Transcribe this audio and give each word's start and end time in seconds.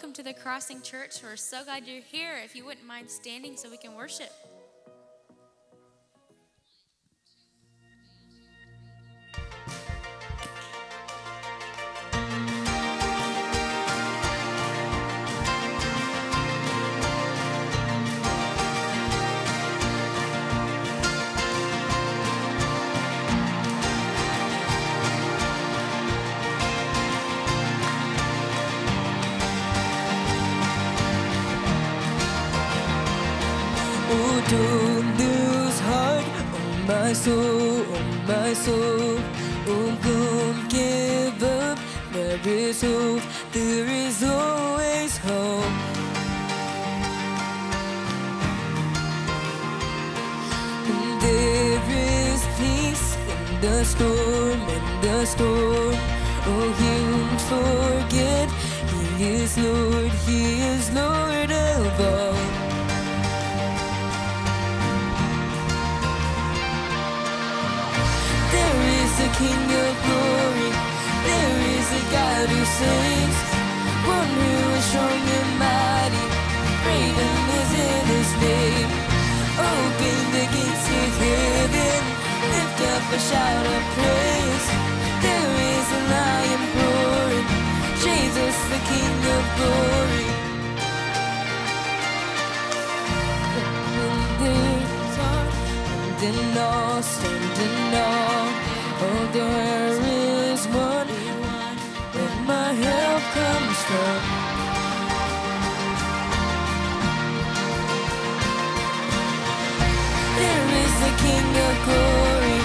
Welcome 0.00 0.14
to 0.14 0.22
the 0.22 0.32
Crossing 0.32 0.80
Church. 0.80 1.22
We're 1.22 1.36
so 1.36 1.62
glad 1.62 1.86
you're 1.86 2.00
here. 2.00 2.40
If 2.42 2.56
you 2.56 2.64
wouldn't 2.64 2.86
mind 2.86 3.10
standing 3.10 3.54
so 3.54 3.68
we 3.68 3.76
can 3.76 3.94
worship. 3.94 4.32
Standing 96.20 96.58
all, 96.58 97.02
standing 97.02 97.94
all. 97.96 98.48
Oh, 99.04 99.24
there 99.32 99.88
is 100.52 100.66
one 100.66 101.08
where 102.12 102.36
my 102.44 102.72
help 102.76 103.22
comes 103.40 103.78
from. 103.88 104.20
There 110.36 110.68
is 110.84 110.96
a 111.08 111.12
King 111.24 111.50
of 111.68 111.74
glory. 111.88 112.58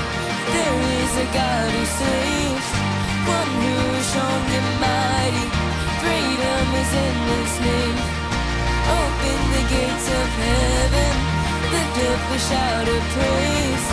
There 0.52 0.80
is 1.00 1.14
a 1.24 1.28
God 1.40 1.70
who 1.72 1.84
saves. 2.02 2.70
One 3.40 3.52
who 3.64 3.76
is 3.96 4.06
strong 4.12 4.44
and 4.60 4.70
mighty. 4.84 5.48
Freedom 6.04 6.66
is 6.82 6.92
in 7.08 7.16
His 7.32 7.54
name. 7.64 8.00
Open 9.00 9.40
the 9.56 9.64
gates 9.72 10.08
of 10.20 10.28
heaven. 10.44 11.05
Up 11.96 12.04
a 12.04 12.38
shout 12.38 12.88
of 12.90 13.04
praise. 13.16 13.88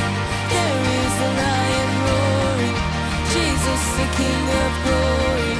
There 0.51 0.83
is 0.99 1.15
a 1.23 1.31
lion 1.41 1.91
roaring. 2.07 2.79
Jesus, 3.33 3.83
the 3.97 4.07
King 4.19 4.45
of 4.63 4.73
glory. 4.85 5.55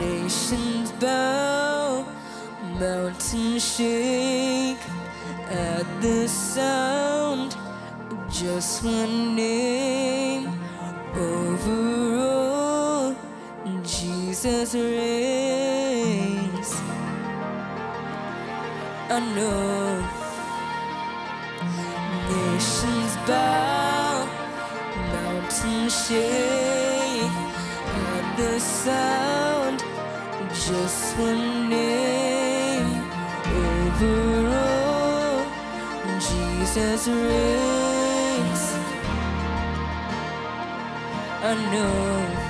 Nations 0.00 0.88
bow, 0.92 2.06
mountains 2.80 3.62
shake 3.76 4.84
at 5.50 5.86
the 6.00 6.26
sound 6.26 7.54
of 8.10 8.18
just 8.32 8.82
one 8.82 9.36
name. 9.36 9.87
Over 11.18 12.16
all, 12.16 13.16
Jesus 13.82 14.74
reigns. 14.74 15.90
I 19.10 19.18
know 19.34 20.00
nations 22.30 23.16
bow, 23.26 24.28
mountains 25.12 26.06
shake 26.06 27.32
at 28.06 28.36
the 28.36 28.60
sound 28.60 29.82
just 30.66 31.18
one 31.18 31.68
name. 31.68 33.02
Over 33.44 34.48
all, 34.54 35.44
Jesus 36.20 37.08
reigns. 37.08 37.87
I 41.50 42.47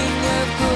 Jesus, 0.00 0.60
the 0.60 0.69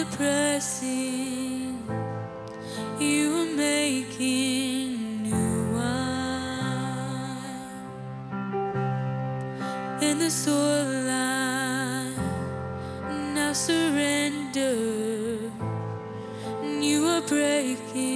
the 0.00 0.16
pressing, 0.16 1.76
you 2.98 3.36
are 3.36 3.52
making 3.54 5.22
new 5.24 5.74
wine. 5.74 7.44
In 10.00 10.18
the 10.18 10.30
soil 10.30 11.06
I 11.10 12.14
now 13.34 13.52
surrender, 13.52 14.74
you 16.80 17.06
are 17.06 17.22
breaking. 17.22 18.09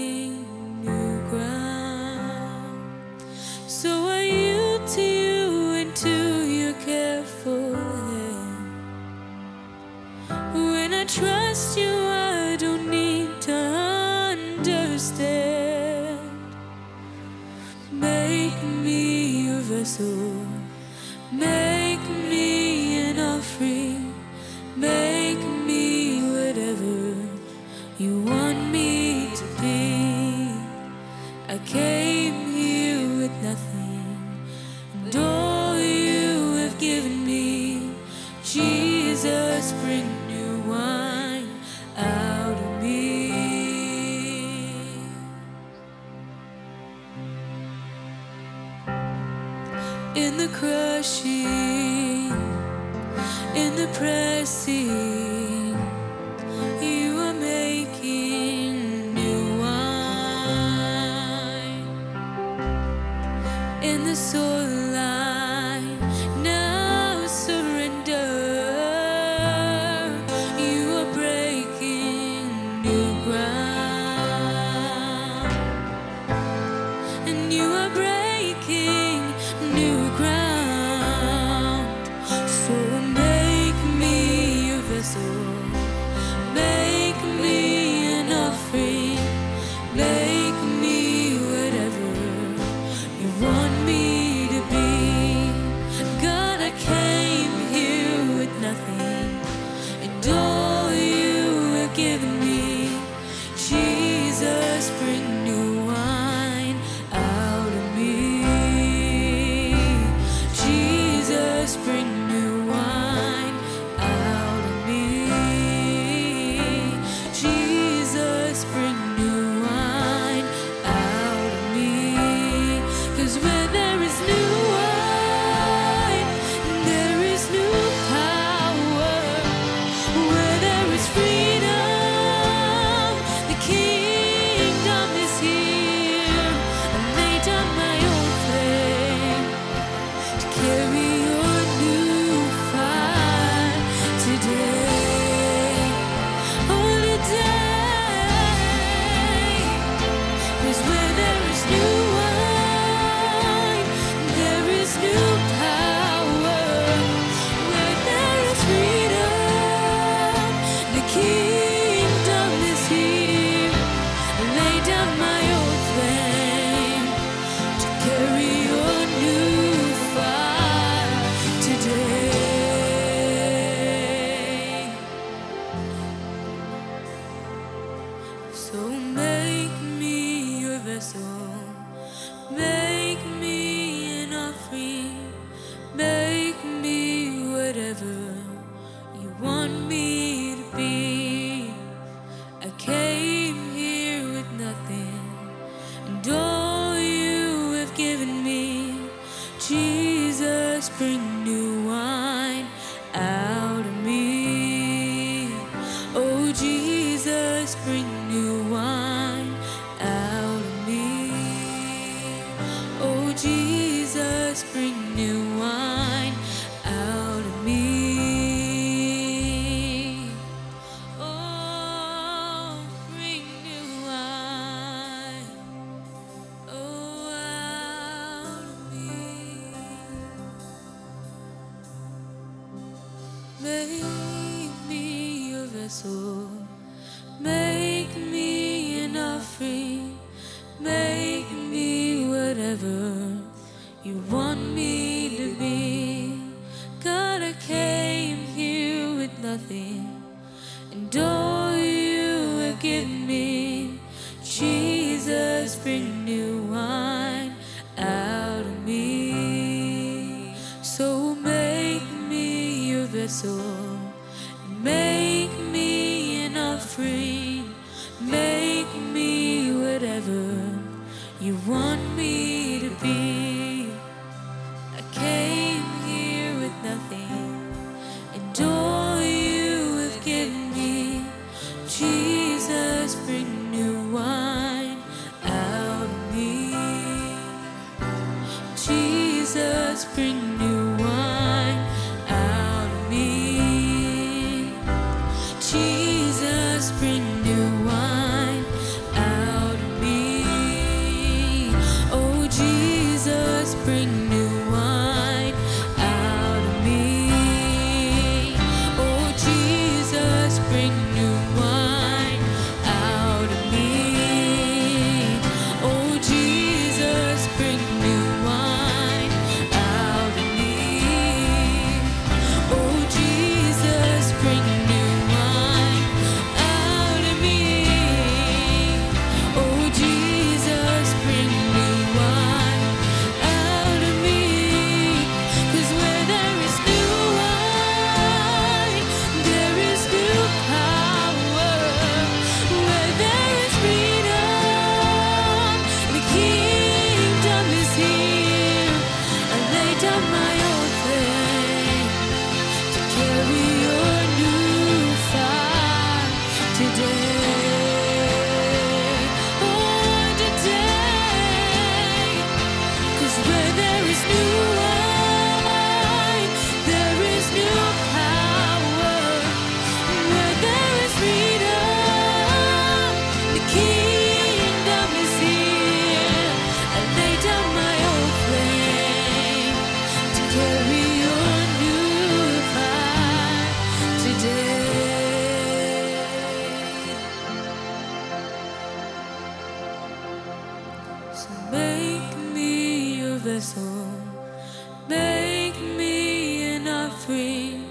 Make 395.08 395.78
me 395.98 396.76
an 396.76 396.88
offering, 396.88 397.84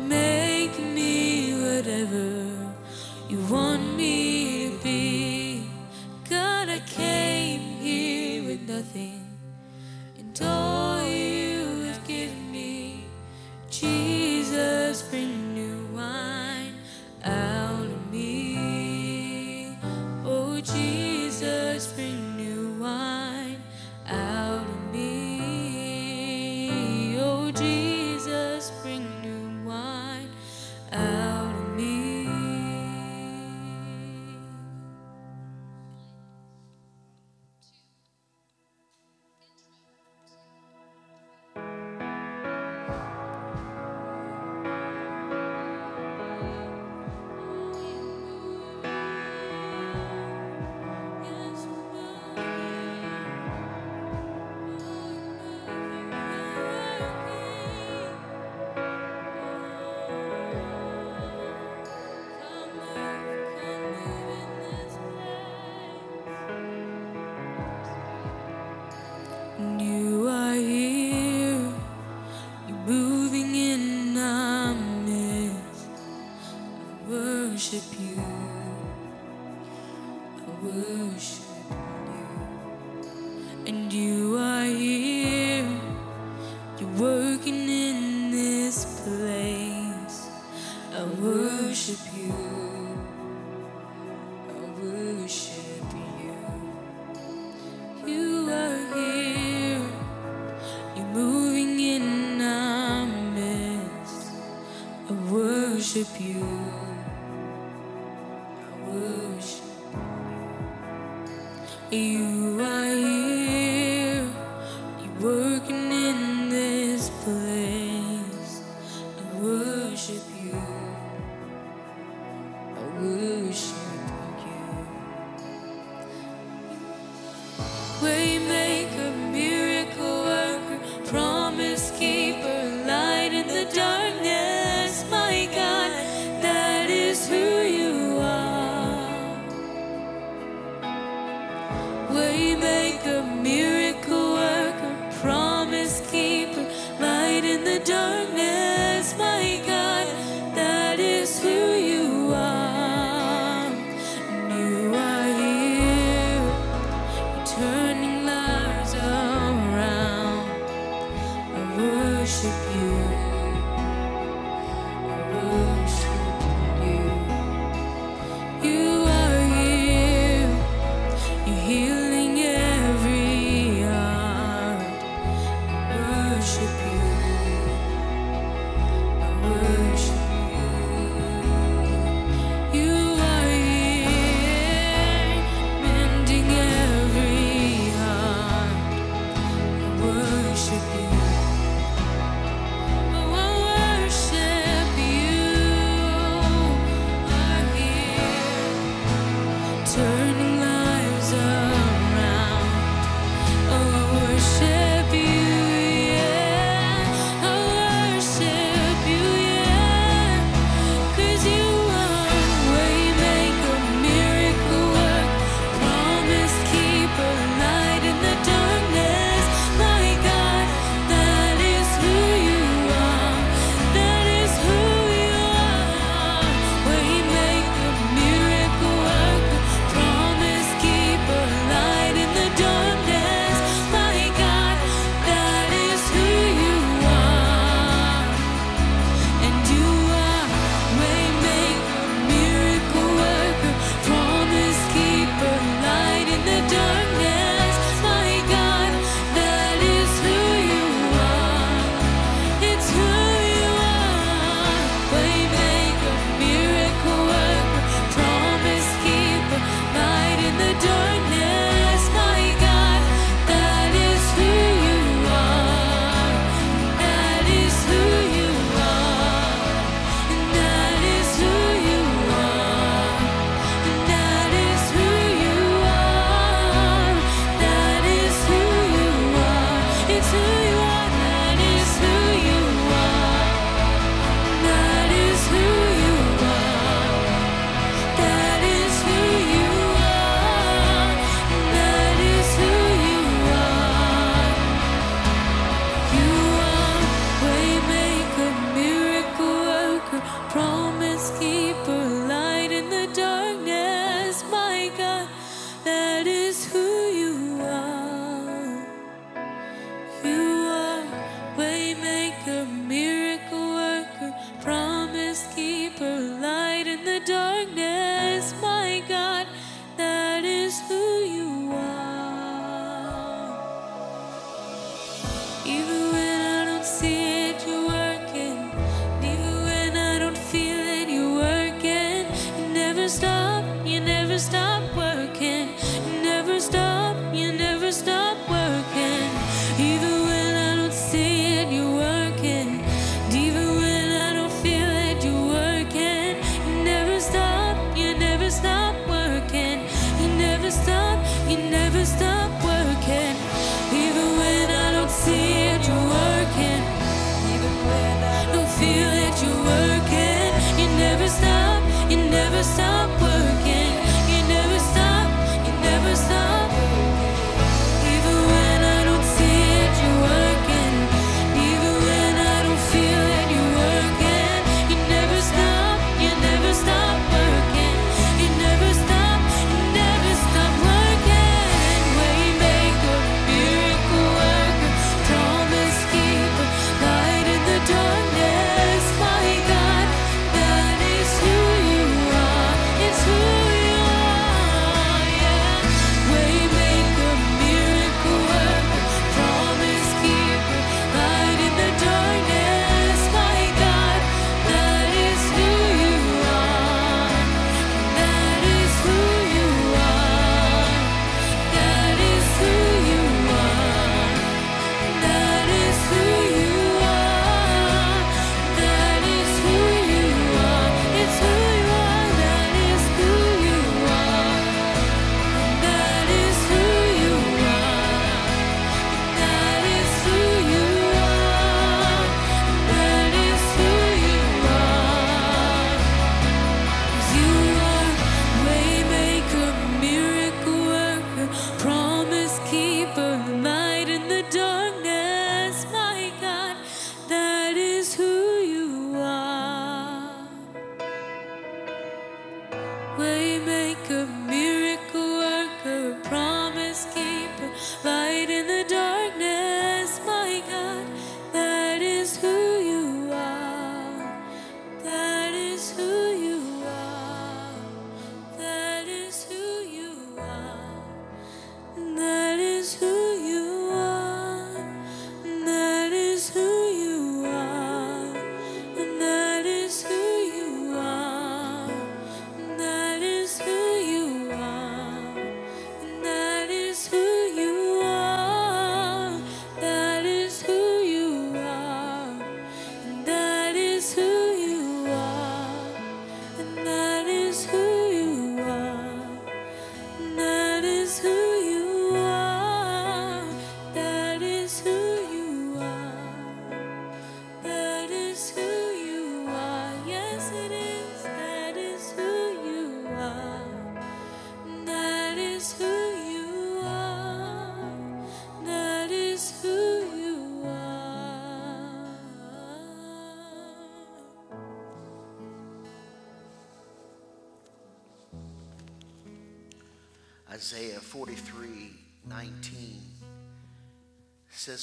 make 0.00 0.78
me 0.78 1.52
whatever 1.52 2.48
you 3.28 3.38
want 3.50 3.96
me. 3.96 4.35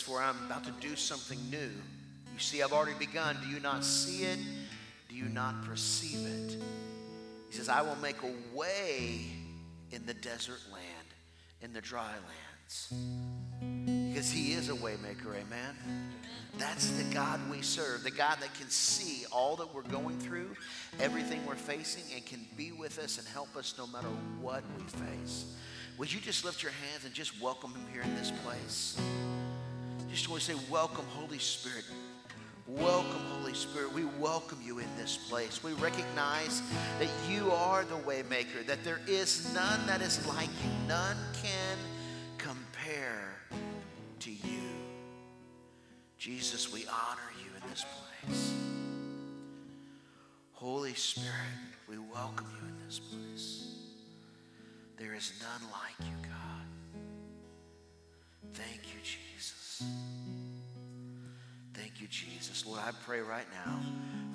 For 0.03 0.21
I'm 0.21 0.35
about 0.47 0.65
to 0.65 0.71
do 0.81 0.97
something 0.97 1.39
new. 1.49 1.57
You 2.33 2.39
see, 2.39 2.61
I've 2.61 2.73
already 2.73 2.97
begun. 2.99 3.37
Do 3.41 3.47
you 3.47 3.61
not 3.61 3.85
see 3.85 4.25
it? 4.25 4.37
Do 5.07 5.15
you 5.15 5.29
not 5.29 5.63
perceive 5.63 6.27
it? 6.27 6.57
He 7.49 7.55
says, 7.55 7.69
I 7.69 7.81
will 7.83 7.95
make 7.95 8.17
a 8.21 8.31
way 8.53 9.21
in 9.91 10.05
the 10.05 10.13
desert 10.13 10.59
land, 10.73 11.07
in 11.61 11.71
the 11.71 11.79
dry 11.79 12.11
lands. 12.11 12.93
Because 14.13 14.29
he 14.29 14.51
is 14.51 14.67
a 14.67 14.73
waymaker, 14.73 15.37
amen? 15.39 16.11
That's 16.57 16.89
the 16.91 17.05
God 17.13 17.39
we 17.49 17.61
serve, 17.61 18.03
the 18.03 18.11
God 18.11 18.39
that 18.41 18.53
can 18.55 18.69
see 18.69 19.25
all 19.31 19.55
that 19.55 19.73
we're 19.73 19.83
going 19.83 20.19
through, 20.19 20.49
everything 20.99 21.45
we're 21.47 21.55
facing, 21.55 22.03
and 22.13 22.25
can 22.25 22.45
be 22.57 22.73
with 22.73 22.99
us 22.99 23.19
and 23.19 23.27
help 23.29 23.55
us 23.55 23.73
no 23.77 23.87
matter 23.87 24.09
what 24.41 24.63
we 24.77 24.83
face. 24.83 25.45
Would 25.97 26.11
you 26.11 26.19
just 26.19 26.43
lift 26.43 26.61
your 26.61 26.73
hands 26.91 27.05
and 27.05 27.13
just 27.13 27.41
welcome 27.41 27.71
him 27.71 27.85
here 27.93 28.01
in 28.01 28.13
this 28.15 28.33
place? 28.43 28.99
Just 30.13 30.29
want 30.29 30.43
to 30.43 30.53
say, 30.53 30.59
Welcome, 30.69 31.05
Holy 31.15 31.39
Spirit. 31.39 31.85
Welcome, 32.67 33.21
Holy 33.31 33.55
Spirit. 33.55 33.91
We 33.93 34.05
welcome 34.19 34.59
you 34.63 34.77
in 34.77 34.85
this 34.95 35.17
place. 35.17 35.63
We 35.63 35.73
recognize 35.73 36.61
that 36.99 37.09
you 37.27 37.51
are 37.51 37.83
the 37.83 37.95
waymaker, 37.95 38.63
that 38.67 38.83
there 38.83 39.01
is 39.07 39.51
none 39.55 39.79
that 39.87 40.01
is 40.03 40.25
like 40.27 40.49
you. 40.49 40.87
None 40.87 41.17
can 41.41 41.77
compare 42.37 43.39
to 44.19 44.29
you. 44.31 44.61
Jesus, 46.19 46.71
we 46.71 46.85
honor 46.85 47.31
you 47.43 47.49
in 47.61 47.69
this 47.71 47.83
place. 47.83 48.53
Holy 50.51 50.93
Spirit, 50.93 51.31
we 51.89 51.97
welcome 51.97 52.47
you 52.61 52.67
in 52.67 52.85
this 52.85 52.99
place. 52.99 53.77
There 54.95 55.15
is 55.15 55.33
none 55.41 55.69
like 55.71 56.07
you, 56.07 56.15
God. 56.29 56.67
Thank 58.53 58.83
you, 58.93 58.99
Jesus. 59.01 59.62
Thank 61.73 62.01
you, 62.01 62.07
Jesus. 62.07 62.65
Lord, 62.65 62.79
I 62.83 62.91
pray 63.05 63.21
right 63.21 63.45
now 63.65 63.79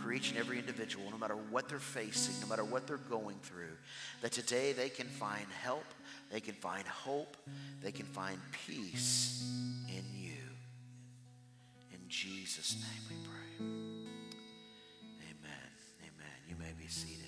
for 0.02 0.12
each 0.12 0.30
and 0.30 0.38
every 0.38 0.58
individual, 0.58 1.10
no 1.10 1.18
matter 1.18 1.36
what 1.50 1.68
they're 1.68 1.78
facing, 1.78 2.40
no 2.40 2.46
matter 2.46 2.64
what 2.64 2.86
they're 2.86 2.96
going 2.96 3.36
through, 3.42 3.76
that 4.22 4.32
today 4.32 4.72
they 4.72 4.88
can 4.88 5.06
find 5.06 5.46
help, 5.62 5.84
they 6.30 6.40
can 6.40 6.54
find 6.54 6.86
hope, 6.86 7.36
they 7.82 7.92
can 7.92 8.06
find 8.06 8.38
peace 8.66 9.44
in 9.88 10.04
you. 10.14 10.32
In 11.92 12.00
Jesus' 12.08 12.76
name 12.76 13.02
we 13.08 13.16
pray. 13.28 13.66
Amen. 15.20 15.68
Amen. 16.00 16.36
You 16.48 16.56
may 16.58 16.72
be 16.80 16.88
seated. 16.88 17.27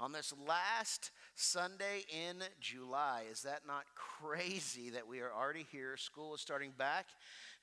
on 0.00 0.12
this 0.12 0.32
last 0.48 1.10
Sunday 1.34 2.04
in 2.08 2.36
July. 2.58 3.24
Is 3.30 3.42
that 3.42 3.66
not 3.66 3.84
crazy 3.94 4.88
that 4.90 5.06
we 5.06 5.20
are 5.20 5.30
already 5.30 5.66
here? 5.70 5.98
School 5.98 6.34
is 6.34 6.40
starting 6.40 6.72
back, 6.78 7.08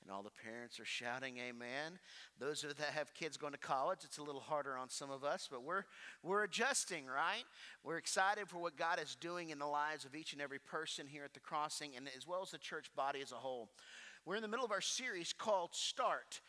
and 0.00 0.12
all 0.12 0.22
the 0.22 0.30
parents 0.44 0.78
are 0.78 0.84
shouting 0.84 1.38
amen. 1.38 1.98
Those 2.38 2.62
of 2.62 2.76
that 2.76 2.90
have 2.94 3.12
kids 3.12 3.36
going 3.36 3.54
to 3.54 3.58
college, 3.58 4.00
it's 4.04 4.18
a 4.18 4.22
little 4.22 4.40
harder 4.40 4.76
on 4.76 4.88
some 4.88 5.10
of 5.10 5.24
us, 5.24 5.48
but 5.50 5.64
we're, 5.64 5.82
we're 6.22 6.44
adjusting, 6.44 7.06
right? 7.06 7.42
We're 7.82 7.98
excited 7.98 8.48
for 8.48 8.58
what 8.58 8.76
God 8.76 9.00
is 9.02 9.16
doing 9.16 9.50
in 9.50 9.58
the 9.58 9.66
lives 9.66 10.04
of 10.04 10.14
each 10.14 10.32
and 10.32 10.40
every 10.40 10.60
person 10.60 11.08
here 11.08 11.24
at 11.24 11.34
the 11.34 11.40
crossing, 11.40 11.96
and 11.96 12.08
as 12.16 12.24
well 12.24 12.42
as 12.42 12.52
the 12.52 12.58
church 12.58 12.86
body 12.94 13.20
as 13.20 13.32
a 13.32 13.36
whole. 13.36 13.68
We're 14.24 14.36
in 14.36 14.42
the 14.42 14.48
middle 14.48 14.64
of 14.64 14.72
our 14.72 14.80
series 14.80 15.32
called 15.32 15.74
Start. 15.74 16.40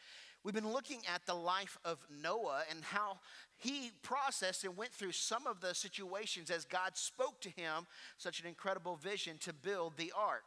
We've 0.44 0.56
been 0.56 0.72
looking 0.72 1.02
at 1.14 1.26
the 1.26 1.34
life 1.34 1.78
of 1.84 1.98
Noah 2.24 2.64
and 2.70 2.82
how 2.82 3.20
he 3.60 3.92
processed 4.02 4.64
and 4.64 4.76
went 4.78 4.92
through 4.92 5.12
some 5.12 5.46
of 5.46 5.60
the 5.60 5.76
situations 5.76 6.50
as 6.50 6.64
God 6.64 6.96
spoke 6.96 7.42
to 7.42 7.50
him 7.50 7.86
such 8.18 8.40
an 8.40 8.48
incredible 8.48 8.96
vision 8.96 9.38
to 9.42 9.54
build 9.54 9.98
the 9.98 10.14
ark. 10.18 10.44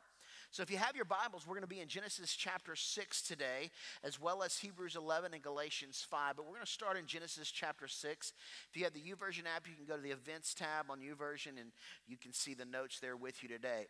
So, 0.50 0.62
if 0.62 0.70
you 0.70 0.76
have 0.76 0.96
your 0.96 1.06
Bibles, 1.06 1.46
we're 1.46 1.54
going 1.54 1.62
to 1.62 1.66
be 1.66 1.80
in 1.80 1.88
Genesis 1.88 2.34
chapter 2.34 2.76
6 2.76 3.22
today, 3.22 3.70
as 4.04 4.20
well 4.20 4.42
as 4.42 4.58
Hebrews 4.58 4.96
11 4.96 5.32
and 5.32 5.42
Galatians 5.42 6.06
5. 6.10 6.36
But 6.36 6.44
we're 6.44 6.52
going 6.52 6.64
to 6.64 6.70
start 6.70 6.98
in 6.98 7.06
Genesis 7.06 7.50
chapter 7.50 7.88
6. 7.88 8.32
If 8.70 8.76
you 8.76 8.84
have 8.84 8.92
the 8.92 9.00
YouVersion 9.00 9.44
app, 9.54 9.66
you 9.66 9.74
can 9.74 9.86
go 9.86 9.96
to 9.96 10.02
the 10.02 10.10
events 10.10 10.52
tab 10.52 10.90
on 10.90 11.00
YouVersion 11.00 11.58
and 11.58 11.72
you 12.06 12.18
can 12.18 12.34
see 12.34 12.52
the 12.52 12.66
notes 12.66 13.00
there 13.00 13.16
with 13.16 13.42
you 13.42 13.48
today. 13.48 13.86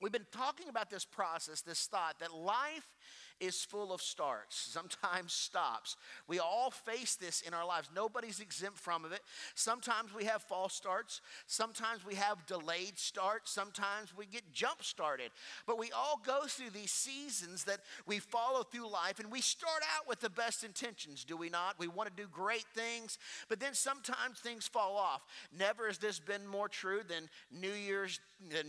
We've 0.00 0.12
been 0.12 0.26
talking 0.32 0.68
about 0.68 0.90
this 0.90 1.04
process, 1.04 1.60
this 1.60 1.86
thought 1.86 2.20
that 2.20 2.34
life 2.34 2.96
is 3.40 3.64
full 3.64 3.92
of 3.92 4.02
starts, 4.02 4.56
sometimes 4.72 5.32
stops. 5.32 5.96
We 6.28 6.38
all 6.38 6.70
face 6.70 7.16
this 7.16 7.40
in 7.40 7.54
our 7.54 7.66
lives. 7.66 7.88
Nobody's 7.94 8.40
exempt 8.40 8.78
from 8.78 9.04
it. 9.06 9.20
Sometimes 9.54 10.14
we 10.14 10.24
have 10.24 10.42
false 10.42 10.74
starts, 10.74 11.20
sometimes 11.46 12.04
we 12.04 12.14
have 12.14 12.46
delayed 12.46 12.98
starts, 12.98 13.50
sometimes 13.50 14.16
we 14.16 14.26
get 14.26 14.52
jump 14.52 14.82
started. 14.82 15.30
But 15.66 15.78
we 15.78 15.90
all 15.92 16.20
go 16.24 16.42
through 16.46 16.70
these 16.70 16.92
seasons 16.92 17.64
that 17.64 17.80
we 18.06 18.18
follow 18.18 18.62
through 18.62 18.90
life 18.90 19.18
and 19.18 19.30
we 19.30 19.40
start 19.40 19.82
out 19.96 20.08
with 20.08 20.20
the 20.20 20.30
best 20.30 20.64
intentions, 20.64 21.24
do 21.24 21.36
we 21.36 21.48
not? 21.48 21.78
We 21.78 21.88
want 21.88 22.14
to 22.14 22.22
do 22.22 22.28
great 22.30 22.66
things, 22.74 23.18
but 23.48 23.60
then 23.60 23.74
sometimes 23.74 24.38
things 24.38 24.66
fall 24.66 24.96
off. 24.96 25.22
Never 25.56 25.86
has 25.86 25.98
this 25.98 26.18
been 26.18 26.46
more 26.46 26.68
true 26.68 27.00
than 27.08 27.28
New 27.50 27.72
Year's 27.72 28.20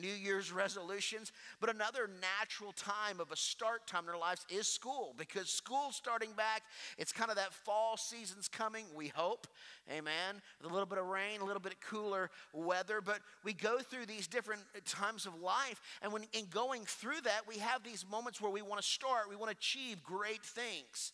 New 0.02 0.14
Year's 0.14 0.52
resolutions, 0.52 1.32
but 1.62 1.74
another 1.74 2.10
natural 2.40 2.74
time 2.74 3.22
of 3.22 3.32
a 3.32 3.38
start 3.38 3.88
time 3.88 4.04
in 4.04 4.10
our 4.10 4.20
lives 4.20 4.46
is 4.50 4.61
school 4.68 5.14
because 5.18 5.50
school's 5.50 5.96
starting 5.96 6.32
back. 6.34 6.64
It's 6.98 7.12
kind 7.12 7.30
of 7.30 7.38
that 7.38 7.54
fall 7.54 7.98
season's 7.98 8.48
coming, 8.48 8.86
we 8.96 9.08
hope. 9.08 9.48
Amen. 9.92 10.42
With 10.62 10.70
a 10.70 10.74
little 10.74 10.86
bit 10.86 10.98
of 10.98 11.06
rain, 11.06 11.42
a 11.42 11.46
little 11.46 11.62
bit 11.62 11.74
of 11.74 11.80
cooler 11.82 12.30
weather, 12.54 13.02
but 13.02 13.20
we 13.44 13.54
go 13.54 13.80
through 13.80 14.06
these 14.06 14.28
different 14.28 14.62
times 14.86 15.26
of 15.26 15.40
life, 15.42 15.82
and 16.02 16.12
when 16.12 16.24
in 16.34 16.46
going 16.46 16.86
through 16.86 17.22
that, 17.24 17.42
we 17.48 17.58
have 17.58 17.84
these 17.84 18.06
moments 18.10 18.42
where 18.42 18.52
we 18.52 18.62
want 18.62 18.82
to 18.82 18.88
start, 18.88 19.30
we 19.30 19.36
want 19.36 19.52
to 19.52 19.58
achieve 19.58 20.04
great 20.04 20.44
things. 20.44 21.14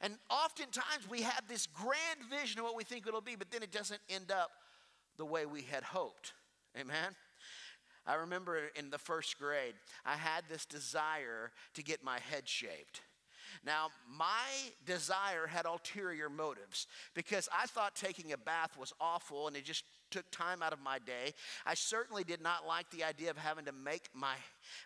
And 0.00 0.14
oftentimes 0.28 1.08
we 1.08 1.22
have 1.22 1.42
this 1.48 1.66
grand 1.66 2.20
vision 2.28 2.58
of 2.58 2.64
what 2.64 2.76
we 2.76 2.84
think 2.84 3.06
it'll 3.06 3.20
be, 3.20 3.36
but 3.36 3.50
then 3.50 3.62
it 3.62 3.72
doesn't 3.72 4.00
end 4.08 4.30
up 4.30 4.50
the 5.16 5.24
way 5.24 5.46
we 5.46 5.62
had 5.62 5.82
hoped. 5.82 6.32
Amen. 6.78 7.14
I 8.06 8.14
remember 8.14 8.58
in 8.76 8.90
the 8.90 8.98
first 8.98 9.38
grade, 9.38 9.74
I 10.04 10.14
had 10.16 10.44
this 10.48 10.66
desire 10.66 11.52
to 11.74 11.82
get 11.82 12.04
my 12.04 12.18
head 12.18 12.48
shaved. 12.48 13.00
Now, 13.64 13.88
my 14.10 14.72
desire 14.84 15.46
had 15.46 15.64
ulterior 15.64 16.28
motives 16.28 16.86
because 17.14 17.48
I 17.56 17.66
thought 17.66 17.94
taking 17.94 18.32
a 18.32 18.38
bath 18.38 18.76
was 18.78 18.92
awful 19.00 19.46
and 19.46 19.56
it 19.56 19.64
just 19.64 19.84
took 20.14 20.30
time 20.30 20.62
out 20.62 20.72
of 20.72 20.80
my 20.80 20.98
day. 21.00 21.34
I 21.66 21.74
certainly 21.74 22.22
did 22.22 22.40
not 22.40 22.66
like 22.68 22.88
the 22.90 23.02
idea 23.02 23.30
of 23.30 23.36
having 23.36 23.64
to 23.64 23.72
make 23.72 24.08
my 24.14 24.36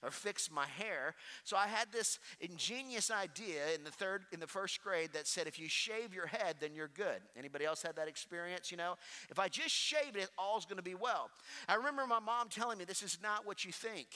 or 0.03 0.11
fix 0.11 0.51
my 0.51 0.65
hair. 0.67 1.15
So 1.45 1.55
I 1.55 1.67
had 1.67 1.93
this 1.93 2.19
ingenious 2.41 3.11
idea 3.11 3.61
in 3.75 3.85
the 3.85 3.91
third 3.91 4.25
in 4.33 4.41
the 4.41 4.47
first 4.47 4.83
grade 4.83 5.11
that 5.13 5.27
said 5.27 5.47
if 5.47 5.59
you 5.59 5.69
shave 5.69 6.15
your 6.15 6.27
head 6.27 6.57
then 6.61 6.75
you're 6.75 6.89
good. 6.89 7.21
Anybody 7.37 7.67
else 7.67 7.83
had 7.83 7.95
that 7.97 8.09
experience, 8.09 8.71
you 8.71 8.79
know? 8.79 8.95
If 9.29 9.39
I 9.39 9.49
just 9.49 9.75
shave 9.75 10.17
it 10.17 10.31
all's 10.39 10.65
going 10.65 10.79
to 10.79 10.83
be 10.83 10.95
well. 10.95 11.31
I 11.69 11.75
remember 11.75 12.07
my 12.07 12.21
mom 12.21 12.49
telling 12.49 12.79
me 12.79 12.85
this 12.85 13.03
is 13.03 13.19
not 13.23 13.47
what 13.47 13.67
you 13.67 13.73
think. 13.73 14.09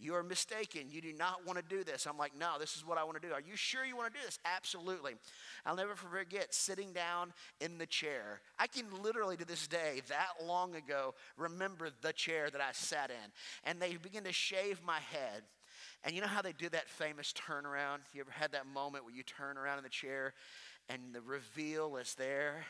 You 0.00 0.14
are 0.14 0.22
mistaken. 0.22 0.86
You 0.90 1.02
do 1.02 1.12
not 1.12 1.46
want 1.46 1.58
to 1.58 1.64
do 1.76 1.84
this. 1.84 2.06
I'm 2.06 2.16
like, 2.16 2.32
no, 2.38 2.52
this 2.58 2.76
is 2.76 2.86
what 2.86 2.96
I 2.96 3.04
want 3.04 3.20
to 3.20 3.28
do. 3.28 3.34
Are 3.34 3.40
you 3.40 3.54
sure 3.54 3.84
you 3.84 3.96
want 3.96 4.12
to 4.12 4.18
do 4.18 4.24
this? 4.24 4.38
Absolutely. 4.44 5.16
I'll 5.66 5.76
never 5.76 5.94
forget 5.94 6.54
sitting 6.54 6.92
down 6.92 7.32
in 7.60 7.76
the 7.78 7.86
chair. 7.86 8.40
I 8.58 8.66
can 8.66 8.86
literally, 9.02 9.36
to 9.36 9.44
this 9.44 9.66
day, 9.66 10.00
that 10.08 10.46
long 10.46 10.74
ago, 10.74 11.14
remember 11.36 11.90
the 12.00 12.14
chair 12.14 12.48
that 12.50 12.60
I 12.60 12.72
sat 12.72 13.10
in. 13.10 13.30
And 13.64 13.80
they 13.80 13.96
begin 13.96 14.24
to 14.24 14.32
shave 14.32 14.80
my 14.84 14.98
head. 14.98 15.42
And 16.02 16.14
you 16.14 16.22
know 16.22 16.28
how 16.28 16.40
they 16.40 16.52
do 16.52 16.68
that 16.70 16.88
famous 16.88 17.34
turnaround? 17.34 17.98
You 18.14 18.22
ever 18.22 18.30
had 18.30 18.52
that 18.52 18.66
moment 18.66 19.04
where 19.04 19.14
you 19.14 19.22
turn 19.22 19.58
around 19.58 19.78
in 19.78 19.84
the 19.84 19.90
chair 19.90 20.32
and 20.88 21.00
the 21.12 21.20
reveal 21.20 21.96
is 21.96 22.14
there? 22.14 22.64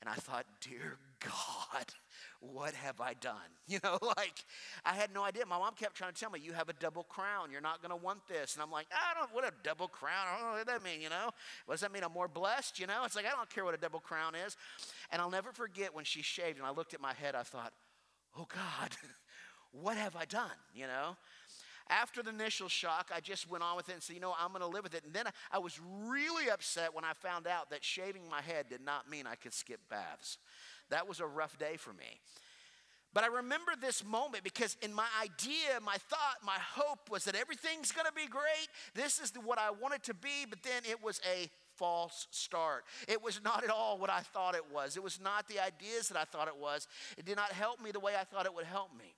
And 0.00 0.08
I 0.08 0.14
thought, 0.14 0.46
dear 0.60 0.96
God, 1.20 1.84
what 2.40 2.74
have 2.74 3.00
I 3.00 3.14
done? 3.14 3.36
You 3.70 3.78
know, 3.84 3.98
like 4.16 4.44
I 4.84 4.94
had 4.94 5.14
no 5.14 5.22
idea. 5.22 5.46
My 5.46 5.56
mom 5.56 5.74
kept 5.76 5.94
trying 5.94 6.12
to 6.12 6.18
tell 6.18 6.28
me, 6.28 6.40
you 6.42 6.52
have 6.54 6.68
a 6.68 6.72
double 6.72 7.04
crown. 7.04 7.52
You're 7.52 7.60
not 7.60 7.80
going 7.80 7.90
to 7.90 8.04
want 8.04 8.26
this. 8.26 8.54
And 8.54 8.64
I'm 8.64 8.70
like, 8.72 8.88
I 8.90 9.16
don't, 9.16 9.32
what 9.32 9.44
a 9.44 9.52
double 9.62 9.86
crown. 9.86 10.26
I 10.26 10.36
don't 10.36 10.50
know 10.50 10.58
what 10.58 10.66
that 10.66 10.82
mean, 10.82 11.00
you 11.00 11.08
know? 11.08 11.30
What 11.66 11.74
does 11.74 11.82
that 11.82 11.92
mean? 11.92 12.02
I'm 12.02 12.12
more 12.12 12.26
blessed, 12.26 12.80
you 12.80 12.88
know? 12.88 13.04
It's 13.04 13.14
like, 13.14 13.26
I 13.26 13.30
don't 13.30 13.48
care 13.48 13.64
what 13.64 13.74
a 13.74 13.76
double 13.78 14.00
crown 14.00 14.34
is. 14.34 14.56
And 15.12 15.22
I'll 15.22 15.30
never 15.30 15.52
forget 15.52 15.94
when 15.94 16.04
she 16.04 16.20
shaved 16.20 16.58
and 16.58 16.66
I 16.66 16.72
looked 16.72 16.94
at 16.94 17.00
my 17.00 17.12
head, 17.12 17.36
I 17.36 17.44
thought, 17.44 17.72
oh 18.36 18.48
God, 18.52 18.90
what 19.70 19.96
have 19.96 20.16
I 20.16 20.24
done, 20.24 20.58
you 20.74 20.88
know? 20.88 21.16
After 21.90 22.22
the 22.22 22.30
initial 22.30 22.68
shock, 22.68 23.10
I 23.14 23.20
just 23.20 23.50
went 23.50 23.64
on 23.64 23.76
with 23.76 23.88
it 23.88 23.94
and 23.94 24.02
said, 24.02 24.14
you 24.14 24.20
know, 24.20 24.34
I'm 24.40 24.50
going 24.50 24.60
to 24.60 24.68
live 24.68 24.84
with 24.84 24.94
it. 24.94 25.04
And 25.04 25.12
then 25.12 25.26
I, 25.50 25.58
was 25.58 25.78
really 26.06 26.48
upset 26.48 26.94
when 26.94 27.04
I 27.04 27.12
found 27.14 27.48
out 27.48 27.70
that 27.70 27.84
shaving 27.84 28.22
my 28.30 28.40
head 28.40 28.66
did 28.70 28.80
not 28.80 29.10
mean 29.10 29.26
I 29.26 29.34
could 29.34 29.52
skip 29.52 29.80
baths. 29.90 30.38
That 30.90 31.08
was 31.08 31.18
a 31.18 31.26
rough 31.26 31.58
day 31.58 31.76
for 31.76 31.92
me. 31.92 32.20
But 33.12 33.24
I 33.24 33.26
remember 33.26 33.72
this 33.80 34.04
moment 34.04 34.44
because 34.44 34.76
in 34.82 34.94
my 34.94 35.06
idea, 35.20 35.80
my 35.84 35.96
thought, 35.96 36.36
my 36.44 36.58
hope 36.74 37.10
was 37.10 37.24
that 37.24 37.34
everything's 37.34 37.90
gonna 37.90 38.12
be 38.14 38.26
great. 38.26 38.68
This 38.94 39.18
is 39.18 39.32
what 39.44 39.58
I 39.58 39.70
want 39.70 39.94
it 39.94 40.04
to 40.04 40.14
be, 40.14 40.46
but 40.48 40.62
then 40.62 40.82
it 40.88 41.02
was 41.02 41.20
a 41.28 41.50
false 41.74 42.28
start. 42.30 42.84
It 43.08 43.20
was 43.20 43.40
not 43.42 43.64
at 43.64 43.70
all 43.70 43.98
what 43.98 44.10
I 44.10 44.20
thought 44.20 44.54
it 44.54 44.70
was. 44.72 44.96
It 44.96 45.02
was 45.02 45.20
not 45.20 45.48
the 45.48 45.58
ideas 45.58 46.08
that 46.08 46.16
I 46.16 46.24
thought 46.24 46.46
it 46.46 46.56
was. 46.56 46.86
It 47.18 47.24
did 47.24 47.36
not 47.36 47.50
help 47.50 47.80
me 47.80 47.90
the 47.90 47.98
way 47.98 48.12
I 48.14 48.22
thought 48.22 48.46
it 48.46 48.54
would 48.54 48.66
help 48.66 48.90
me. 48.96 49.14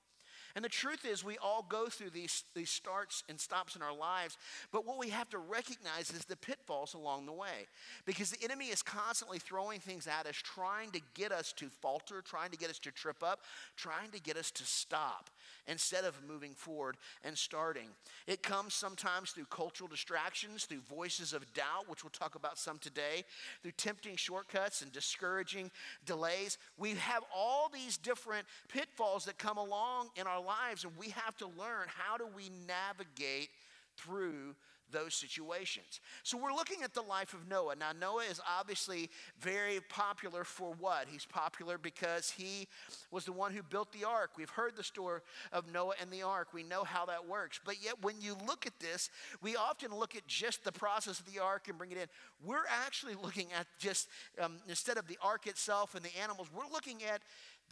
And 0.54 0.64
the 0.64 0.68
truth 0.68 1.04
is, 1.04 1.24
we 1.24 1.38
all 1.38 1.64
go 1.68 1.86
through 1.86 2.10
these, 2.10 2.44
these 2.54 2.70
starts 2.70 3.24
and 3.28 3.40
stops 3.40 3.76
in 3.76 3.82
our 3.82 3.96
lives, 3.96 4.36
but 4.72 4.86
what 4.86 4.98
we 4.98 5.08
have 5.10 5.28
to 5.30 5.38
recognize 5.38 6.10
is 6.10 6.24
the 6.24 6.36
pitfalls 6.36 6.94
along 6.94 7.26
the 7.26 7.32
way. 7.32 7.66
Because 8.04 8.30
the 8.30 8.44
enemy 8.44 8.66
is 8.66 8.82
constantly 8.82 9.38
throwing 9.38 9.80
things 9.80 10.06
at 10.06 10.26
us, 10.26 10.36
trying 10.36 10.90
to 10.90 11.00
get 11.14 11.32
us 11.32 11.52
to 11.54 11.66
falter, 11.66 12.22
trying 12.22 12.50
to 12.50 12.56
get 12.56 12.70
us 12.70 12.78
to 12.80 12.90
trip 12.90 13.22
up, 13.22 13.40
trying 13.76 14.10
to 14.10 14.20
get 14.20 14.36
us 14.36 14.50
to 14.50 14.64
stop 14.64 15.30
instead 15.66 16.04
of 16.04 16.16
moving 16.28 16.54
forward 16.54 16.96
and 17.24 17.36
starting. 17.36 17.88
It 18.26 18.42
comes 18.42 18.74
sometimes 18.74 19.30
through 19.30 19.46
cultural 19.46 19.88
distractions, 19.88 20.64
through 20.64 20.80
voices 20.80 21.32
of 21.32 21.52
doubt, 21.54 21.88
which 21.88 22.04
we'll 22.04 22.10
talk 22.10 22.34
about 22.34 22.58
some 22.58 22.78
today, 22.78 23.24
through 23.62 23.72
tempting 23.72 24.16
shortcuts 24.16 24.82
and 24.82 24.92
discouraging 24.92 25.70
delays. 26.04 26.58
We 26.76 26.90
have 26.90 27.22
all 27.34 27.70
these 27.72 27.96
different 27.96 28.46
pitfalls 28.68 29.24
that 29.26 29.38
come 29.38 29.56
along 29.56 30.10
in 30.16 30.26
our 30.26 30.41
lives, 30.42 30.84
and 30.84 30.92
we 30.98 31.10
have 31.10 31.36
to 31.38 31.46
learn 31.46 31.86
how 31.86 32.16
do 32.16 32.26
we 32.34 32.50
navigate 32.66 33.48
through 33.96 34.54
those 34.92 35.14
situations. 35.14 36.00
So 36.22 36.36
we're 36.36 36.52
looking 36.52 36.82
at 36.82 36.94
the 36.94 37.02
life 37.02 37.32
of 37.32 37.48
Noah. 37.48 37.74
Now, 37.76 37.90
Noah 37.98 38.24
is 38.30 38.40
obviously 38.58 39.10
very 39.40 39.80
popular 39.88 40.44
for 40.44 40.74
what? 40.78 41.06
He's 41.10 41.24
popular 41.24 41.78
because 41.78 42.30
he 42.30 42.68
was 43.10 43.24
the 43.24 43.32
one 43.32 43.52
who 43.52 43.62
built 43.62 43.92
the 43.92 44.06
ark. 44.06 44.32
We've 44.36 44.50
heard 44.50 44.76
the 44.76 44.84
story 44.84 45.20
of 45.52 45.72
Noah 45.72 45.94
and 46.00 46.10
the 46.10 46.22
ark, 46.22 46.48
we 46.52 46.62
know 46.62 46.84
how 46.84 47.06
that 47.06 47.26
works. 47.26 47.58
But 47.64 47.82
yet, 47.82 47.94
when 48.02 48.20
you 48.20 48.36
look 48.46 48.66
at 48.66 48.78
this, 48.78 49.10
we 49.40 49.56
often 49.56 49.96
look 49.96 50.14
at 50.14 50.26
just 50.26 50.62
the 50.62 50.72
process 50.72 51.18
of 51.18 51.32
the 51.32 51.40
ark 51.40 51.68
and 51.68 51.78
bring 51.78 51.90
it 51.90 51.96
in. 51.96 52.06
We're 52.44 52.66
actually 52.84 53.14
looking 53.14 53.46
at 53.58 53.66
just, 53.78 54.08
um, 54.40 54.58
instead 54.68 54.98
of 54.98 55.08
the 55.08 55.18
ark 55.22 55.46
itself 55.46 55.94
and 55.94 56.04
the 56.04 56.16
animals, 56.22 56.48
we're 56.54 56.70
looking 56.70 57.02
at 57.02 57.22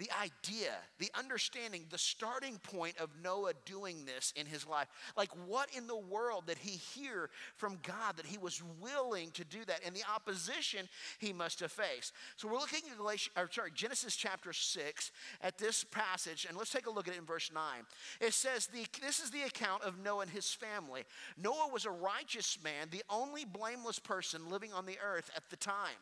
the 0.00 0.10
idea, 0.18 0.70
the 0.98 1.10
understanding, 1.16 1.84
the 1.90 1.98
starting 1.98 2.56
point 2.58 2.96
of 2.98 3.10
Noah 3.22 3.52
doing 3.66 4.06
this 4.06 4.32
in 4.34 4.46
his 4.46 4.66
life. 4.66 4.88
Like, 5.14 5.28
what 5.46 5.68
in 5.76 5.86
the 5.86 5.96
world 5.96 6.46
did 6.46 6.56
he 6.56 6.70
hear 6.70 7.28
from 7.56 7.78
God 7.82 8.16
that 8.16 8.24
he 8.24 8.38
was 8.38 8.62
willing 8.80 9.30
to 9.32 9.44
do 9.44 9.62
that 9.66 9.80
and 9.84 9.94
the 9.94 10.04
opposition 10.12 10.88
he 11.18 11.34
must 11.34 11.60
have 11.60 11.70
faced? 11.70 12.14
So, 12.36 12.48
we're 12.48 12.54
looking 12.54 12.80
at 12.90 12.96
Galatians, 12.96 13.36
or 13.36 13.50
sorry, 13.52 13.72
Genesis 13.74 14.16
chapter 14.16 14.54
6 14.54 15.12
at 15.42 15.58
this 15.58 15.84
passage, 15.84 16.46
and 16.48 16.56
let's 16.56 16.72
take 16.72 16.86
a 16.86 16.90
look 16.90 17.06
at 17.06 17.14
it 17.14 17.18
in 17.18 17.26
verse 17.26 17.50
9. 17.52 17.62
It 18.22 18.32
says, 18.32 18.68
the, 18.68 18.86
This 19.02 19.20
is 19.20 19.30
the 19.30 19.42
account 19.42 19.82
of 19.82 20.02
Noah 20.02 20.22
and 20.22 20.30
his 20.30 20.50
family. 20.50 21.04
Noah 21.36 21.68
was 21.70 21.84
a 21.84 21.90
righteous 21.90 22.56
man, 22.64 22.88
the 22.90 23.04
only 23.10 23.44
blameless 23.44 23.98
person 23.98 24.48
living 24.48 24.72
on 24.72 24.86
the 24.86 24.96
earth 25.04 25.30
at 25.36 25.50
the 25.50 25.56
time. 25.56 25.98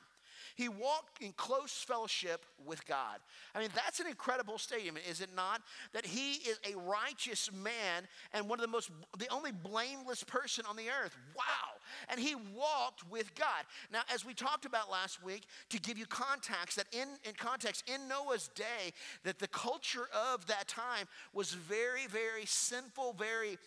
He 0.58 0.68
walked 0.68 1.22
in 1.22 1.30
close 1.34 1.84
fellowship 1.86 2.44
with 2.66 2.84
God. 2.84 3.20
I 3.54 3.60
mean, 3.60 3.68
that's 3.76 4.00
an 4.00 4.08
incredible 4.08 4.58
statement, 4.58 5.06
is 5.08 5.20
it 5.20 5.30
not? 5.36 5.62
That 5.92 6.04
he 6.04 6.32
is 6.32 6.58
a 6.68 6.76
righteous 6.76 7.48
man 7.52 8.08
and 8.34 8.48
one 8.48 8.58
of 8.58 8.66
the 8.66 8.72
most, 8.72 8.90
the 9.18 9.28
only 9.28 9.52
blameless 9.52 10.24
person 10.24 10.64
on 10.68 10.74
the 10.74 10.88
earth. 10.88 11.16
Wow. 11.36 11.77
And 12.08 12.20
he 12.20 12.34
walked 12.34 13.08
with 13.10 13.34
God. 13.34 13.64
Now, 13.92 14.02
as 14.12 14.24
we 14.24 14.34
talked 14.34 14.64
about 14.64 14.90
last 14.90 15.22
week, 15.22 15.42
to 15.70 15.78
give 15.78 15.98
you 15.98 16.06
context, 16.06 16.76
that 16.76 16.86
in, 16.92 17.08
in 17.24 17.34
context, 17.36 17.88
in 17.92 18.08
Noah's 18.08 18.48
day, 18.54 18.92
that 19.24 19.38
the 19.38 19.48
culture 19.48 20.08
of 20.32 20.46
that 20.46 20.68
time 20.68 21.06
was 21.32 21.52
very, 21.52 22.06
very 22.06 22.46
sinful, 22.46 23.14
very 23.18 23.58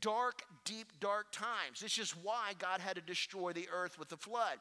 dark, 0.00 0.42
deep, 0.64 0.86
dark 1.00 1.30
times. 1.32 1.80
This 1.80 1.98
is 1.98 2.12
why 2.22 2.52
God 2.58 2.80
had 2.80 2.96
to 2.96 3.02
destroy 3.02 3.52
the 3.52 3.68
earth 3.72 3.98
with 3.98 4.08
the 4.08 4.16
flood. 4.16 4.58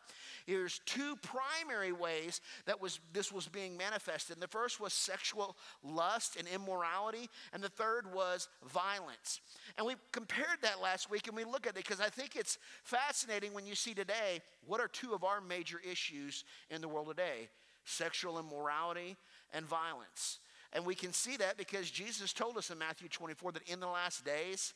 There's 0.47 0.81
two 0.85 1.15
primary 1.17 1.91
ways 1.91 2.41
that 2.65 2.81
was 2.81 2.99
this 3.13 3.31
was 3.31 3.47
being 3.47 3.77
manifested. 3.77 4.35
And 4.35 4.43
the 4.43 4.47
first 4.47 4.79
was 4.79 4.93
sexual 4.93 5.55
lust 5.83 6.35
and 6.37 6.47
immorality, 6.47 7.29
and 7.53 7.63
the 7.63 7.69
third 7.69 8.13
was 8.13 8.47
violence. 8.71 9.41
And 9.77 9.85
we 9.85 9.95
compared 10.11 10.61
that 10.61 10.81
last 10.81 11.09
week, 11.09 11.27
and 11.27 11.35
we 11.35 11.43
look 11.43 11.65
at 11.65 11.71
it 11.71 11.75
because 11.75 11.99
I 11.99 12.09
think 12.09 12.35
it's 12.35 12.57
fascinating 12.83 13.06
when 13.53 13.65
you 13.65 13.75
see 13.75 13.93
today 13.93 14.41
what 14.65 14.79
are 14.81 14.87
two 14.87 15.13
of 15.13 15.23
our 15.23 15.41
major 15.41 15.79
issues 15.89 16.43
in 16.69 16.81
the 16.81 16.87
world 16.87 17.07
today 17.07 17.49
sexual 17.85 18.37
immorality 18.37 19.15
and 19.53 19.65
violence. 19.65 20.39
And 20.73 20.85
we 20.85 20.93
can 20.93 21.13
see 21.13 21.37
that 21.37 21.57
because 21.57 21.89
Jesus 21.89 22.33
told 22.33 22.57
us 22.57 22.69
in 22.69 22.77
Matthew 22.77 23.07
24 23.07 23.53
that 23.53 23.69
in 23.69 23.79
the 23.79 23.87
last 23.87 24.25
days, 24.25 24.73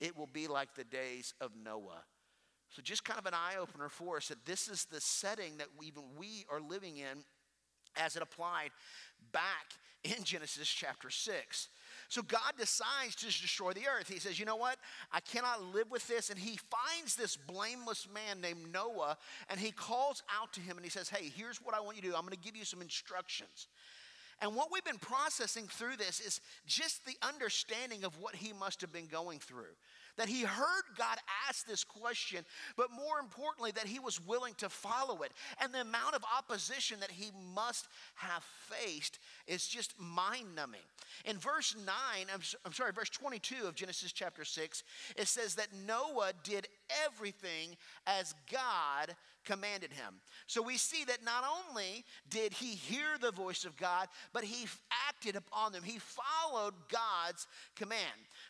it 0.00 0.16
will 0.16 0.26
be 0.26 0.48
like 0.48 0.74
the 0.74 0.84
days 0.84 1.34
of 1.40 1.50
Noah. 1.62 2.02
So, 2.70 2.82
just 2.82 3.04
kind 3.04 3.20
of 3.20 3.26
an 3.26 3.34
eye 3.34 3.56
opener 3.60 3.88
for 3.88 4.16
us 4.16 4.28
that 4.28 4.44
this 4.46 4.66
is 4.66 4.86
the 4.86 5.00
setting 5.00 5.58
that 5.58 5.68
we, 5.78 5.86
even 5.88 6.02
we 6.18 6.46
are 6.50 6.60
living 6.60 6.96
in 6.96 7.24
as 7.96 8.16
it 8.16 8.22
applied 8.22 8.70
back 9.30 9.74
in 10.02 10.24
Genesis 10.24 10.68
chapter 10.68 11.10
6. 11.10 11.68
So 12.08 12.22
God 12.22 12.52
decides 12.58 13.14
to 13.16 13.26
destroy 13.26 13.72
the 13.72 13.86
earth. 13.86 14.08
He 14.08 14.18
says, 14.18 14.38
You 14.38 14.46
know 14.46 14.56
what? 14.56 14.76
I 15.12 15.20
cannot 15.20 15.74
live 15.74 15.90
with 15.90 16.06
this. 16.08 16.30
And 16.30 16.38
he 16.38 16.58
finds 16.70 17.16
this 17.16 17.36
blameless 17.36 18.08
man 18.12 18.40
named 18.40 18.72
Noah 18.72 19.16
and 19.48 19.58
he 19.58 19.70
calls 19.70 20.22
out 20.40 20.52
to 20.54 20.60
him 20.60 20.76
and 20.76 20.84
he 20.84 20.90
says, 20.90 21.08
Hey, 21.08 21.30
here's 21.34 21.58
what 21.58 21.74
I 21.74 21.80
want 21.80 21.96
you 21.96 22.02
to 22.02 22.08
do. 22.08 22.14
I'm 22.14 22.22
going 22.22 22.32
to 22.32 22.38
give 22.38 22.56
you 22.56 22.64
some 22.64 22.82
instructions. 22.82 23.68
And 24.40 24.54
what 24.54 24.68
we've 24.72 24.84
been 24.84 24.98
processing 24.98 25.66
through 25.68 25.96
this 25.96 26.20
is 26.20 26.40
just 26.66 27.06
the 27.06 27.16
understanding 27.22 28.04
of 28.04 28.20
what 28.20 28.34
he 28.34 28.52
must 28.52 28.80
have 28.80 28.92
been 28.92 29.06
going 29.06 29.38
through. 29.38 29.74
That 30.16 30.28
he 30.28 30.42
heard 30.42 30.82
God 30.96 31.18
ask 31.48 31.66
this 31.66 31.84
question, 31.84 32.44
but 32.76 32.90
more 32.90 33.18
importantly, 33.20 33.72
that 33.72 33.86
he 33.86 33.98
was 33.98 34.24
willing 34.24 34.54
to 34.58 34.68
follow 34.68 35.22
it. 35.22 35.32
And 35.60 35.72
the 35.72 35.80
amount 35.80 36.14
of 36.14 36.24
opposition 36.36 37.00
that 37.00 37.10
he 37.10 37.30
must 37.54 37.88
have 38.14 38.44
faced 38.70 39.18
is 39.46 39.66
just 39.66 39.94
mind 39.98 40.54
numbing. 40.54 40.80
In 41.24 41.38
verse 41.38 41.74
9, 41.76 41.86
I'm, 42.32 42.40
I'm 42.64 42.72
sorry, 42.72 42.92
verse 42.92 43.10
22 43.10 43.66
of 43.66 43.74
Genesis 43.74 44.12
chapter 44.12 44.44
6, 44.44 44.82
it 45.16 45.26
says 45.26 45.54
that 45.56 45.68
Noah 45.86 46.32
did 46.42 46.68
everything 47.04 47.76
as 48.06 48.34
God 48.50 49.14
commanded 49.44 49.92
him. 49.92 50.14
So 50.46 50.62
we 50.62 50.76
see 50.76 51.04
that 51.04 51.24
not 51.24 51.44
only 51.44 52.04
did 52.30 52.52
he 52.52 52.74
hear 52.74 53.18
the 53.20 53.30
voice 53.30 53.64
of 53.64 53.76
God, 53.76 54.08
but 54.32 54.44
he 54.44 54.66
acted 55.08 55.36
upon 55.36 55.72
them. 55.72 55.82
He 55.82 55.98
followed 55.98 56.74
God's 56.90 57.46
command. 57.76 58.00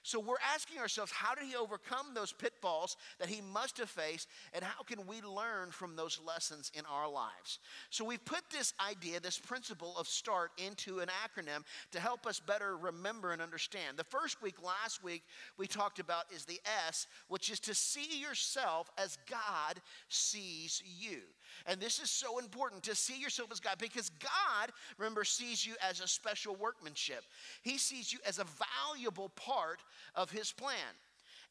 So 0.05 0.21
we're 0.21 0.37
asking 0.55 0.79
ourselves, 0.81 1.11
how 1.11 1.35
did 1.35 1.45
he 1.45 1.57
overcome 1.57 2.13
those 2.15 2.31
pitfalls 2.31 2.99
that 3.19 3.29
he 3.29 3.41
must 3.41 3.79
have 3.79 3.89
faced, 3.89 4.29
and 4.53 4.63
how 4.63 4.83
can 4.83 5.07
we 5.07 5.23
learn 5.23 5.71
from 5.71 5.97
those 5.97 6.21
lessons 6.27 6.71
in 6.75 6.85
our 6.85 7.11
lives? 7.11 7.59
So 7.89 8.05
we've 8.05 8.25
put 8.25 8.43
this 8.53 8.75
idea, 8.87 9.19
this 9.19 9.39
principle 9.39 9.95
of 9.99 10.07
START, 10.07 10.51
into 10.59 11.01
an 11.01 11.09
acronym 11.09 11.65
to 11.93 12.01
help 12.01 12.27
us 12.27 12.39
better 12.39 12.77
remember 12.77 13.33
and 13.33 13.41
understand. 13.41 13.97
The 13.97 14.05
first 14.05 14.43
week, 14.43 14.57
last 14.63 15.03
week, 15.03 15.23
we 15.57 15.67
talked 15.67 15.99
about 15.99 16.25
is 16.31 16.45
the 16.45 16.61
S, 16.87 17.07
which 17.29 17.51
is 17.51 17.59
to 17.61 17.75
see 17.75 18.21
yourself 18.21 18.91
as 18.99 19.17
God 19.27 19.81
sees 20.11 20.83
you. 20.85 21.23
And 21.67 21.81
this 21.81 21.99
is 21.99 22.11
so 22.11 22.39
important 22.39 22.83
to 22.85 22.95
see 22.95 23.19
yourself 23.19 23.51
as 23.53 23.61
God 23.61 23.79
because 23.79 24.11
God, 24.21 24.73
remember, 24.99 25.25
sees 25.25 25.67
you 25.67 25.75
as 25.89 26.01
a 26.01 26.09
special 26.09 26.55
workmanship. 26.55 27.25
He 27.63 27.79
sees 27.79 28.13
you 28.13 28.19
as 28.27 28.39
a 28.39 28.47
valuable 28.89 29.31
part 29.31 29.81
of 30.15 30.31
His 30.31 30.53
plan. 30.53 30.77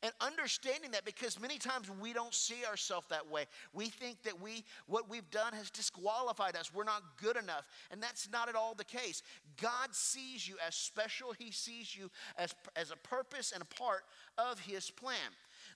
And 0.03 0.11
understanding 0.19 0.91
that 0.91 1.05
because 1.05 1.39
many 1.39 1.57
times 1.57 1.89
we 2.01 2.11
don't 2.11 2.33
see 2.33 2.65
ourselves 2.69 3.07
that 3.09 3.31
way. 3.31 3.45
We 3.71 3.85
think 3.85 4.21
that 4.23 4.39
we 4.41 4.65
what 4.85 5.09
we've 5.09 5.29
done 5.31 5.53
has 5.53 5.69
disqualified 5.69 6.57
us. 6.57 6.73
We're 6.73 6.83
not 6.83 7.03
good 7.21 7.37
enough. 7.37 7.65
And 7.89 8.03
that's 8.03 8.29
not 8.29 8.49
at 8.49 8.55
all 8.55 8.73
the 8.73 8.83
case. 8.83 9.23
God 9.61 9.95
sees 9.95 10.45
you 10.45 10.55
as 10.67 10.75
special. 10.75 11.31
He 11.31 11.51
sees 11.51 11.95
you 11.95 12.11
as, 12.37 12.53
as 12.75 12.91
a 12.91 12.97
purpose 12.97 13.53
and 13.53 13.61
a 13.61 13.81
part 13.81 14.03
of 14.37 14.59
his 14.59 14.91
plan. 14.91 15.15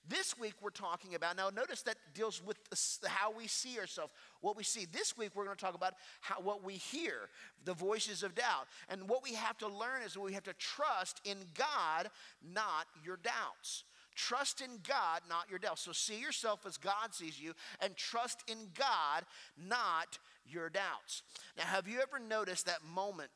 This 0.09 0.37
week 0.37 0.53
we're 0.61 0.69
talking 0.69 1.15
about, 1.15 1.35
now 1.35 1.49
notice 1.49 1.81
that 1.83 1.97
deals 2.13 2.41
with 2.45 2.57
how 3.05 3.31
we 3.31 3.47
see 3.47 3.79
ourselves, 3.79 4.11
what 4.41 4.55
we 4.55 4.63
see. 4.63 4.85
This 4.85 5.17
week 5.17 5.31
we're 5.35 5.45
going 5.45 5.57
to 5.57 5.63
talk 5.63 5.75
about 5.75 5.95
how, 6.21 6.35
what 6.41 6.63
we 6.63 6.75
hear, 6.75 7.29
the 7.65 7.73
voices 7.73 8.23
of 8.23 8.35
doubt. 8.35 8.67
And 8.89 9.09
what 9.09 9.23
we 9.23 9.33
have 9.33 9.57
to 9.59 9.67
learn 9.67 10.03
is 10.05 10.17
we 10.17 10.33
have 10.33 10.43
to 10.43 10.53
trust 10.53 11.21
in 11.25 11.37
God, 11.55 12.09
not 12.53 12.85
your 13.03 13.17
doubts. 13.17 13.83
Trust 14.15 14.61
in 14.61 14.79
God, 14.87 15.21
not 15.29 15.49
your 15.49 15.59
doubts. 15.59 15.81
So 15.81 15.91
see 15.91 16.19
yourself 16.19 16.65
as 16.65 16.77
God 16.77 17.13
sees 17.13 17.39
you 17.39 17.53
and 17.81 17.95
trust 17.95 18.43
in 18.47 18.57
God, 18.73 19.25
not 19.57 20.17
your 20.45 20.69
doubts. 20.69 21.21
Now, 21.57 21.65
have 21.65 21.87
you 21.87 21.99
ever 21.99 22.19
noticed 22.19 22.65
that 22.65 22.83
moment 22.83 23.29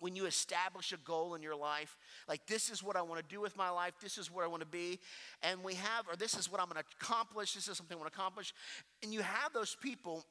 when 0.00 0.16
you 0.16 0.26
establish 0.26 0.92
a 0.92 0.96
goal 0.98 1.34
in 1.34 1.42
your 1.42 1.56
life, 1.56 1.96
like 2.28 2.46
this 2.46 2.70
is 2.70 2.82
what 2.82 2.96
I 2.96 3.02
want 3.02 3.20
to 3.20 3.34
do 3.34 3.40
with 3.40 3.56
my 3.56 3.70
life, 3.70 3.94
this 4.00 4.18
is 4.18 4.30
where 4.30 4.44
I 4.44 4.48
want 4.48 4.60
to 4.60 4.68
be, 4.68 4.98
and 5.42 5.62
we 5.62 5.74
have, 5.74 6.06
or 6.08 6.16
this 6.16 6.34
is 6.34 6.50
what 6.50 6.60
I'm 6.60 6.68
going 6.68 6.82
to 6.82 6.88
accomplish, 7.00 7.54
this 7.54 7.68
is 7.68 7.76
something 7.76 7.96
I 7.96 8.00
want 8.00 8.12
to 8.12 8.18
accomplish, 8.18 8.54
and 9.02 9.12
you 9.12 9.20
have 9.20 9.52
those 9.52 9.76
people 9.80 10.24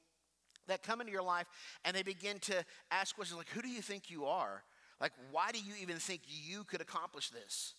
that 0.68 0.84
come 0.84 1.02
into 1.02 1.12
your 1.12 1.24
life 1.24 1.48
and 1.86 1.96
they 1.96 2.04
begin 2.04 2.40
to 2.40 2.64
ask 2.92 3.16
questions 3.16 3.38
like, 3.38 3.50
Who 3.50 3.62
do 3.62 3.70
you 3.70 3.82
think 3.82 4.10
you 4.10 4.26
are? 4.26 4.64
Like, 5.00 5.12
why 5.32 5.52
do 5.52 5.60
you 5.60 5.74
even 5.82 5.98
think 5.98 6.22
you 6.26 6.64
could 6.64 6.82
accomplish 6.82 7.30
this? 7.30 7.74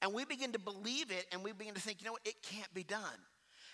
And 0.00 0.12
we 0.12 0.24
begin 0.24 0.52
to 0.52 0.58
believe 0.58 1.10
it 1.10 1.26
and 1.30 1.44
we 1.44 1.52
begin 1.52 1.74
to 1.74 1.80
think, 1.80 2.00
you 2.00 2.06
know 2.06 2.12
what, 2.12 2.26
it 2.26 2.42
can't 2.42 2.72
be 2.74 2.82
done. 2.82 3.00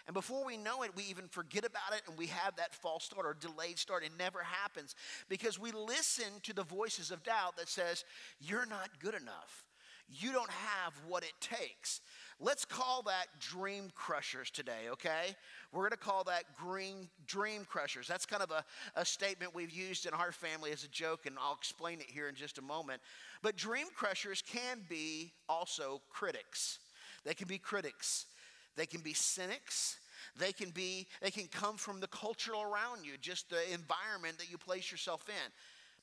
And 0.08 0.14
before 0.14 0.42
we 0.42 0.56
know 0.56 0.82
it, 0.84 0.96
we 0.96 1.02
even 1.04 1.28
forget 1.28 1.66
about 1.66 1.92
it 1.92 2.00
and 2.08 2.16
we 2.16 2.26
have 2.28 2.56
that 2.56 2.74
false 2.74 3.04
start 3.04 3.26
or 3.26 3.36
delayed 3.38 3.78
start. 3.78 4.02
It 4.02 4.12
never 4.18 4.42
happens 4.42 4.96
because 5.28 5.58
we 5.58 5.70
listen 5.70 6.32
to 6.44 6.54
the 6.54 6.64
voices 6.64 7.10
of 7.10 7.22
doubt 7.22 7.58
that 7.58 7.68
says, 7.68 8.06
You're 8.40 8.64
not 8.64 8.88
good 9.00 9.14
enough. 9.14 9.66
You 10.08 10.32
don't 10.32 10.48
have 10.48 10.94
what 11.06 11.24
it 11.24 11.34
takes. 11.42 12.00
Let's 12.40 12.64
call 12.64 13.02
that 13.02 13.26
dream 13.38 13.90
crushers 13.94 14.50
today, 14.50 14.88
okay? 14.92 15.36
We're 15.72 15.82
gonna 15.82 15.98
call 15.98 16.24
that 16.24 16.44
green 16.56 17.10
dream 17.26 17.66
crushers. 17.66 18.08
That's 18.08 18.24
kind 18.24 18.42
of 18.42 18.50
a, 18.50 18.64
a 18.98 19.04
statement 19.04 19.54
we've 19.54 19.70
used 19.70 20.06
in 20.06 20.14
our 20.14 20.32
family 20.32 20.70
as 20.72 20.84
a 20.84 20.88
joke, 20.88 21.26
and 21.26 21.36
I'll 21.38 21.52
explain 21.52 22.00
it 22.00 22.10
here 22.10 22.30
in 22.30 22.34
just 22.34 22.56
a 22.56 22.62
moment. 22.62 23.02
But 23.42 23.56
dream 23.56 23.88
crushers 23.94 24.42
can 24.42 24.80
be 24.88 25.32
also 25.50 26.00
critics. 26.08 26.78
They 27.24 27.34
can 27.34 27.46
be 27.46 27.58
critics. 27.58 28.24
They 28.78 28.86
can 28.86 29.00
be 29.00 29.12
cynics. 29.12 29.98
They 30.38 30.52
can 30.52 30.70
be, 30.70 31.06
they 31.20 31.32
can 31.32 31.48
come 31.48 31.76
from 31.76 32.00
the 32.00 32.06
culture 32.06 32.52
around 32.52 33.04
you, 33.04 33.12
just 33.20 33.50
the 33.50 33.62
environment 33.72 34.38
that 34.38 34.50
you 34.50 34.56
place 34.56 34.90
yourself 34.90 35.28
in. 35.28 35.52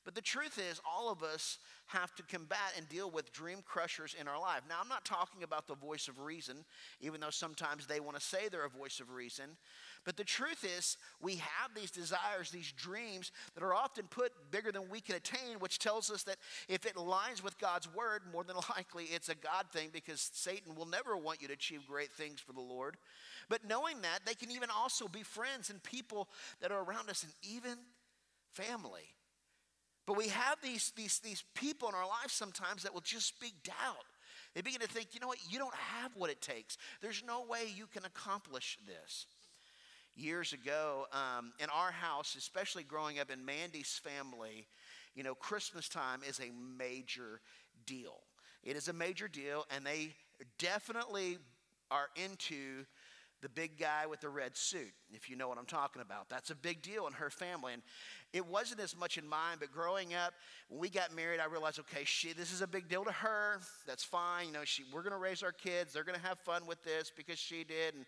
But 0.04 0.14
the 0.14 0.20
truth 0.20 0.60
is, 0.70 0.80
all 0.88 1.10
of 1.10 1.24
us 1.24 1.58
have 1.86 2.14
to 2.14 2.22
combat 2.22 2.74
and 2.76 2.88
deal 2.88 3.10
with 3.10 3.32
dream 3.32 3.58
crushers 3.64 4.14
in 4.18 4.28
our 4.28 4.38
life. 4.38 4.60
Now, 4.68 4.76
I'm 4.80 4.88
not 4.88 5.04
talking 5.04 5.42
about 5.42 5.66
the 5.66 5.74
voice 5.74 6.06
of 6.06 6.20
reason, 6.20 6.58
even 7.00 7.20
though 7.20 7.30
sometimes 7.30 7.86
they 7.86 7.98
want 7.98 8.16
to 8.16 8.22
say 8.22 8.48
they're 8.48 8.66
a 8.66 8.70
voice 8.70 9.00
of 9.00 9.10
reason. 9.10 9.46
But 10.06 10.16
the 10.16 10.24
truth 10.24 10.64
is, 10.64 10.96
we 11.20 11.36
have 11.36 11.74
these 11.74 11.90
desires, 11.90 12.50
these 12.50 12.70
dreams 12.70 13.32
that 13.54 13.64
are 13.64 13.74
often 13.74 14.06
put 14.06 14.30
bigger 14.52 14.70
than 14.70 14.88
we 14.88 15.00
can 15.00 15.16
attain, 15.16 15.58
which 15.58 15.80
tells 15.80 16.12
us 16.12 16.22
that 16.22 16.36
if 16.68 16.86
it 16.86 16.94
aligns 16.94 17.42
with 17.42 17.58
God's 17.58 17.92
word, 17.92 18.22
more 18.32 18.44
than 18.44 18.54
likely 18.76 19.06
it's 19.06 19.28
a 19.28 19.34
God 19.34 19.66
thing 19.72 19.90
because 19.92 20.30
Satan 20.32 20.76
will 20.76 20.86
never 20.86 21.16
want 21.16 21.42
you 21.42 21.48
to 21.48 21.54
achieve 21.54 21.88
great 21.88 22.12
things 22.12 22.38
for 22.38 22.52
the 22.52 22.60
Lord. 22.60 22.96
But 23.48 23.68
knowing 23.68 24.00
that, 24.02 24.20
they 24.24 24.34
can 24.34 24.52
even 24.52 24.68
also 24.70 25.08
be 25.08 25.24
friends 25.24 25.70
and 25.70 25.82
people 25.82 26.28
that 26.60 26.70
are 26.70 26.84
around 26.84 27.10
us 27.10 27.24
and 27.24 27.32
even 27.42 27.76
family. 28.52 29.12
But 30.06 30.16
we 30.16 30.28
have 30.28 30.58
these, 30.62 30.92
these, 30.96 31.18
these 31.18 31.42
people 31.56 31.88
in 31.88 31.96
our 31.96 32.06
lives 32.06 32.32
sometimes 32.32 32.84
that 32.84 32.94
will 32.94 33.00
just 33.00 33.26
speak 33.26 33.54
doubt. 33.64 34.06
They 34.54 34.62
begin 34.62 34.80
to 34.80 34.88
think, 34.88 35.08
you 35.14 35.20
know 35.20 35.26
what, 35.26 35.38
you 35.50 35.58
don't 35.58 35.74
have 35.74 36.12
what 36.14 36.30
it 36.30 36.40
takes. 36.40 36.78
There's 37.02 37.24
no 37.26 37.44
way 37.44 37.64
you 37.74 37.88
can 37.88 38.04
accomplish 38.04 38.78
this. 38.86 39.26
Years 40.16 40.54
ago, 40.54 41.04
um, 41.12 41.52
in 41.58 41.68
our 41.68 41.90
house, 41.90 42.36
especially 42.38 42.82
growing 42.82 43.18
up 43.18 43.30
in 43.30 43.44
Mandy's 43.44 44.00
family, 44.02 44.66
you 45.14 45.22
know, 45.22 45.34
Christmas 45.34 45.90
time 45.90 46.20
is 46.26 46.40
a 46.40 46.50
major 46.78 47.42
deal. 47.84 48.20
It 48.64 48.76
is 48.76 48.88
a 48.88 48.94
major 48.94 49.28
deal, 49.28 49.66
and 49.70 49.84
they 49.84 50.14
definitely 50.58 51.36
are 51.90 52.08
into 52.16 52.86
the 53.46 53.50
big 53.50 53.78
guy 53.78 54.06
with 54.06 54.20
the 54.20 54.28
red 54.28 54.56
suit, 54.56 54.92
if 55.12 55.30
you 55.30 55.36
know 55.36 55.46
what 55.46 55.56
I'm 55.56 55.66
talking 55.66 56.02
about. 56.02 56.28
That's 56.28 56.50
a 56.50 56.54
big 56.56 56.82
deal 56.82 57.06
in 57.06 57.12
her 57.12 57.30
family. 57.30 57.74
And 57.74 57.82
it 58.32 58.44
wasn't 58.44 58.80
as 58.80 58.96
much 58.96 59.18
in 59.18 59.28
mine, 59.28 59.58
but 59.60 59.70
growing 59.70 60.14
up, 60.14 60.34
when 60.68 60.80
we 60.80 60.90
got 60.90 61.14
married, 61.14 61.38
I 61.38 61.44
realized, 61.46 61.78
okay, 61.78 62.02
she, 62.02 62.32
this 62.32 62.52
is 62.52 62.60
a 62.60 62.66
big 62.66 62.88
deal 62.88 63.04
to 63.04 63.12
her. 63.12 63.60
That's 63.86 64.02
fine. 64.02 64.48
You 64.48 64.52
know, 64.52 64.64
she, 64.64 64.82
we're 64.92 65.02
going 65.02 65.12
to 65.12 65.18
raise 65.18 65.44
our 65.44 65.52
kids. 65.52 65.92
They're 65.92 66.02
going 66.02 66.18
to 66.18 66.26
have 66.26 66.40
fun 66.40 66.66
with 66.66 66.82
this 66.82 67.12
because 67.16 67.38
she 67.38 67.62
did. 67.62 67.94
And, 67.94 68.04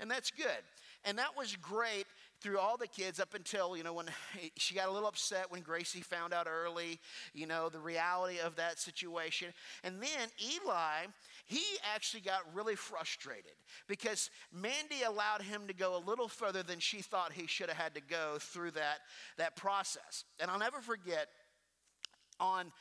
and 0.00 0.10
that's 0.10 0.30
good. 0.30 0.64
And 1.04 1.18
that 1.18 1.36
was 1.36 1.54
great 1.56 2.06
through 2.40 2.58
all 2.58 2.76
the 2.76 2.86
kids 2.86 3.18
up 3.20 3.34
until, 3.34 3.76
you 3.76 3.82
know, 3.82 3.92
when 3.92 4.06
she 4.56 4.74
got 4.74 4.88
a 4.88 4.92
little 4.92 5.08
upset 5.08 5.50
when 5.50 5.60
Gracie 5.60 6.00
found 6.00 6.32
out 6.32 6.46
early, 6.48 6.98
you 7.34 7.46
know, 7.46 7.68
the 7.68 7.80
reality 7.80 8.38
of 8.38 8.56
that 8.56 8.78
situation. 8.78 9.52
And 9.84 10.00
then 10.00 10.28
Eli, 10.54 11.06
he 11.46 11.62
actually 11.94 12.20
got 12.20 12.40
really 12.54 12.76
frustrated 12.76 13.52
because 13.88 14.30
Mandy 14.52 15.02
allowed 15.06 15.42
him 15.42 15.66
to 15.66 15.74
go 15.74 15.96
a 15.96 16.02
little 16.04 16.28
further 16.28 16.62
than 16.62 16.78
she 16.78 17.02
thought 17.02 17.32
he 17.32 17.46
should 17.46 17.68
have 17.68 17.78
had 17.78 17.94
to 17.94 18.00
go 18.00 18.36
through 18.38 18.72
that, 18.72 18.98
that 19.36 19.56
process. 19.56 20.24
And 20.40 20.50
I'll 20.50 20.58
never 20.58 20.80
forget 20.80 21.28
on, 22.40 22.72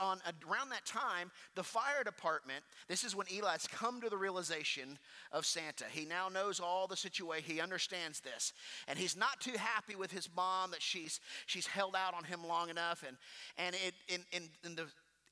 on 0.00 0.20
around 0.48 0.70
that 0.70 0.84
time, 0.86 1.30
the 1.54 1.62
fire 1.62 2.04
department, 2.04 2.64
this 2.88 3.04
is 3.04 3.14
when 3.14 3.26
Eli's 3.28 3.66
come 3.66 4.00
to 4.00 4.08
the 4.08 4.16
realization 4.16 4.98
of 5.32 5.46
Santa. 5.46 5.84
He 5.90 6.04
now 6.04 6.28
knows 6.28 6.60
all 6.60 6.86
the 6.86 6.96
situation. 6.96 7.54
He 7.54 7.60
understands 7.60 8.20
this. 8.20 8.52
And 8.88 8.98
he's 8.98 9.16
not 9.16 9.40
too 9.40 9.56
happy 9.56 9.96
with 9.96 10.12
his 10.12 10.28
mom 10.36 10.70
that 10.72 10.82
she's, 10.82 11.20
she's 11.46 11.66
held 11.66 11.94
out 11.96 12.14
on 12.14 12.24
him 12.24 12.46
long 12.46 12.70
enough. 12.70 13.04
And, 13.06 13.16
and 13.58 13.76
it, 13.86 13.94
in, 14.08 14.20
in, 14.32 14.48
in 14.64 14.74
the, 14.74 14.86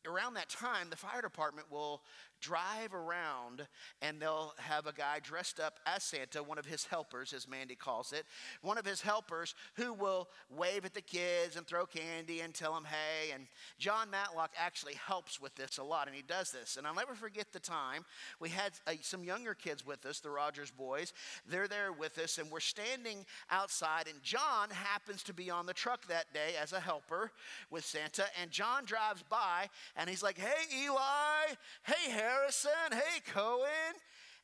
around 0.06 0.34
that 0.34 0.48
time, 0.48 0.88
the 0.90 0.96
fire 0.96 1.22
department 1.22 1.70
will 1.70 2.02
drive 2.42 2.92
around 2.92 3.66
and 4.02 4.20
they'll 4.20 4.52
have 4.58 4.86
a 4.86 4.92
guy 4.92 5.20
dressed 5.22 5.60
up 5.60 5.78
as 5.86 6.02
Santa, 6.02 6.42
one 6.42 6.58
of 6.58 6.66
his 6.66 6.84
helpers, 6.84 7.32
as 7.32 7.48
Mandy 7.48 7.76
calls 7.76 8.12
it, 8.12 8.24
one 8.60 8.76
of 8.76 8.84
his 8.84 9.00
helpers 9.00 9.54
who 9.74 9.94
will 9.94 10.28
wave 10.50 10.84
at 10.84 10.92
the 10.92 11.00
kids 11.00 11.56
and 11.56 11.66
throw 11.66 11.86
candy 11.86 12.40
and 12.40 12.52
tell 12.52 12.74
them, 12.74 12.84
hey. 12.84 13.32
And 13.32 13.46
John 13.78 14.10
Matlock 14.10 14.50
actually 14.58 14.94
helps 14.94 15.40
with 15.40 15.54
this 15.54 15.78
a 15.78 15.84
lot, 15.84 16.08
and 16.08 16.16
he 16.16 16.22
does 16.22 16.50
this. 16.50 16.76
And 16.76 16.86
I'll 16.86 16.94
never 16.94 17.14
forget 17.14 17.52
the 17.52 17.60
time 17.60 18.04
we 18.40 18.48
had 18.48 18.72
uh, 18.86 18.94
some 19.00 19.22
younger 19.22 19.54
kids 19.54 19.86
with 19.86 20.04
us, 20.04 20.18
the 20.18 20.30
Rogers 20.30 20.72
boys. 20.72 21.12
They're 21.48 21.68
there 21.68 21.92
with 21.92 22.18
us, 22.18 22.38
and 22.38 22.50
we're 22.50 22.60
standing 22.60 23.24
outside, 23.50 24.08
and 24.08 24.20
John 24.22 24.68
happens 24.70 25.22
to 25.24 25.32
be 25.32 25.48
on 25.48 25.66
the 25.66 25.72
truck 25.72 26.06
that 26.08 26.34
day 26.34 26.54
as 26.60 26.72
a 26.72 26.80
helper 26.80 27.30
with 27.70 27.84
Santa. 27.84 28.24
And 28.40 28.50
John 28.50 28.84
drives 28.84 29.22
by, 29.22 29.68
and 29.96 30.10
he's 30.10 30.22
like, 30.22 30.38
hey, 30.38 30.84
Eli, 30.84 31.54
hey, 31.84 32.10
Harry. 32.10 32.31
Harrison, 32.32 32.70
hey, 32.90 33.20
Cohen. 33.32 33.94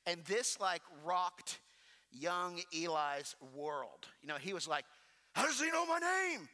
And 0.06 0.24
this 0.24 0.58
like 0.60 0.82
rocked 1.04 1.60
young 2.10 2.60
Eli's 2.74 3.36
world. 3.54 4.06
You 4.22 4.28
know, 4.28 4.36
he 4.40 4.54
was 4.54 4.66
like, 4.66 4.84
How 5.34 5.44
does 5.44 5.60
he 5.60 5.70
know 5.70 5.86
my 5.86 5.98
name? 5.98 6.48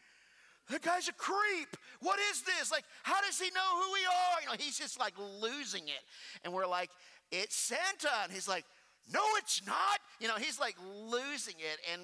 The 0.71 0.79
guy's 0.79 1.09
a 1.09 1.13
creep. 1.13 1.77
What 2.01 2.19
is 2.31 2.43
this? 2.43 2.73
Like, 2.73 2.85
how 3.03 3.21
does 3.21 3.39
he 3.39 3.51
know 3.51 3.83
who 3.83 3.93
we 3.93 4.01
are? 4.07 4.43
You 4.43 4.49
know, 4.49 4.55
he's 4.59 4.79
just 4.79 4.99
like 4.99 5.13
losing 5.41 5.85
it. 5.85 6.03
And 6.43 6.53
we're 6.53 6.67
like, 6.67 6.91
It's 7.31 7.57
Santa. 7.57 8.11
And 8.25 8.33
he's 8.33 8.49
like, 8.49 8.65
No, 9.13 9.21
it's 9.39 9.65
not. 9.67 10.01
You 10.21 10.29
know, 10.29 10.37
he's 10.37 10.59
like 10.59 10.77
losing 11.05 11.57
it. 11.59 11.79
And 11.93 12.03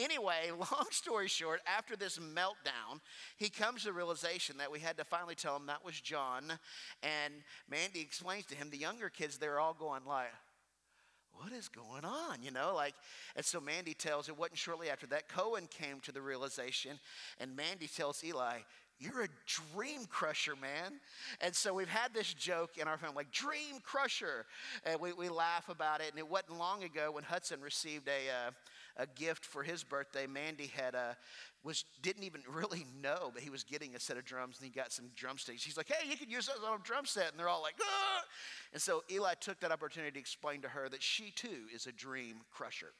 Anyway, 0.00 0.50
long 0.58 0.86
story 0.90 1.28
short, 1.28 1.60
after 1.66 1.96
this 1.96 2.18
meltdown, 2.18 3.00
he 3.36 3.48
comes 3.48 3.82
to 3.82 3.88
the 3.88 3.92
realization 3.92 4.56
that 4.58 4.72
we 4.72 4.80
had 4.80 4.96
to 4.96 5.04
finally 5.04 5.34
tell 5.34 5.56
him 5.56 5.66
that 5.66 5.84
was 5.84 6.00
John. 6.00 6.44
And 7.02 7.34
Mandy 7.68 8.00
explains 8.00 8.46
to 8.46 8.54
him, 8.54 8.70
the 8.70 8.78
younger 8.78 9.08
kids, 9.08 9.38
they're 9.38 9.60
all 9.60 9.74
going 9.74 10.04
like, 10.06 10.28
what 11.32 11.52
is 11.52 11.68
going 11.68 12.04
on? 12.04 12.42
You 12.42 12.50
know, 12.50 12.74
like, 12.74 12.94
and 13.36 13.44
so 13.44 13.60
Mandy 13.60 13.94
tells, 13.94 14.28
it 14.28 14.38
wasn't 14.38 14.58
shortly 14.58 14.90
after 14.90 15.06
that, 15.08 15.28
Cohen 15.28 15.68
came 15.70 16.00
to 16.00 16.12
the 16.12 16.20
realization, 16.20 16.98
and 17.38 17.56
Mandy 17.56 17.86
tells 17.86 18.22
Eli, 18.24 18.58
you're 19.00 19.22
a 19.22 19.28
dream 19.74 20.04
crusher, 20.10 20.54
man. 20.60 21.00
And 21.40 21.54
so 21.54 21.72
we've 21.72 21.88
had 21.88 22.12
this 22.12 22.34
joke 22.34 22.76
in 22.76 22.86
our 22.86 22.98
family, 22.98 23.16
like 23.16 23.32
dream 23.32 23.80
crusher. 23.82 24.44
And 24.84 25.00
we, 25.00 25.14
we 25.14 25.30
laugh 25.30 25.70
about 25.70 26.00
it. 26.00 26.10
And 26.10 26.18
it 26.18 26.28
wasn't 26.28 26.58
long 26.58 26.84
ago 26.84 27.12
when 27.12 27.24
Hudson 27.24 27.62
received 27.62 28.08
a, 28.08 28.48
uh, 28.48 28.50
a 28.98 29.06
gift 29.06 29.46
for 29.46 29.62
his 29.62 29.82
birthday. 29.82 30.26
Mandy 30.26 30.66
had 30.76 30.94
a, 30.94 31.16
was 31.64 31.84
didn't 32.02 32.24
even 32.24 32.42
really 32.48 32.84
know, 33.02 33.30
but 33.32 33.42
he 33.42 33.50
was 33.50 33.64
getting 33.64 33.94
a 33.94 34.00
set 34.00 34.18
of 34.18 34.24
drums 34.24 34.58
and 34.58 34.64
he 34.64 34.70
got 34.70 34.92
some 34.92 35.06
drumsticks. 35.16 35.62
He's 35.62 35.76
like, 35.76 35.88
"Hey, 35.88 36.08
you 36.08 36.16
could 36.16 36.30
use 36.30 36.46
those 36.46 36.64
on 36.66 36.80
a 36.80 36.82
drum 36.82 37.04
set," 37.04 37.30
and 37.30 37.38
they're 37.38 37.48
all 37.48 37.62
like, 37.62 37.74
"Ah!" 37.82 38.24
And 38.72 38.80
so 38.80 39.02
Eli 39.10 39.34
took 39.34 39.60
that 39.60 39.72
opportunity 39.72 40.12
to 40.12 40.18
explain 40.18 40.62
to 40.62 40.68
her 40.68 40.88
that 40.88 41.02
she 41.02 41.30
too 41.32 41.66
is 41.74 41.86
a 41.86 41.92
dream 41.92 42.36
crusher. 42.50 42.92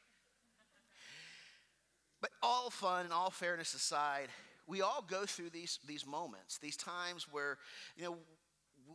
But 2.21 2.31
all 2.43 2.69
fun 2.69 3.05
and 3.05 3.15
all 3.15 3.31
fairness 3.31 3.73
aside, 3.73 4.29
we 4.71 4.81
all 4.81 5.05
go 5.07 5.27
through 5.27 5.51
these, 5.51 5.79
these 5.87 6.07
moments, 6.07 6.59
these 6.59 6.77
times 6.77 7.27
where, 7.31 7.59
you 7.97 8.05
know, 8.05 8.17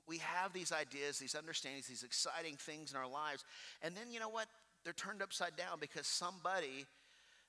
we 0.08 0.18
have 0.18 0.54
these 0.54 0.72
ideas, 0.72 1.20
these 1.20 1.36
understandings, 1.36 1.88
these 1.88 2.04
exciting 2.04 2.56
things 2.56 2.92
in 2.92 2.98
our 2.98 3.08
lives. 3.08 3.46
And 3.82 3.96
then, 3.96 4.12
you 4.12 4.20
know 4.20 4.30
what? 4.30 4.48
they're 4.86 4.94
turned 4.94 5.22
upside 5.22 5.58
down 5.58 5.80
because 5.82 6.08
somebody 6.08 6.86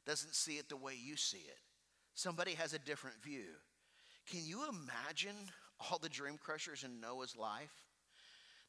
doesn't 0.07 0.35
see 0.35 0.55
it 0.55 0.69
the 0.69 0.77
way 0.77 0.95
you 1.01 1.17
see 1.17 1.37
it. 1.47 1.59
Somebody 2.15 2.53
has 2.55 2.73
a 2.73 2.79
different 2.79 3.23
view. 3.23 3.45
Can 4.29 4.41
you 4.45 4.63
imagine 4.69 5.37
all 5.79 5.99
the 5.99 6.09
dream 6.09 6.39
crushers 6.43 6.83
in 6.83 6.99
Noah's 6.99 7.37
life? 7.37 7.71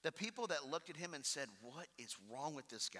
The 0.03 0.11
people 0.11 0.47
that 0.47 0.69
looked 0.69 0.89
at 0.89 0.97
him 0.97 1.13
and 1.13 1.25
said, 1.25 1.47
What 1.61 1.87
is 1.97 2.15
wrong 2.31 2.53
with 2.53 2.67
this 2.67 2.89
guy? 2.89 2.99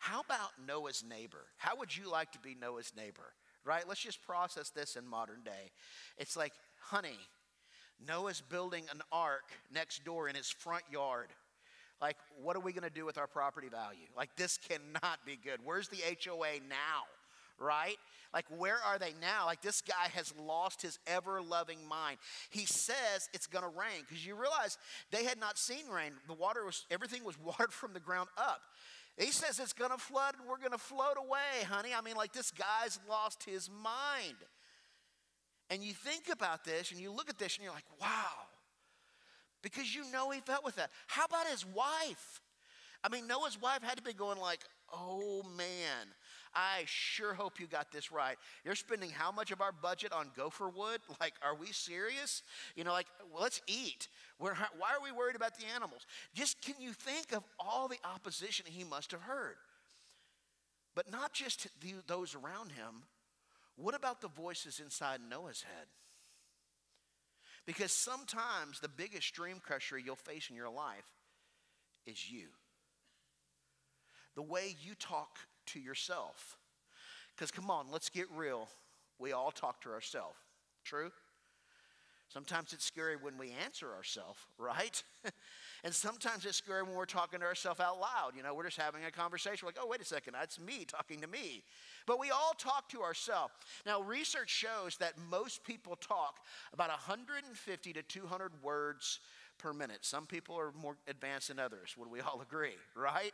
How 0.00 0.20
about 0.20 0.50
Noah's 0.66 1.04
neighbor? 1.08 1.46
How 1.56 1.76
would 1.76 1.96
you 1.96 2.10
like 2.10 2.32
to 2.32 2.38
be 2.40 2.56
Noah's 2.60 2.92
neighbor? 2.96 3.32
Right? 3.64 3.84
Let's 3.86 4.00
just 4.00 4.22
process 4.22 4.70
this 4.70 4.96
in 4.96 5.06
modern 5.06 5.42
day. 5.44 5.70
It's 6.16 6.36
like, 6.36 6.52
honey, 6.80 7.18
Noah's 8.06 8.40
building 8.40 8.84
an 8.92 9.02
ark 9.12 9.52
next 9.72 10.04
door 10.04 10.28
in 10.28 10.34
his 10.34 10.50
front 10.50 10.84
yard. 10.90 11.28
Like, 12.00 12.16
what 12.42 12.56
are 12.56 12.60
we 12.60 12.72
going 12.72 12.88
to 12.88 12.90
do 12.90 13.04
with 13.04 13.18
our 13.18 13.26
property 13.26 13.68
value? 13.68 14.06
Like, 14.16 14.34
this 14.36 14.58
cannot 14.68 15.18
be 15.26 15.38
good. 15.42 15.60
Where's 15.64 15.88
the 15.88 15.98
HOA 15.98 16.60
now? 16.68 17.04
Right? 17.58 17.96
Like, 18.32 18.46
where 18.56 18.78
are 18.86 18.98
they 18.98 19.12
now? 19.20 19.44
Like, 19.44 19.60
this 19.60 19.82
guy 19.82 20.08
has 20.14 20.32
lost 20.40 20.80
his 20.80 20.98
ever 21.06 21.42
loving 21.42 21.86
mind. 21.86 22.16
He 22.48 22.64
says 22.64 23.28
it's 23.34 23.46
going 23.46 23.64
to 23.64 23.78
rain 23.78 24.02
because 24.08 24.24
you 24.24 24.34
realize 24.34 24.78
they 25.10 25.24
had 25.24 25.38
not 25.38 25.58
seen 25.58 25.86
rain. 25.94 26.12
The 26.26 26.32
water 26.32 26.64
was, 26.64 26.86
everything 26.90 27.22
was 27.22 27.38
watered 27.44 27.72
from 27.72 27.92
the 27.92 28.00
ground 28.00 28.30
up. 28.38 28.62
He 29.16 29.32
says 29.32 29.58
it's 29.58 29.72
going 29.72 29.90
to 29.90 29.98
flood 29.98 30.34
and 30.38 30.48
we're 30.48 30.58
going 30.58 30.72
to 30.72 30.78
float 30.78 31.16
away, 31.18 31.64
honey. 31.68 31.90
I 31.96 32.00
mean, 32.00 32.16
like, 32.16 32.32
this 32.32 32.50
guy's 32.50 32.98
lost 33.08 33.44
his 33.44 33.68
mind. 33.68 34.36
And 35.68 35.82
you 35.82 35.92
think 35.92 36.24
about 36.32 36.64
this 36.64 36.90
and 36.90 37.00
you 37.00 37.12
look 37.12 37.28
at 37.28 37.38
this 37.38 37.56
and 37.56 37.64
you're 37.64 37.72
like, 37.72 37.84
wow, 38.00 38.46
because 39.62 39.94
you 39.94 40.10
know 40.10 40.30
he 40.30 40.40
felt 40.40 40.64
with 40.64 40.76
that. 40.76 40.90
How 41.06 41.26
about 41.26 41.46
his 41.46 41.64
wife? 41.64 42.40
I 43.04 43.08
mean, 43.08 43.26
Noah's 43.26 43.60
wife 43.60 43.82
had 43.82 43.96
to 43.96 44.02
be 44.02 44.12
going 44.12 44.38
like, 44.38 44.60
oh 44.92 45.42
man, 45.56 46.06
I 46.54 46.82
sure 46.86 47.34
hope 47.34 47.60
you 47.60 47.66
got 47.66 47.92
this 47.92 48.10
right. 48.10 48.36
You're 48.64 48.74
spending 48.74 49.10
how 49.10 49.30
much 49.30 49.52
of 49.52 49.60
our 49.60 49.72
budget 49.72 50.12
on 50.12 50.30
gopher 50.36 50.68
wood? 50.68 51.00
Like, 51.20 51.34
are 51.42 51.54
we 51.54 51.66
serious? 51.66 52.42
You 52.76 52.84
know, 52.84 52.92
like, 52.92 53.06
well, 53.30 53.42
let's 53.42 53.60
eat. 53.66 54.08
We're, 54.38 54.54
why 54.78 54.92
are 54.94 55.02
we 55.02 55.12
worried 55.12 55.36
about 55.36 55.58
the 55.58 55.66
animals? 55.74 56.06
Just 56.34 56.62
can 56.62 56.74
you 56.80 56.92
think 56.92 57.32
of 57.32 57.44
all 57.58 57.88
the 57.88 57.98
opposition 58.04 58.64
he 58.66 58.84
must 58.84 59.10
have 59.10 59.20
heard? 59.20 59.56
But 60.94 61.12
not 61.12 61.34
just 61.34 61.68
the, 61.80 61.94
those 62.06 62.34
around 62.34 62.72
him. 62.72 63.04
What 63.76 63.94
about 63.94 64.20
the 64.20 64.28
voices 64.28 64.80
inside 64.80 65.20
Noah's 65.28 65.62
head? 65.62 65.86
Because 67.66 67.92
sometimes 67.92 68.80
the 68.80 68.88
biggest 68.88 69.34
dream 69.34 69.60
crusher 69.62 69.98
you'll 69.98 70.16
face 70.16 70.48
in 70.50 70.56
your 70.56 70.70
life 70.70 71.06
is 72.06 72.30
you. 72.30 72.46
The 74.34 74.42
way 74.42 74.74
you 74.80 74.94
talk 74.94 75.38
to 75.72 75.80
yourself. 75.80 76.56
Because 77.34 77.50
come 77.50 77.70
on, 77.70 77.86
let's 77.90 78.08
get 78.08 78.26
real. 78.34 78.68
We 79.18 79.32
all 79.32 79.50
talk 79.50 79.80
to 79.82 79.90
ourselves. 79.90 80.36
True? 80.84 81.10
Sometimes 82.28 82.72
it's 82.72 82.84
scary 82.84 83.16
when 83.16 83.36
we 83.38 83.52
answer 83.64 83.92
ourselves, 83.92 84.38
right? 84.58 85.02
and 85.82 85.92
sometimes 85.92 86.46
it's 86.46 86.58
scary 86.58 86.84
when 86.84 86.94
we're 86.94 87.04
talking 87.04 87.40
to 87.40 87.46
ourselves 87.46 87.80
out 87.80 87.98
loud. 87.98 88.32
You 88.36 88.44
know, 88.44 88.54
we're 88.54 88.64
just 88.64 88.76
having 88.76 89.04
a 89.04 89.10
conversation. 89.10 89.66
We're 89.66 89.70
like, 89.70 89.78
oh, 89.82 89.88
wait 89.88 90.00
a 90.00 90.04
second, 90.04 90.34
that's 90.34 90.60
me 90.60 90.84
talking 90.84 91.20
to 91.22 91.26
me. 91.26 91.64
But 92.06 92.20
we 92.20 92.30
all 92.30 92.52
talk 92.56 92.88
to 92.90 93.02
ourselves. 93.02 93.52
Now, 93.84 94.00
research 94.00 94.48
shows 94.48 94.96
that 94.98 95.14
most 95.28 95.64
people 95.64 95.96
talk 95.96 96.38
about 96.72 96.88
150 96.88 97.92
to 97.92 98.02
200 98.02 98.52
words 98.62 99.18
per 99.58 99.72
minute. 99.72 99.98
Some 100.02 100.26
people 100.26 100.58
are 100.58 100.72
more 100.80 100.96
advanced 101.08 101.48
than 101.48 101.58
others. 101.58 101.96
Would 101.98 102.10
we 102.10 102.20
all 102.20 102.40
agree, 102.48 102.76
right? 102.94 103.32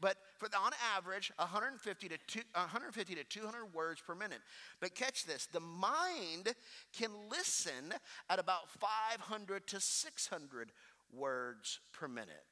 But 0.00 0.16
for 0.38 0.48
the, 0.48 0.56
on 0.56 0.72
average, 0.96 1.30
150 1.36 2.08
to, 2.08 2.18
two, 2.26 2.40
150 2.54 3.14
to 3.14 3.24
200 3.24 3.74
words 3.74 4.00
per 4.00 4.14
minute. 4.14 4.40
But 4.80 4.94
catch 4.94 5.24
this 5.24 5.46
the 5.46 5.60
mind 5.60 6.54
can 6.96 7.10
listen 7.30 7.94
at 8.28 8.38
about 8.38 8.70
500 8.70 9.66
to 9.68 9.80
600 9.80 10.72
words 11.12 11.80
per 11.92 12.08
minute. 12.08 12.44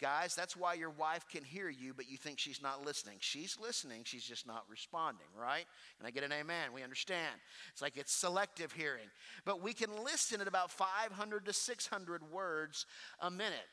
Guys, 0.00 0.34
that's 0.34 0.56
why 0.56 0.74
your 0.74 0.90
wife 0.90 1.28
can 1.28 1.44
hear 1.44 1.68
you, 1.68 1.94
but 1.94 2.10
you 2.10 2.16
think 2.16 2.40
she's 2.40 2.60
not 2.60 2.84
listening. 2.84 3.18
She's 3.20 3.56
listening, 3.60 4.02
she's 4.02 4.24
just 4.24 4.48
not 4.48 4.64
responding, 4.68 5.28
right? 5.40 5.64
And 6.00 6.08
I 6.08 6.10
get 6.10 6.24
an 6.24 6.32
amen. 6.32 6.72
We 6.74 6.82
understand. 6.82 7.36
It's 7.70 7.80
like 7.80 7.96
it's 7.96 8.12
selective 8.12 8.72
hearing. 8.72 9.06
But 9.44 9.62
we 9.62 9.72
can 9.72 9.90
listen 10.02 10.40
at 10.40 10.48
about 10.48 10.72
500 10.72 11.46
to 11.46 11.52
600 11.52 12.32
words 12.32 12.84
a 13.20 13.30
minute. 13.30 13.68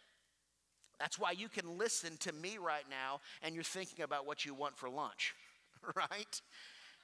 That's 1.00 1.18
why 1.18 1.32
you 1.32 1.48
can 1.48 1.78
listen 1.78 2.18
to 2.18 2.34
me 2.34 2.58
right 2.58 2.84
now 2.90 3.22
and 3.42 3.56
you're 3.56 3.64
thinking 3.64 4.04
about 4.04 4.28
what 4.28 4.46
you 4.46 4.54
want 4.54 4.78
for 4.78 4.90
lunch, 4.90 5.34
right? 5.96 6.42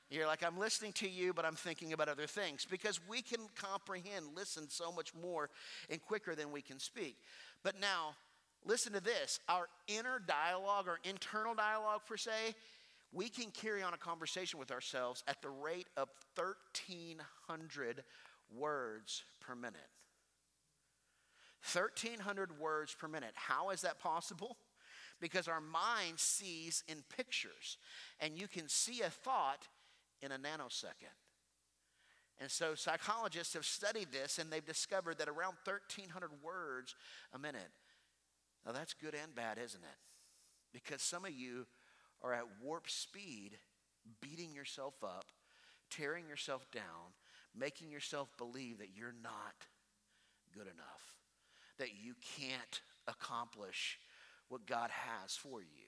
You're 0.10 0.28
like, 0.28 0.44
I'm 0.44 0.60
listening 0.60 0.94
to 0.94 1.10
you, 1.10 1.34
but 1.34 1.46
I'm 1.46 1.56
thinking 1.56 1.94
about 1.94 2.10
other 2.10 2.28
things 2.28 2.66
because 2.70 3.00
we 3.08 3.22
can 3.22 3.40
comprehend, 3.56 4.28
listen 4.36 4.70
so 4.70 4.92
much 4.92 5.14
more 5.16 5.50
and 5.90 6.02
quicker 6.02 6.36
than 6.36 6.52
we 6.52 6.62
can 6.62 6.80
speak. 6.80 7.18
But 7.64 7.80
now, 7.80 8.16
listen 8.66 8.94
to 8.94 9.00
this 9.00 9.40
our 9.50 9.68
inner 9.88 10.22
dialogue, 10.28 10.88
our 10.88 11.00
internal 11.04 11.56
dialogue, 11.56 12.02
per 12.08 12.18
se, 12.18 12.54
we 13.14 13.30
can 13.30 13.50
carry 13.52 13.82
on 13.82 13.94
a 13.94 13.98
conversation 13.98 14.60
with 14.60 14.72
ourselves 14.72 15.24
at 15.28 15.42
the 15.42 15.50
rate 15.50 15.88
of 15.96 16.10
1,300 16.36 18.04
words 18.56 19.24
per 19.40 19.56
minute. 19.56 19.95
1,300 21.74 22.60
words 22.60 22.96
per 22.98 23.08
minute. 23.08 23.34
How 23.34 23.70
is 23.70 23.82
that 23.82 24.00
possible? 24.00 24.58
Because 25.20 25.48
our 25.48 25.62
mind 25.62 26.20
sees 26.20 26.84
in 26.88 27.04
pictures, 27.16 27.78
and 28.20 28.38
you 28.38 28.48
can 28.48 28.68
see 28.68 29.02
a 29.02 29.10
thought 29.10 29.68
in 30.22 30.32
a 30.32 30.38
nanosecond. 30.38 31.16
And 32.40 32.52
so 32.52 32.76
psychologists 32.76 33.54
have 33.54 33.66
studied 33.66 34.12
this 34.12 34.40
and 34.40 34.52
they've 34.52 34.66
discovered 34.66 35.20
that 35.20 35.30
around 35.30 35.56
1,300 35.64 36.32
words 36.44 36.96
a 37.34 37.40
minute. 37.40 37.72
Now 38.66 38.74
that's 38.74 38.94
good 38.94 39.16
and 39.16 39.34
bad, 39.34 39.58
isn't 39.58 39.84
it? 39.84 40.00
Because 40.74 41.02
some 41.02 41.24
of 41.24 41.32
you 41.32 41.66
are 42.22 42.34
at 42.34 42.44
warp 42.62 42.90
speed, 42.90 43.52
beating 44.22 44.54
yourself 44.54 44.96
up, 45.04 45.28
tearing 45.90 46.28
yourself 46.28 46.70
down, 46.72 47.14
making 47.56 47.90
yourself 47.90 48.30
believe 48.38 48.80
that 48.80 48.90
you're 48.96 49.16
not 49.24 49.56
good 50.54 50.68
enough, 50.68 51.15
that 51.80 51.90
you 52.02 52.14
can't 52.38 52.82
accomplish 53.08 54.00
what 54.50 54.66
God 54.66 54.90
has 54.92 55.36
for 55.36 55.62
you. 55.62 55.88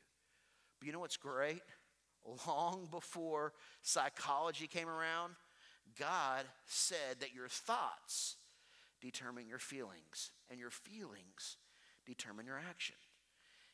But 0.80 0.88
you 0.88 0.94
know 0.94 1.00
what's 1.00 1.18
great? 1.18 1.62
long 2.46 2.88
before 2.92 3.54
psychology 3.82 4.68
came 4.68 4.90
around, 4.90 5.34
God 5.98 6.46
said 6.66 7.20
that 7.20 7.34
your 7.34 7.48
thoughts 7.48 8.36
determine 9.02 9.48
your 9.48 9.60
feelings, 9.60 10.32
and 10.50 10.60
your 10.60 10.72
feelings 10.72 11.58
determine 12.06 12.46
your 12.46 12.60
action. 12.70 12.96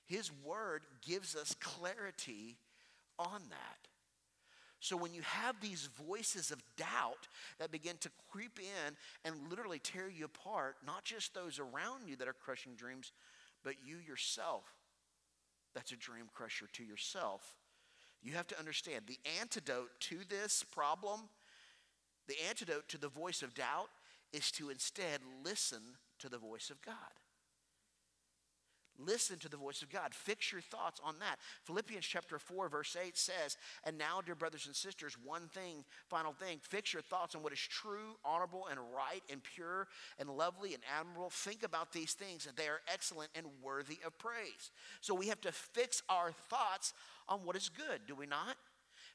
His 0.05 0.31
word 0.43 0.81
gives 1.05 1.35
us 1.35 1.55
clarity 1.59 2.57
on 3.17 3.41
that. 3.49 3.87
So 4.83 4.97
when 4.97 5.13
you 5.13 5.21
have 5.21 5.55
these 5.61 5.89
voices 6.07 6.51
of 6.51 6.61
doubt 6.75 7.27
that 7.59 7.71
begin 7.71 7.95
to 8.01 8.09
creep 8.31 8.59
in 8.59 8.95
and 9.23 9.49
literally 9.49 9.79
tear 9.79 10.09
you 10.09 10.25
apart, 10.25 10.75
not 10.85 11.03
just 11.05 11.33
those 11.33 11.59
around 11.59 12.07
you 12.07 12.15
that 12.17 12.27
are 12.27 12.33
crushing 12.33 12.75
dreams, 12.75 13.11
but 13.63 13.75
you 13.85 13.97
yourself, 13.97 14.65
that's 15.73 15.91
a 15.91 15.95
dream 15.95 16.25
crusher 16.33 16.67
to 16.73 16.83
yourself 16.83 17.55
you 18.23 18.33
have 18.33 18.47
to 18.47 18.59
understand 18.59 19.01
the 19.05 19.19
antidote 19.39 19.89
to 19.99 20.19
this 20.29 20.63
problem, 20.63 21.19
the 22.27 22.35
antidote 22.47 22.87
to 22.89 22.97
the 22.97 23.09
voice 23.09 23.43
of 23.43 23.53
doubt, 23.53 23.89
is 24.31 24.49
to 24.51 24.69
instead 24.69 25.19
listen 25.43 25.81
to 26.19 26.29
the 26.29 26.37
voice 26.37 26.69
of 26.69 26.81
God. 26.81 26.95
Listen 28.99 29.39
to 29.39 29.49
the 29.49 29.57
voice 29.57 29.81
of 29.81 29.89
God. 29.89 30.13
Fix 30.13 30.51
your 30.51 30.61
thoughts 30.61 31.01
on 31.03 31.15
that. 31.19 31.37
Philippians 31.63 32.05
chapter 32.05 32.37
4, 32.39 32.69
verse 32.69 32.95
8 33.01 33.17
says, 33.17 33.57
And 33.83 33.97
now, 33.97 34.21
dear 34.21 34.35
brothers 34.35 34.67
and 34.67 34.75
sisters, 34.75 35.17
one 35.23 35.47
thing, 35.53 35.83
final 36.09 36.33
thing, 36.33 36.59
fix 36.61 36.93
your 36.93 37.01
thoughts 37.01 37.35
on 37.35 37.43
what 37.43 37.53
is 37.53 37.59
true, 37.59 38.17
honorable, 38.23 38.67
and 38.69 38.79
right, 38.79 39.23
and 39.31 39.41
pure, 39.43 39.87
and 40.19 40.29
lovely, 40.29 40.73
and 40.73 40.83
admirable. 40.97 41.29
Think 41.29 41.63
about 41.63 41.91
these 41.91 42.13
things, 42.13 42.45
that 42.45 42.55
they 42.55 42.67
are 42.67 42.81
excellent 42.91 43.31
and 43.35 43.47
worthy 43.61 43.99
of 44.05 44.17
praise. 44.17 44.71
So 45.01 45.13
we 45.13 45.27
have 45.27 45.41
to 45.41 45.51
fix 45.51 46.03
our 46.09 46.31
thoughts 46.49 46.93
on 47.27 47.39
what 47.39 47.55
is 47.55 47.69
good, 47.69 48.01
do 48.07 48.15
we 48.15 48.25
not? 48.25 48.55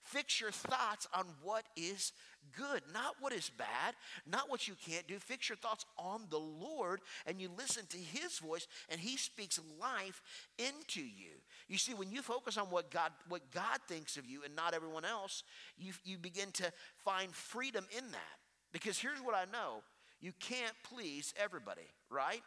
Fix 0.09 0.41
your 0.41 0.51
thoughts 0.51 1.07
on 1.13 1.27
what 1.43 1.65
is 1.77 2.13
good, 2.57 2.81
not 2.95 3.17
what 3.21 3.35
is 3.35 3.51
bad, 3.51 3.95
not 4.27 4.49
what 4.49 4.67
you 4.67 4.75
can't 4.87 5.07
do. 5.07 5.19
Fix 5.19 5.51
your 5.51 5.57
thoughts 5.57 5.85
on 5.99 6.23
the 6.31 6.39
Lord 6.39 7.01
and 7.27 7.39
you 7.39 7.51
listen 7.59 7.85
to 7.91 7.99
His 7.99 8.39
voice 8.39 8.67
and 8.89 8.99
He 8.99 9.19
speaks 9.19 9.61
life 9.79 10.23
into 10.59 11.03
you. 11.03 11.33
You 11.69 11.77
see, 11.77 11.93
when 11.93 12.11
you 12.11 12.23
focus 12.23 12.57
on 12.57 12.71
what 12.71 12.91
God, 12.91 13.13
what 13.29 13.51
God 13.53 13.81
thinks 13.87 14.17
of 14.17 14.25
you 14.25 14.45
and 14.45 14.57
not 14.57 14.73
everyone 14.73 15.05
else, 15.05 15.43
you, 15.77 15.93
you 16.05 16.17
begin 16.17 16.53
to 16.53 16.73
find 17.05 17.35
freedom 17.35 17.85
in 17.97 18.11
that. 18.11 18.39
Because 18.73 18.99
here's 18.99 19.21
what 19.21 19.35
I 19.35 19.45
know 19.53 19.83
you 20.23 20.33
can't 20.41 20.75
please 20.85 21.35
everybody, 21.37 21.87
right? 22.11 22.43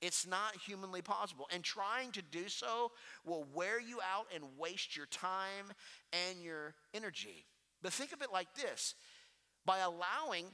It's 0.00 0.26
not 0.26 0.56
humanly 0.56 1.02
possible. 1.02 1.48
And 1.52 1.62
trying 1.62 2.12
to 2.12 2.22
do 2.22 2.48
so 2.48 2.92
will 3.24 3.46
wear 3.54 3.80
you 3.80 3.98
out 4.00 4.26
and 4.34 4.44
waste 4.58 4.96
your 4.96 5.06
time 5.06 5.72
and 6.12 6.42
your 6.42 6.74
energy. 6.94 7.46
But 7.82 7.92
think 7.92 8.12
of 8.12 8.22
it 8.22 8.32
like 8.32 8.54
this 8.54 8.94
by 9.66 9.78
allowing, 9.78 10.46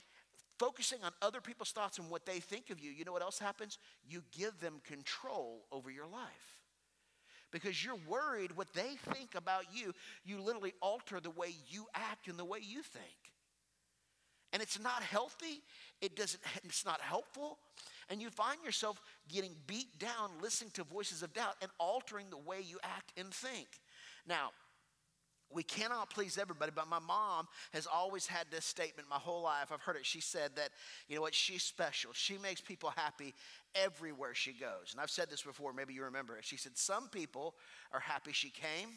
focusing 0.59 0.99
on 1.05 1.12
other 1.22 1.40
people's 1.40 1.70
thoughts 1.70 1.99
and 1.99 2.11
what 2.11 2.26
they 2.26 2.40
think 2.40 2.70
of 2.70 2.80
you, 2.80 2.90
you 2.90 3.05
know 3.05 3.12
what 3.12 3.22
else 3.22 3.38
happens? 3.38 3.78
You 4.09 4.22
give 4.36 4.59
them 4.61 4.80
control 4.84 5.66
over 5.70 5.90
your 5.90 6.07
life. 6.07 6.57
Because 7.53 7.84
you're 7.84 7.99
worried 8.09 8.57
what 8.57 8.72
they 8.74 8.97
think 9.14 9.36
about 9.36 9.64
you, 9.72 9.94
you 10.24 10.40
literally 10.40 10.74
alter 10.82 11.20
the 11.20 11.30
way 11.30 11.55
you 11.68 11.86
act 11.94 12.26
and 12.26 12.38
the 12.38 12.44
way 12.44 12.59
you 12.61 12.82
think. 12.82 13.05
And 14.53 14.62
it's 14.62 14.80
not 14.80 15.03
healthy, 15.03 15.62
it 16.01 16.16
doesn't, 16.16 16.42
it's 16.64 16.84
not 16.84 17.01
helpful, 17.01 17.59
and 18.09 18.21
you 18.23 18.31
find 18.31 18.63
yourself 18.65 19.01
getting 19.29 19.55
beat 19.67 19.99
down, 19.99 20.31
listening 20.41 20.71
to 20.73 20.85
voices 20.85 21.23
of 21.23 21.33
doubt, 21.33 21.57
and 21.61 21.71
altering 21.79 22.27
the 22.31 22.39
way 22.39 22.61
you 22.61 22.79
act 22.83 23.13
and 23.17 23.33
think. 23.33 23.69
Now, 24.29 24.51
we 25.53 25.63
cannot 25.63 26.11
please 26.11 26.39
everybody, 26.39 26.73
but 26.75 26.89
my 26.89 26.99
mom 26.99 27.47
has 27.73 27.87
always 27.87 28.27
had 28.27 28.47
this 28.51 28.65
statement 28.65 29.09
my 29.09 29.17
whole 29.17 29.43
life. 29.43 29.71
I've 29.73 29.81
heard 29.81 29.97
it. 29.97 30.05
She 30.05 30.21
said 30.21 30.57
that, 30.57 30.71
you 31.09 31.17
know 31.17 31.23
what, 31.23 31.35
she's 31.35 31.63
special. 31.63 32.13
She 32.13 32.37
makes 32.39 32.61
people 32.61 32.93
happy 32.97 33.33
everywhere 33.75 34.35
she 34.35 34.53
goes. 34.53 34.93
And 34.93 35.01
I've 35.01 35.11
said 35.11 35.31
this 35.31 35.43
before, 35.43 35.73
maybe 35.73 35.95
you 35.95 36.05
remember 36.05 36.37
it. 36.37 36.45
She 36.45 36.57
said, 36.57 36.77
Some 36.77 37.09
people 37.09 37.55
are 37.93 38.01
happy 38.01 38.33
she 38.33 38.51
came, 38.51 38.89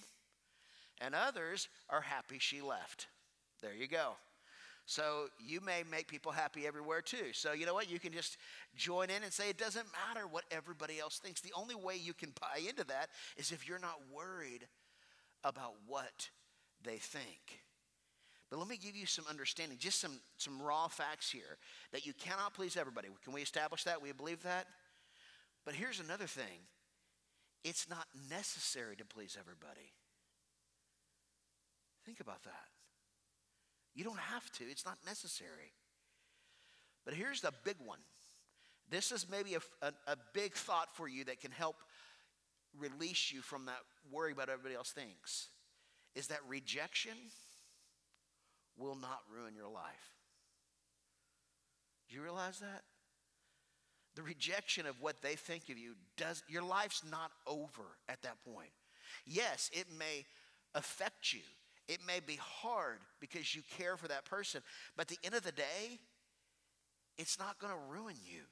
and 1.00 1.14
others 1.14 1.68
are 1.90 2.02
happy 2.02 2.40
she 2.40 2.62
left. 2.62 3.08
There 3.62 3.74
you 3.74 3.88
go. 3.88 4.14
So 4.90 5.28
you 5.38 5.62
may 5.62 5.84
make 5.92 6.08
people 6.08 6.32
happy 6.32 6.66
everywhere 6.66 7.04
too. 7.04 7.32
So 7.34 7.54
you 7.54 7.68
know 7.68 7.76
what? 7.76 7.92
You 7.92 8.00
can 8.00 8.12
just 8.12 8.38
join 8.76 9.12
in 9.12 9.22
and 9.22 9.32
say 9.32 9.48
it 9.48 9.58
doesn't 9.60 9.86
matter 10.08 10.26
what 10.26 10.46
everybody 10.50 11.00
else 11.00 11.20
thinks. 11.20 11.42
The 11.42 11.54
only 11.56 11.76
way 11.76 11.96
you 11.96 12.16
can 12.16 12.34
buy 12.42 12.62
into 12.68 12.84
that 12.86 13.10
is 13.38 13.52
if 13.52 13.70
you're 13.70 13.78
not 13.78 14.00
worried 14.12 14.68
about 15.44 15.74
what 15.86 16.30
they 16.84 16.96
think. 16.98 17.62
But 18.50 18.58
let 18.58 18.68
me 18.68 18.78
give 18.78 18.96
you 18.96 19.06
some 19.06 19.26
understanding, 19.30 19.78
just 19.80 20.02
some, 20.02 20.22
some 20.38 20.60
raw 20.60 20.88
facts 20.88 21.30
here 21.30 21.60
that 21.92 22.08
you 22.08 22.14
cannot 22.14 22.56
please 22.56 22.76
everybody. 22.76 23.10
Can 23.24 23.32
we 23.32 23.44
establish 23.44 23.84
that? 23.84 24.02
We 24.02 24.12
believe 24.12 24.42
that? 24.42 24.66
But 25.66 25.76
here's 25.76 26.00
another 26.00 26.26
thing 26.26 26.66
it's 27.64 27.88
not 27.88 28.08
necessary 28.28 28.96
to 28.96 29.06
please 29.06 29.38
everybody. 29.40 29.94
Think 32.08 32.22
about 32.22 32.42
that. 32.42 32.79
You 34.00 34.06
don't 34.06 34.18
have 34.18 34.50
to, 34.54 34.64
it's 34.64 34.86
not 34.86 34.98
necessary. 35.06 35.74
But 37.04 37.16
here's 37.16 37.42
the 37.42 37.52
big 37.66 37.76
one. 37.86 38.00
This 38.90 39.12
is 39.12 39.26
maybe 39.30 39.56
a, 39.56 39.86
a, 39.86 39.92
a, 40.08 40.16
big 40.34 40.54
thought 40.54 40.88
for 40.96 41.10
you 41.10 41.26
that 41.26 41.42
can 41.42 41.52
help 41.52 41.76
release 42.80 43.30
you 43.30 43.42
from 43.42 43.66
that 43.66 43.80
worry 44.10 44.32
about 44.32 44.48
everybody 44.48 44.74
else 44.74 44.92
thinks. 44.92 45.50
Is 46.16 46.28
that 46.28 46.40
rejection 46.48 47.12
will 48.78 48.96
not 48.96 49.20
ruin 49.36 49.54
your 49.54 49.68
life. 49.68 50.14
Do 52.08 52.16
you 52.16 52.22
realize 52.22 52.60
that? 52.60 52.84
The 54.16 54.24
rejection 54.24 54.86
of 54.86 55.02
what 55.02 55.22
they 55.22 55.36
think 55.36 55.64
of 55.70 55.78
you 55.78 55.96
does 56.16 56.42
your 56.48 56.64
life's 56.64 57.04
not 57.12 57.32
over 57.46 57.84
at 58.08 58.22
that 58.22 58.38
point. 58.46 58.72
Yes, 59.26 59.70
it 59.74 59.88
may 60.00 60.26
affect 60.74 61.34
you. 61.34 61.42
It 61.90 62.02
may 62.06 62.20
be 62.20 62.38
hard 62.40 63.00
because 63.20 63.56
you 63.56 63.64
care 63.78 63.98
for 63.98 64.08
that 64.08 64.24
person, 64.24 64.62
but 64.96 65.10
at 65.12 65.18
the 65.18 65.26
end 65.26 65.34
of 65.34 65.44
the 65.44 65.52
day, 65.52 66.00
it's 67.18 67.40
not 67.40 67.58
going 67.58 67.74
to 67.74 67.80
ruin 67.92 68.16
you. 68.24 68.44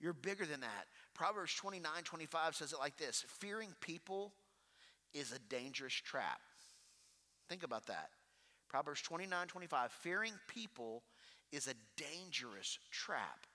You're 0.00 0.12
bigger 0.12 0.44
than 0.44 0.60
that. 0.60 0.86
Proverbs 1.14 1.54
29 1.54 2.02
25 2.02 2.56
says 2.56 2.72
it 2.72 2.80
like 2.80 2.96
this 2.96 3.24
Fearing 3.28 3.68
people 3.80 4.32
is 5.14 5.32
a 5.32 5.38
dangerous 5.48 5.94
trap. 5.94 6.40
Think 7.48 7.62
about 7.62 7.86
that. 7.86 8.10
Proverbs 8.68 9.02
29 9.02 9.46
25. 9.46 9.92
Fearing 9.92 10.32
people 10.48 11.04
is 11.52 11.68
a 11.68 11.74
dangerous 11.96 12.80
trap, 12.90 13.46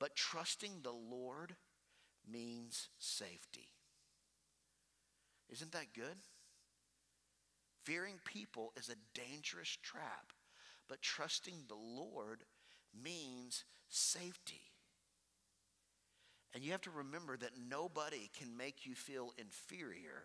but 0.00 0.16
trusting 0.16 0.72
the 0.82 0.90
Lord 0.90 1.54
means 2.28 2.88
safety. 2.98 3.68
Isn't 5.50 5.70
that 5.70 5.94
good? 5.94 6.16
Fearing 7.84 8.18
people 8.24 8.72
is 8.76 8.88
a 8.88 9.18
dangerous 9.18 9.76
trap, 9.82 10.32
but 10.88 11.02
trusting 11.02 11.64
the 11.68 11.74
Lord 11.74 12.44
means 13.02 13.64
safety. 13.88 14.62
And 16.54 16.64
you 16.64 16.72
have 16.72 16.80
to 16.82 16.90
remember 16.90 17.36
that 17.36 17.58
nobody 17.68 18.30
can 18.38 18.56
make 18.56 18.86
you 18.86 18.94
feel 18.94 19.34
inferior 19.36 20.24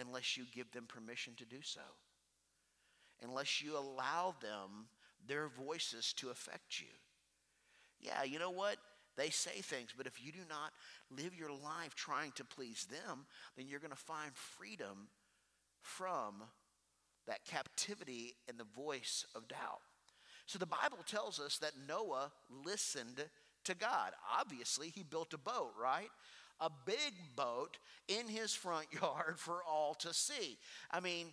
unless 0.00 0.36
you 0.36 0.44
give 0.54 0.70
them 0.70 0.84
permission 0.86 1.34
to 1.36 1.44
do 1.44 1.62
so, 1.62 1.80
unless 3.22 3.60
you 3.60 3.76
allow 3.76 4.34
them 4.40 4.86
their 5.26 5.48
voices 5.48 6.12
to 6.14 6.30
affect 6.30 6.80
you. 6.80 6.86
Yeah, 8.00 8.22
you 8.22 8.38
know 8.38 8.50
what? 8.50 8.76
They 9.16 9.30
say 9.30 9.60
things, 9.60 9.90
but 9.96 10.06
if 10.06 10.24
you 10.24 10.32
do 10.32 10.40
not 10.48 10.72
live 11.10 11.34
your 11.34 11.50
life 11.50 11.94
trying 11.94 12.32
to 12.32 12.44
please 12.44 12.86
them, 12.86 13.26
then 13.56 13.66
you're 13.68 13.80
going 13.80 13.90
to 13.90 13.96
find 13.96 14.30
freedom 14.34 15.08
from 15.82 16.42
that 17.26 17.44
captivity 17.44 18.34
and 18.48 18.58
the 18.58 18.64
voice 18.64 19.26
of 19.34 19.48
doubt. 19.48 19.80
So 20.46 20.58
the 20.58 20.66
Bible 20.66 20.98
tells 21.06 21.38
us 21.38 21.58
that 21.58 21.72
Noah 21.88 22.32
listened 22.64 23.24
to 23.64 23.74
God. 23.74 24.12
Obviously, 24.38 24.88
he 24.88 25.02
built 25.02 25.34
a 25.34 25.38
boat, 25.38 25.72
right? 25.80 26.10
A 26.60 26.70
big 26.84 27.14
boat 27.36 27.78
in 28.08 28.28
his 28.28 28.52
front 28.52 28.86
yard 29.02 29.38
for 29.38 29.62
all 29.68 29.94
to 29.94 30.12
see. 30.12 30.58
I 30.90 31.00
mean, 31.00 31.28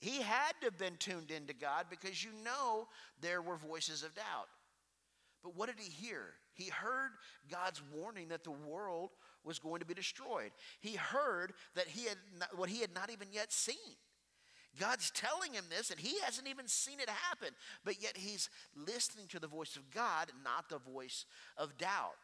he 0.00 0.20
had 0.20 0.52
to 0.60 0.66
have 0.66 0.78
been 0.78 0.96
tuned 0.98 1.30
into 1.30 1.54
God 1.54 1.86
because 1.88 2.22
you 2.22 2.30
know 2.44 2.88
there 3.20 3.40
were 3.40 3.56
voices 3.56 4.02
of 4.02 4.14
doubt. 4.14 4.48
But 5.42 5.56
what 5.56 5.68
did 5.68 5.78
he 5.78 5.90
hear? 5.90 6.22
He 6.54 6.70
heard 6.70 7.10
God's 7.50 7.82
warning 7.92 8.28
that 8.28 8.44
the 8.44 8.50
world 8.50 9.10
was 9.44 9.58
going 9.58 9.80
to 9.80 9.86
be 9.86 9.94
destroyed. 9.94 10.50
He 10.80 10.96
heard 10.96 11.52
that 11.74 11.88
he 11.88 12.06
had 12.06 12.18
not, 12.38 12.58
what 12.58 12.68
he 12.68 12.80
had 12.80 12.94
not 12.94 13.10
even 13.10 13.28
yet 13.32 13.52
seen. 13.52 13.96
God's 14.78 15.10
telling 15.10 15.52
him 15.52 15.64
this, 15.70 15.90
and 15.90 16.00
he 16.00 16.16
hasn't 16.24 16.48
even 16.48 16.66
seen 16.66 16.98
it 16.98 17.08
happen, 17.08 17.50
but 17.84 18.02
yet 18.02 18.16
he's 18.16 18.50
listening 18.74 19.26
to 19.28 19.38
the 19.38 19.46
voice 19.46 19.76
of 19.76 19.90
God, 19.90 20.32
not 20.42 20.68
the 20.68 20.78
voice 20.78 21.26
of 21.56 21.78
doubt. 21.78 22.16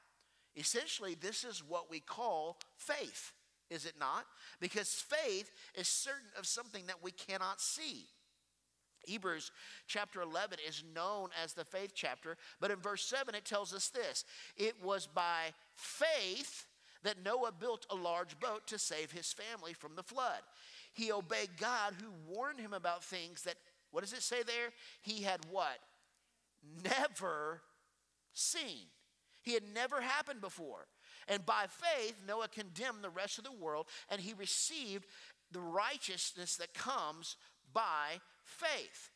Essentially, 0.57 1.14
this 1.14 1.45
is 1.45 1.62
what 1.66 1.91
we 1.91 2.01
call 2.01 2.59
faith, 2.77 3.33
is 3.71 3.87
it 3.87 3.95
not? 4.01 4.27
Because 4.61 4.93
faith 4.95 5.51
is 5.77 5.87
certain 5.87 6.31
of 6.37 6.47
something 6.47 6.87
that 6.87 7.03
we 7.03 7.12
cannot 7.12 7.61
see. 7.61 8.07
Hebrews 9.07 9.53
chapter 9.87 10.21
11 10.21 10.59
is 10.66 10.85
known 10.95 11.31
as 11.43 11.53
the 11.53 11.64
faith 11.64 11.93
chapter, 11.95 12.37
but 12.61 12.71
in 12.71 12.79
verse 12.81 13.05
7 13.05 13.35
it 13.35 13.45
tells 13.45 13.73
us 13.73 13.89
this 13.89 14.25
It 14.57 14.75
was 14.83 15.07
by 15.07 15.53
faith 15.75 16.66
that 17.03 17.25
Noah 17.25 17.53
built 17.53 17.87
a 17.91 17.95
large 17.95 18.39
boat 18.39 18.67
to 18.69 18.79
save 18.79 19.13
his 19.13 19.33
family 19.33 19.73
from 19.73 19.95
the 19.97 20.03
flood. 20.03 20.41
He 20.93 21.13
obeyed 21.13 21.51
God 21.59 21.95
who 22.01 22.11
warned 22.33 22.61
him 22.61 22.73
about 22.73 23.05
things 23.05 23.43
that, 23.43 23.57
what 23.91 24.03
does 24.03 24.13
it 24.13 24.23
say 24.23 24.43
there? 24.43 24.71
He 25.01 25.23
had 25.23 25.41
what? 25.51 25.79
Never 26.85 27.63
seen. 28.33 28.87
He 29.43 29.55
had 29.55 29.63
never 29.75 30.01
happened 30.01 30.41
before. 30.41 30.87
And 31.29 31.45
by 31.47 31.67
faith, 31.69 32.17
Noah 32.27 32.49
condemned 32.49 33.03
the 33.03 33.11
rest 33.11 33.39
of 33.39 33.45
the 33.45 33.53
world 33.53 33.87
and 34.11 34.21
he 34.21 34.35
received 34.35 35.07
the 35.53 35.61
righteousness 35.61 36.57
that 36.57 36.75
comes 36.75 37.37
by 37.73 38.21
faith. 38.45 39.10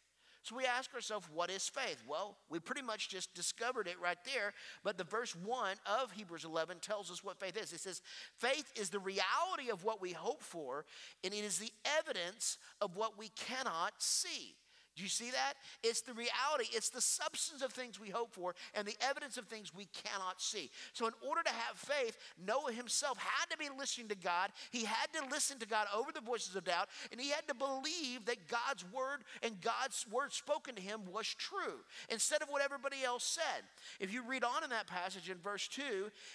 So 0.45 0.55
we 0.55 0.67
ask 0.67 0.95
ourselves, 0.95 1.27
what 1.33 1.51
is 1.51 1.71
faith? 1.71 2.03
Well, 2.07 2.37
we 2.51 2.59
pretty 2.59 2.83
much 2.83 3.09
just 3.09 3.33
discovered 3.33 3.89
it 3.89 3.97
right 3.99 4.19
there. 4.27 4.53
But 4.83 4.99
the 4.99 5.05
verse 5.05 5.35
1 5.35 5.77
of 5.87 6.13
Hebrews 6.13 6.45
11 6.45 6.81
tells 6.81 7.11
us 7.11 7.25
what 7.25 7.41
faith 7.41 7.57
is. 7.57 7.73
It 7.73 7.81
says, 7.81 8.03
faith 8.37 8.71
is 8.77 8.91
the 8.91 8.99
reality 8.99 9.71
of 9.73 9.85
what 9.85 10.03
we 10.03 10.13
hope 10.13 10.43
for, 10.43 10.85
and 11.25 11.33
it 11.33 11.45
is 11.45 11.59
the 11.59 11.73
evidence 11.99 12.59
of 12.83 12.95
what 12.95 13.19
we 13.19 13.31
cannot 13.31 13.95
see. 13.97 14.55
Do 14.97 15.03
you 15.03 15.09
see 15.09 15.31
that? 15.31 15.55
It's 15.83 16.03
the 16.03 16.15
reality, 16.15 16.69
it's 16.73 16.91
the 16.91 17.01
substance 17.01 17.63
of 17.63 17.73
things 17.73 17.99
we 17.99 18.11
hope 18.11 18.33
for 18.33 18.55
and 18.75 18.87
the 18.87 18.97
evidence 19.01 19.37
of 19.37 19.47
things 19.47 19.75
we 19.75 19.87
cannot 19.87 20.41
see. 20.41 20.71
So, 20.93 21.07
in 21.07 21.13
order 21.27 21.43
to 21.43 21.51
have 21.51 21.77
faith, 21.77 22.17
Noah 22.45 22.73
himself 22.73 23.19
had 23.19 23.51
to 23.51 23.59
be 23.59 23.69
listening 23.77 24.09
to 24.09 24.15
God. 24.15 24.51
He 24.71 24.85
had 24.85 25.13
to 25.15 25.27
listen 25.31 25.59
to 25.59 25.67
God 25.67 25.87
over 25.95 26.13
the 26.13 26.21
voices 26.21 26.55
of 26.55 26.65
doubt, 26.65 26.89
and 27.11 27.21
he 27.21 27.31
had 27.31 27.47
to 27.49 27.55
believe 27.55 28.25
that 28.27 28.49
God's 28.49 28.85
word 28.93 29.25
and 29.43 29.61
God's 29.61 30.07
word 30.11 30.33
spoken 30.33 30.77
to 30.77 30.83
him 30.83 31.01
was 31.13 31.27
true 31.27 31.81
instead 32.09 32.43
of 32.43 32.49
what 32.49 32.63
everybody 32.63 33.03
else 33.05 33.25
said. 33.25 33.65
If 33.99 34.13
you 34.13 34.23
read 34.23 34.45
on 34.45 34.63
in 34.63 34.71
that 34.71 34.87
passage 34.87 35.29
in 35.29 35.39
verse 35.39 35.67
2, 35.69 35.83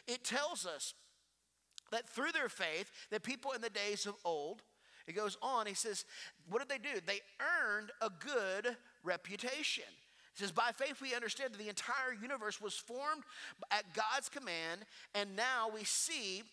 it 0.07 0.24
tells 0.24 0.66
us 0.66 0.93
that 1.91 2.10
through 2.10 2.32
their 2.34 2.49
faith, 2.49 2.91
the 3.10 3.20
people 3.20 3.51
in 3.51 3.62
the 3.62 3.70
days 3.70 4.05
of 4.05 4.16
old, 4.24 4.62
it 5.10 5.16
goes 5.16 5.38
on, 5.41 5.66
he 5.66 5.74
says, 5.74 6.05
What 6.49 6.60
did 6.60 6.70
they 6.70 6.78
do? 6.78 6.99
They 7.05 7.22
earned 7.39 7.91
a 8.01 8.10
good 8.10 8.78
reputation. 9.03 9.86
It 9.88 10.39
says, 10.39 10.51
By 10.51 10.72
faith 10.76 11.01
we 11.01 11.16
understand 11.16 11.53
that 11.53 11.57
the 11.57 11.70
entire 11.70 12.14
universe 12.22 12.62
was 12.62 12.76
formed 12.76 13.24
at 13.72 13.93
God's 13.93 14.30
command, 14.30 14.86
and 15.16 15.36
now 15.36 15.70
we 15.74 15.84
see 15.84 16.43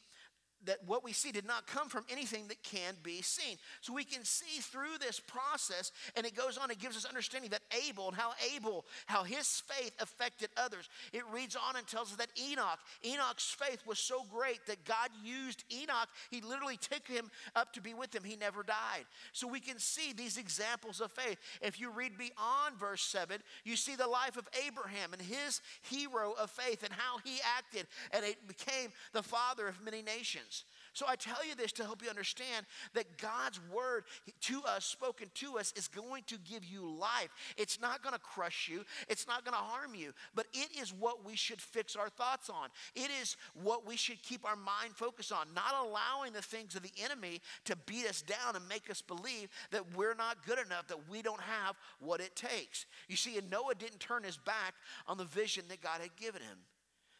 that 0.65 0.79
what 0.87 1.05
we 1.05 1.13
see 1.13 1.31
did 1.31 1.47
not 1.47 1.67
come 1.67 1.89
from 1.89 2.05
anything 2.11 2.49
that 2.49 2.63
can 2.63 2.95
be 3.03 3.23
seen. 3.23 3.57
So 3.81 3.93
we 3.93 4.05
can 4.05 4.25
see 4.25 4.61
through 4.61 4.99
this 5.01 5.21
process, 5.21 5.93
and 6.17 6.27
it 6.27 6.35
goes 6.35 6.59
on, 6.59 6.71
it 6.71 6.79
gives 6.79 6.97
us 6.97 7.05
understanding 7.05 7.51
that 7.51 7.63
Abel 7.87 8.09
and 8.09 8.17
how 8.17 8.33
Abel, 8.55 8.85
how 9.07 9.23
his 9.23 9.63
faith 9.67 9.93
affected 10.01 10.49
others. 10.57 10.89
It 11.13 11.23
reads 11.33 11.57
on 11.57 11.77
and 11.77 11.87
tells 11.87 12.11
us 12.11 12.17
that 12.17 12.31
Enoch, 12.51 12.79
Enoch's 13.05 13.55
faith 13.59 13.83
was 13.87 13.99
so 13.99 14.25
great 14.33 14.67
that 14.67 14.85
God 14.85 15.11
used 15.25 15.65
Enoch. 15.73 16.09
He 16.31 16.41
literally 16.41 16.79
took 16.79 17.07
him 17.07 17.31
up 17.55 17.73
to 17.75 17.81
be 17.81 17.95
with 17.95 18.15
him. 18.15 18.25
He 18.25 18.37
never 18.37 18.63
died. 18.63 19.05
So 19.33 19.47
we 19.47 19.61
can 19.61 19.79
see 19.79 20.13
these 20.13 20.39
examples 20.39 21.01
of 21.01 21.13
faith. 21.13 21.39
If 21.61 21.81
you 21.81 21.91
read 21.91 22.19
beyond 22.19 22.77
verse 22.79 23.03
7, 23.03 23.41
you 23.65 23.77
see 23.77 23.95
the 23.95 24.09
life 24.09 24.37
of 24.37 24.49
Abraham 24.67 25.13
and 25.13 25.23
his 25.23 25.61
hero 25.83 26.35
of 26.41 26.51
faith 26.51 26.83
and 26.83 26.93
how 26.93 27.19
he 27.25 27.39
acted, 27.57 27.87
and 28.13 28.25
it 28.25 28.47
became 28.49 28.91
the 29.13 29.23
father 29.23 29.69
of 29.69 29.83
many 29.85 30.03
nations. 30.03 30.56
So 30.97 31.05
I 31.07 31.15
tell 31.15 31.47
you 31.47 31.55
this 31.55 31.73
to 31.73 31.85
help 31.85 32.03
you 32.03 32.09
understand 32.09 32.65
that 32.95 33.19
God's 33.19 33.61
word 33.71 34.05
to 34.41 34.63
us, 34.63 34.87
spoken 34.87 35.29
to 35.35 35.59
us, 35.59 35.75
is 35.77 35.89
going 35.89 36.23
to 36.29 36.39
give 36.39 36.65
you 36.65 36.89
life. 36.89 37.29
It's 37.59 37.79
not 37.79 38.03
going 38.03 38.15
to 38.15 38.19
crush 38.19 38.67
you, 38.67 38.83
it's 39.07 39.27
not 39.27 39.45
going 39.45 39.53
to 39.53 39.59
harm 39.59 39.95
you, 39.95 40.15
but 40.35 40.47
it 40.55 40.71
is 40.81 40.95
what 40.95 41.23
we 41.23 41.37
should 41.37 41.61
fix 41.61 41.97
our 41.97 42.09
thoughts 42.09 42.49
on. 42.49 42.71
It 42.95 43.11
is 43.21 43.37
what 43.63 43.87
we 43.87 43.95
should 43.95 44.23
keep 44.23 44.47
our 44.47 44.57
mind 44.57 44.95
focused 44.95 45.33
on, 45.33 45.49
not 45.55 45.75
allowing 45.79 46.33
the 46.33 46.41
things 46.41 46.75
of 46.75 46.83
the 46.83 46.93
enemy 47.05 47.43
to 47.67 47.77
beat 47.77 48.07
us 48.07 48.23
down 48.23 48.57
and 48.57 48.67
make 48.67 48.89
us 48.89 49.03
believe 49.03 49.51
that 49.73 49.95
we're 49.95 50.15
not 50.15 50.47
good 50.47 50.59
enough, 50.59 50.89
that 50.89 51.11
we 51.11 51.21
don't 51.21 51.43
have 51.43 51.77
what 52.01 52.23
it 52.23 52.35
takes. 52.35 52.87
You 53.07 53.17
see, 53.17 53.37
and 53.37 53.51
Noah 53.51 53.75
didn't 53.75 54.01
turn 54.01 54.23
his 54.23 54.39
back 54.39 54.73
on 55.07 55.19
the 55.19 55.27
vision 55.27 55.65
that 55.69 55.83
God 55.83 56.01
had 56.01 56.17
given 56.17 56.41
him. 56.41 56.57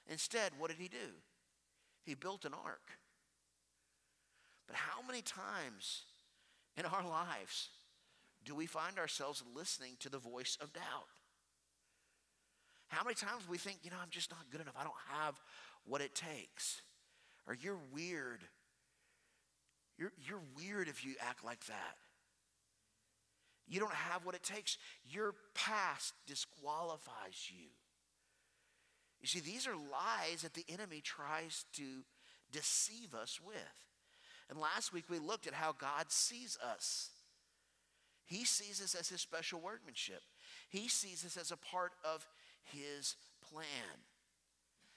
Instead, 0.09 0.53
what 0.59 0.71
did 0.71 0.79
he 0.79 0.89
do? 0.89 1.13
He 2.07 2.15
built 2.15 2.47
an 2.47 2.55
ark. 2.55 2.97
But 4.67 4.77
how 4.77 5.07
many 5.07 5.23
times 5.23 6.05
in 6.77 6.85
our 6.85 7.07
lives 7.07 7.71
do 8.45 8.55
we 8.55 8.67
find 8.67 8.99
ourselves 8.99 9.43
listening 9.55 9.93
to 10.01 10.09
the 10.09 10.19
voice 10.19 10.57
of 10.61 10.73
doubt? 10.73 11.09
How 12.89 13.03
many 13.05 13.15
times 13.15 13.49
we 13.49 13.59
think, 13.59 13.79
you 13.83 13.91
know, 13.91 13.97
I'm 14.01 14.11
just 14.11 14.31
not 14.31 14.51
good 14.51 14.61
enough. 14.61 14.75
I 14.79 14.85
don't 14.85 14.95
have 15.11 15.41
what 15.85 16.01
it 16.01 16.15
takes. 16.15 16.83
Or 17.47 17.55
you're 17.55 17.79
weird. 17.93 18.41
You're, 19.99 20.13
you're 20.27 20.43
weird 20.57 20.89
if 20.89 21.05
you 21.05 21.15
act 21.21 21.45
like 21.45 21.65
that. 21.67 21.97
You 23.69 23.81
don't 23.81 23.93
have 23.93 24.25
what 24.25 24.35
it 24.35 24.45
takes. 24.45 24.79
Your 25.11 25.35
past 25.55 26.15
disqualifies 26.27 27.51
you. 27.51 27.67
You 29.21 29.27
see, 29.27 29.41
these 29.41 29.67
are 29.67 29.75
lies 29.75 30.43
that 30.43 30.55
the 30.55 30.65
enemy 30.69 31.01
tries 31.03 31.65
to 31.75 32.05
deceive 32.53 33.15
us 33.15 33.41
with. 33.45 33.86
And 34.49 34.59
last 34.59 34.93
week 34.93 35.05
we 35.09 35.19
looked 35.19 35.47
at 35.47 35.55
how 35.55 35.73
God 35.73 36.11
sees 36.11 36.59
us. 36.65 37.11
He 38.25 38.45
sees 38.45 38.83
us 38.83 38.95
as 38.95 39.09
his 39.09 39.21
special 39.21 39.61
workmanship. 39.61 40.23
He 40.69 40.89
sees 40.89 41.25
us 41.25 41.37
as 41.37 41.51
a 41.53 41.57
part 41.57 41.93
of 42.05 42.27
his 42.65 43.17
plan. 43.51 44.01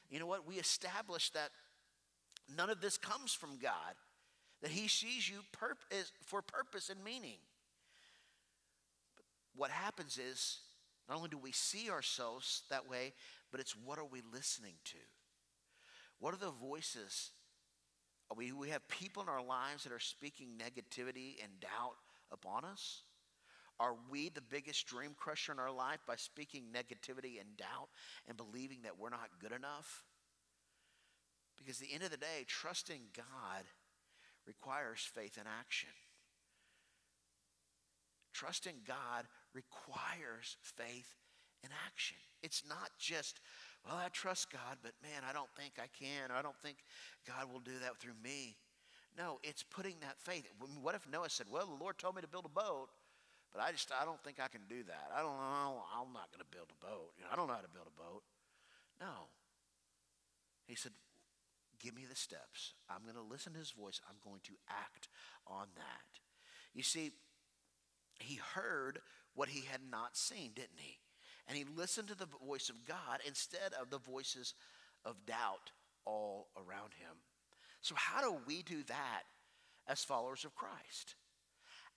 You 0.10 0.20
know 0.20 0.28
what? 0.28 0.48
We 0.48 0.56
established 0.56 1.34
that 1.36 1.52
none 2.56 2.70
of 2.70 2.82
this 2.82 2.98
comes 2.98 3.34
from 3.34 3.60
God, 3.62 3.96
that 4.62 4.72
he 4.72 4.88
sees 4.88 5.30
you 5.30 5.42
for 6.26 6.42
purpose 6.42 6.90
and 6.90 7.04
meaning. 7.04 7.38
But 9.16 9.26
what 9.56 9.70
happens 9.70 10.18
is, 10.18 10.60
not 11.08 11.18
only 11.18 11.30
do 11.30 11.38
we 11.38 11.52
see 11.52 11.90
ourselves 11.90 12.64
that 12.70 12.90
way, 12.90 13.14
but 13.52 13.60
it's 13.60 13.76
what 13.76 14.00
are 14.00 14.06
we 14.06 14.22
listening 14.34 14.76
to? 14.86 14.98
What 16.20 16.34
are 16.34 16.38
the 16.38 16.52
voices 16.52 17.32
we, 18.38 18.52
we 18.52 18.70
have 18.70 18.88
people 18.88 19.24
in 19.24 19.30
our 19.30 19.44
lives 19.44 19.84
that 19.84 19.94
are 19.94 20.00
speaking 20.00 20.50
negativity 20.58 21.44
and 21.44 21.60
doubt 21.60 21.96
upon 22.32 22.64
us? 22.64 23.04
Are 23.80 23.96
we 24.12 24.30
the 24.30 24.42
biggest 24.42 24.86
dream 24.88 25.12
crusher 25.18 25.54
in 25.54 25.60
our 25.60 25.72
life 25.72 26.00
by 26.06 26.16
speaking 26.18 26.66
negativity 26.74 27.40
and 27.40 27.56
doubt 27.58 27.90
and 28.28 28.36
believing 28.36 28.80
that 28.84 29.00
we're 29.00 29.10
not 29.10 29.30
good 29.40 29.54
enough? 29.54 30.04
Because 31.58 31.82
at 31.82 31.88
the 31.88 31.94
end 31.94 32.04
of 32.04 32.12
the 32.12 32.18
day, 32.18 32.46
trusting 32.46 33.02
God 33.16 33.64
requires 34.46 35.00
faith 35.00 35.38
and 35.38 35.48
action. 35.60 35.90
Trusting 38.34 38.82
God 38.86 39.26
requires 39.54 40.58
faith 40.62 41.16
and 41.64 41.72
action. 41.86 42.18
It's 42.42 42.64
not 42.68 42.90
just, 42.98 43.40
well, 43.86 43.98
I 43.98 44.10
trust 44.10 44.52
God, 44.52 44.78
but 44.84 44.94
man, 45.02 45.24
I 45.28 45.34
don't 45.34 45.50
think 45.58 45.74
I 45.80 45.88
can. 45.88 46.32
I 46.36 46.42
don't 46.42 46.58
think 46.62 46.78
God 47.28 47.52
will 47.52 47.62
do 47.62 47.78
that 47.82 47.98
through 48.00 48.18
me. 48.24 48.58
No, 49.18 49.40
it's 49.44 49.64
putting 49.64 49.96
that 50.02 50.18
faith. 50.20 50.46
What 50.82 50.96
if 50.96 51.08
Noah 51.12 51.30
said, 51.30 51.48
well, 51.52 51.66
the 51.66 51.84
Lord 51.84 51.98
told 51.98 52.16
me 52.16 52.22
to 52.22 52.28
build 52.28 52.46
a 52.46 52.50
boat, 52.50 52.90
but 53.52 53.62
I 53.62 53.72
just, 53.72 53.92
I 53.92 54.06
don't 54.06 54.22
think 54.24 54.40
I 54.40 54.48
can 54.48 54.62
do 54.70 54.84
that. 54.84 55.12
I 55.16 55.22
don't 55.22 55.36
know. 55.38 55.84
I'm 55.92 56.14
not 56.14 56.30
going 56.32 56.46
to 56.46 56.52
build 56.56 56.70
a 56.70 56.86
boat. 56.86 57.12
You 57.18 57.24
know, 57.24 57.30
I 57.34 57.36
don't 57.36 57.48
know 57.48 57.56
how 57.56 57.62
to 57.62 57.74
build 57.74 57.88
a 57.88 57.98
boat. 58.00 58.22
No. 59.02 59.28
He 60.68 60.76
said, 60.76 60.92
give 61.82 61.96
me 61.96 62.04
the 62.08 62.16
steps. 62.16 62.74
I'm 62.90 63.02
going 63.04 63.16
to 63.16 63.32
listen 63.32 63.54
to 63.54 63.60
his 63.60 63.72
voice. 63.72 64.00
I'm 64.08 64.18
going 64.24 64.42
to 64.44 64.54
act 64.70 65.10
on 65.48 65.66
that. 65.76 66.20
You 66.76 66.84
see, 66.84 67.12
he 68.20 68.40
heard 68.54 69.00
what 69.34 69.50
he 69.50 69.66
had 69.66 69.82
not 69.90 70.16
seen, 70.16 70.52
didn't 70.54 70.78
he? 70.78 71.00
And 71.50 71.58
he 71.58 71.66
listened 71.76 72.08
to 72.10 72.16
the 72.16 72.28
voice 72.46 72.70
of 72.70 72.86
God 72.86 73.20
instead 73.26 73.74
of 73.82 73.90
the 73.90 73.98
voices 73.98 74.54
of 75.04 75.26
doubt 75.26 75.72
all 76.06 76.48
around 76.56 76.94
him. 77.00 77.18
So, 77.82 77.96
how 77.98 78.22
do 78.22 78.38
we 78.46 78.62
do 78.62 78.84
that 78.84 79.24
as 79.88 80.04
followers 80.04 80.46
of 80.46 80.56
Christ? 80.56 81.16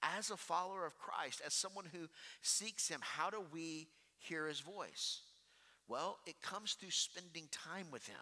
As 0.02 0.30
a 0.30 0.36
follower 0.36 0.86
of 0.86 0.98
Christ, 0.98 1.42
as 1.44 1.52
someone 1.52 1.84
who 1.92 2.08
seeks 2.40 2.88
him, 2.88 3.00
how 3.02 3.30
do 3.30 3.44
we 3.52 3.88
hear 4.18 4.48
his 4.48 4.60
voice? 4.60 5.20
Well, 5.86 6.18
it 6.26 6.40
comes 6.40 6.72
through 6.72 6.90
spending 6.90 7.48
time 7.52 7.86
with 7.92 8.06
him 8.06 8.16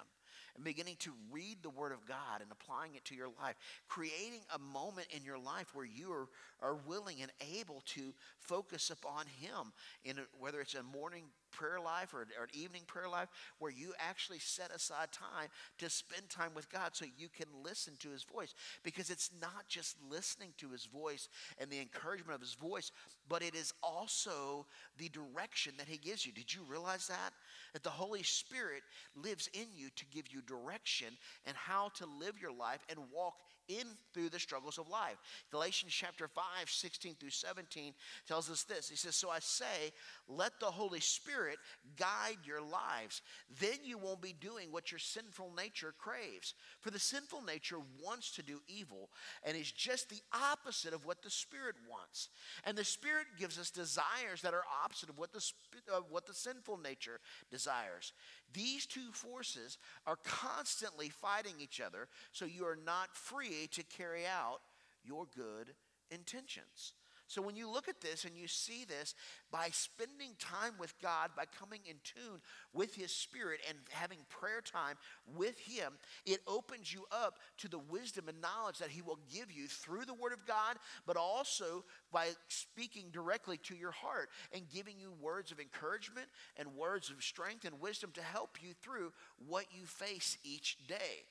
and 0.55 0.64
beginning 0.64 0.96
to 1.01 1.12
read 1.30 1.59
the 1.62 1.70
Word 1.70 1.92
of 1.92 2.07
God 2.07 2.40
and 2.40 2.51
applying 2.51 2.94
it 2.94 3.05
to 3.07 3.14
your 3.14 3.30
life, 3.42 3.57
creating 3.88 4.40
a 4.55 4.59
moment 4.59 5.09
in 5.11 5.24
your 5.24 5.38
life 5.38 5.74
where 5.74 5.84
you 5.84 6.12
are, 6.12 6.28
are 6.61 6.76
willing 6.86 7.22
and 7.22 7.30
able 7.59 7.82
to 7.86 8.12
focus 8.38 8.90
upon 8.90 9.26
Him, 9.26 9.72
in 10.05 10.18
a, 10.18 10.22
whether 10.38 10.61
it's 10.61 10.74
a 10.74 10.82
morning 10.82 11.24
prayer 11.51 11.78
life 11.80 12.14
or, 12.14 12.20
or 12.38 12.44
an 12.44 12.51
evening 12.53 12.82
prayer 12.86 13.09
life, 13.09 13.28
where 13.59 13.70
you 13.70 13.92
actually 13.98 14.38
set 14.38 14.74
aside 14.74 15.12
time 15.12 15.48
to 15.78 15.90
spend 15.90 16.28
time 16.28 16.51
with 16.55 16.70
God 16.70 16.90
so 16.92 17.05
you 17.18 17.28
can 17.28 17.46
listen 17.64 17.94
to 18.01 18.11
His 18.11 18.24
voice. 18.24 18.55
Because 18.82 19.11
it's 19.11 19.30
not 19.40 19.68
just 19.68 19.96
listening 20.11 20.53
to 20.59 20.70
His 20.70 20.86
voice 20.86 21.28
and 21.59 21.70
the 21.70 21.80
encouragement 21.80 22.34
of 22.34 22.40
His 22.40 22.55
voice, 22.55 22.92
but 23.28 23.42
it 23.42 23.55
is 23.55 23.72
also 23.82 24.66
the 24.98 25.09
direction 25.09 25.74
that 25.78 25.88
He 25.88 25.98
gives 25.98 26.24
you. 26.24 26.32
Did 26.32 26.53
you 26.55 26.61
realize 26.68 27.07
that? 27.09 27.32
That 27.72 27.82
the 27.82 27.90
Holy 27.90 28.22
Spirit 28.22 28.82
lives 29.14 29.48
in 29.53 29.66
you 29.74 29.88
to 29.96 30.05
give 30.07 30.26
you 30.32 30.42
direction 30.42 31.09
and 31.46 31.57
how 31.57 31.90
to 31.96 32.07
live 32.18 32.34
your 32.40 32.53
life 32.53 32.84
and 32.88 32.98
walk 33.12 33.34
in 33.79 33.87
through 34.12 34.29
the 34.29 34.39
struggles 34.39 34.79
of 34.79 34.89
life. 34.89 35.16
Galatians 35.51 35.93
chapter 35.93 36.29
5, 36.29 36.45
16 36.66 37.14
through 37.14 37.31
17 37.31 37.95
tells 38.27 38.51
us 38.51 38.64
this. 38.64 38.89
He 38.89 38.97
says, 38.97 39.14
So 39.14 39.31
I 39.31 39.39
say, 39.39 39.93
let 40.29 40.59
the 40.61 40.66
Holy 40.66 41.01
Spirit 41.01 41.59
guide 41.97 42.39
your 42.45 42.61
lives. 42.61 43.23
Then 43.61 43.79
you 43.85 43.99
won't 43.99 44.21
be 44.21 44.35
doing 44.41 44.71
what 44.71 44.91
your 44.91 44.99
sinful 44.99 45.53
nature 45.57 45.95
craves. 45.99 46.55
For 46.81 46.91
the 46.91 46.99
sinful 46.99 47.43
nature 47.43 47.79
wants 48.03 48.33
to 48.33 48.43
do 48.43 48.61
evil 48.68 49.11
and 49.45 49.57
is 49.57 49.71
just 49.71 50.09
the 50.09 50.23
opposite 50.33 50.93
of 50.93 51.07
what 51.07 51.23
the 51.23 51.31
Spirit 51.31 51.77
wants. 51.89 52.29
And 52.64 52.77
the 52.77 52.85
Spirit 52.85 53.27
gives 53.39 53.59
us 53.59 53.71
desires 53.71 54.43
that 54.43 54.55
are 54.55 54.64
opposite 54.85 55.09
of 55.09 55.18
what 55.18 55.33
the, 55.33 55.53
of 55.93 56.05
what 56.11 56.27
the 56.27 56.35
sinful 56.35 56.79
nature 56.79 57.21
desires. 57.51 58.12
These 58.53 58.86
two 58.86 59.12
forces 59.12 59.78
are 60.07 60.18
constantly 60.24 61.09
fighting 61.09 61.55
each 61.61 61.80
other, 61.80 62.09
so 62.32 62.44
you 62.44 62.64
are 62.64 62.78
not 62.84 63.14
free 63.14 63.68
to 63.72 63.82
carry 63.84 64.26
out 64.26 64.61
your 65.05 65.26
good 65.34 65.74
intentions. 66.11 66.94
So 67.31 67.41
when 67.41 67.55
you 67.55 67.70
look 67.70 67.87
at 67.87 68.01
this 68.01 68.24
and 68.24 68.37
you 68.37 68.49
see 68.49 68.85
this, 68.85 69.14
by 69.53 69.68
spending 69.70 70.31
time 70.41 70.72
with 70.81 70.93
God, 71.01 71.31
by 71.37 71.45
coming 71.61 71.78
in 71.89 71.95
tune 72.03 72.41
with 72.74 72.97
His 72.97 73.12
Spirit 73.12 73.61
and 73.68 73.78
having 73.91 74.18
prayer 74.28 74.61
time 74.61 74.97
with 75.37 75.57
Him, 75.61 75.93
it 76.26 76.41
opens 76.49 76.93
you 76.93 77.05
up 77.12 77.35
to 77.59 77.68
the 77.68 77.78
wisdom 77.78 78.24
and 78.26 78.41
knowledge 78.41 78.78
that 78.78 78.91
He 78.91 79.01
will 79.01 79.20
give 79.33 79.53
you 79.53 79.68
through 79.68 80.07
the 80.07 80.14
Word 80.14 80.33
of 80.33 80.45
God, 80.45 80.76
but 81.07 81.16
also 81.16 81.85
by 82.11 82.31
speaking 82.49 83.05
directly 83.12 83.59
to 83.59 83.76
your 83.76 83.93
heart 83.93 84.28
and 84.53 84.68
giving 84.68 84.99
you 84.99 85.12
words 85.22 85.53
of 85.53 85.61
encouragement 85.61 86.26
and 86.57 86.74
words 86.74 87.11
of 87.11 87.22
strength 87.22 87.64
and 87.64 87.81
wisdom 87.81 88.11
to 88.14 88.22
help 88.22 88.59
you 88.61 88.70
through 88.83 89.12
what 89.47 89.66
you 89.70 89.87
face 89.87 90.37
each 90.43 90.78
day. 90.89 91.22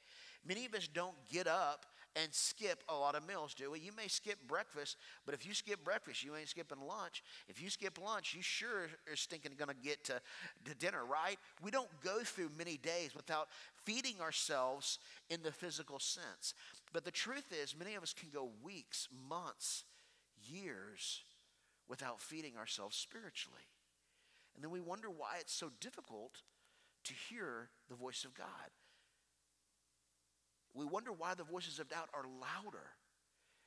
Many 0.47 0.66
of 0.66 0.74
us 0.74 0.88
don't 0.88 1.18
get 1.30 1.45
up 1.45 1.86
and 2.16 2.34
skip 2.34 2.84
a 2.89 2.93
lot 2.93 3.16
of 3.16 3.28
meals, 3.28 3.53
do 3.53 3.72
we? 3.72 3.80
You 3.80 3.91
may 3.95 4.07
skip 4.07 4.38
breakfast, 4.47 4.97
but 5.26 5.34
if 5.36 5.45
you 5.45 5.53
skip 5.53 5.84
breakfast, 5.84 6.24
you 6.24 6.36
ain't 6.36 6.49
skipping 6.49 6.82
lunch. 6.82 7.24
If 7.47 7.62
you 7.62 7.70
skip 7.70 7.99
lunch, 8.03 8.34
you 8.34 8.41
sure 8.41 8.88
are 9.10 9.16
stinking 9.16 9.53
going 9.57 9.70
to 9.70 9.76
get 9.76 10.03
to, 10.05 10.22
to 10.66 10.76
dinner, 10.76 11.05
right? 11.05 11.38
We 11.62 11.72
don't 11.72 11.89
go 12.03 12.20
through 12.24 12.49
many 12.57 12.78
days 12.78 13.16
without 13.16 13.49
feeding 13.86 14.20
ourselves 14.22 14.99
in 15.30 15.41
the 15.43 15.51
physical 15.51 15.99
sense. 15.99 16.53
But 16.93 17.05
the 17.05 17.12
truth 17.12 17.53
is, 17.62 17.78
many 17.78 17.95
of 17.95 18.03
us 18.03 18.14
can 18.14 18.30
go 18.34 18.49
weeks, 18.64 19.07
months, 19.30 19.84
years 20.47 21.22
without 21.88 22.22
feeding 22.22 22.57
ourselves 22.57 22.95
spiritually. 22.95 23.68
And 24.55 24.64
then 24.64 24.72
we 24.72 24.82
wonder 24.82 25.10
why 25.10 25.38
it's 25.39 25.53
so 25.53 25.70
difficult 25.80 26.41
to 27.05 27.14
hear 27.30 27.70
the 27.88 27.95
voice 27.95 28.26
of 28.26 28.34
God. 28.34 28.47
We 30.74 30.86
wonder 30.86 31.11
why 31.11 31.34
the 31.34 31.43
voices 31.43 31.80
of 31.80 31.89
doubt 31.89 32.09
are 32.13 32.24
louder. 32.24 32.88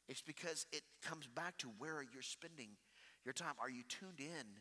It's 0.09 0.23
because 0.23 0.67
it 0.73 0.83
comes 1.03 1.27
back 1.27 1.59
to 1.59 1.69
where 1.79 2.03
you're 2.03 2.23
spending 2.23 2.71
your 3.25 3.33
time. 3.33 3.55
Are 3.61 3.71
you 3.71 3.83
tuned 3.89 4.21
in 4.21 4.61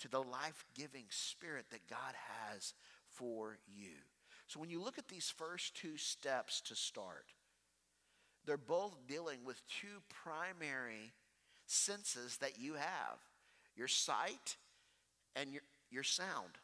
to 0.00 0.08
the 0.08 0.20
life 0.22 0.64
giving 0.74 1.04
spirit 1.10 1.66
that 1.70 1.88
God 1.88 2.14
has 2.52 2.74
for 3.08 3.58
you? 3.66 3.92
So 4.46 4.60
when 4.60 4.70
you 4.70 4.80
look 4.80 4.98
at 4.98 5.08
these 5.08 5.32
first 5.36 5.74
two 5.74 5.96
steps 5.96 6.60
to 6.62 6.74
start, 6.74 7.26
they're 8.46 8.56
both 8.56 8.96
dealing 9.06 9.44
with 9.44 9.60
two 9.68 10.02
primary 10.08 11.12
senses 11.66 12.38
that 12.38 12.58
you 12.58 12.74
have 12.74 13.18
your 13.76 13.88
sight 13.88 14.56
and 15.36 15.52
your, 15.52 15.62
your 15.90 16.02
sound. 16.02 16.58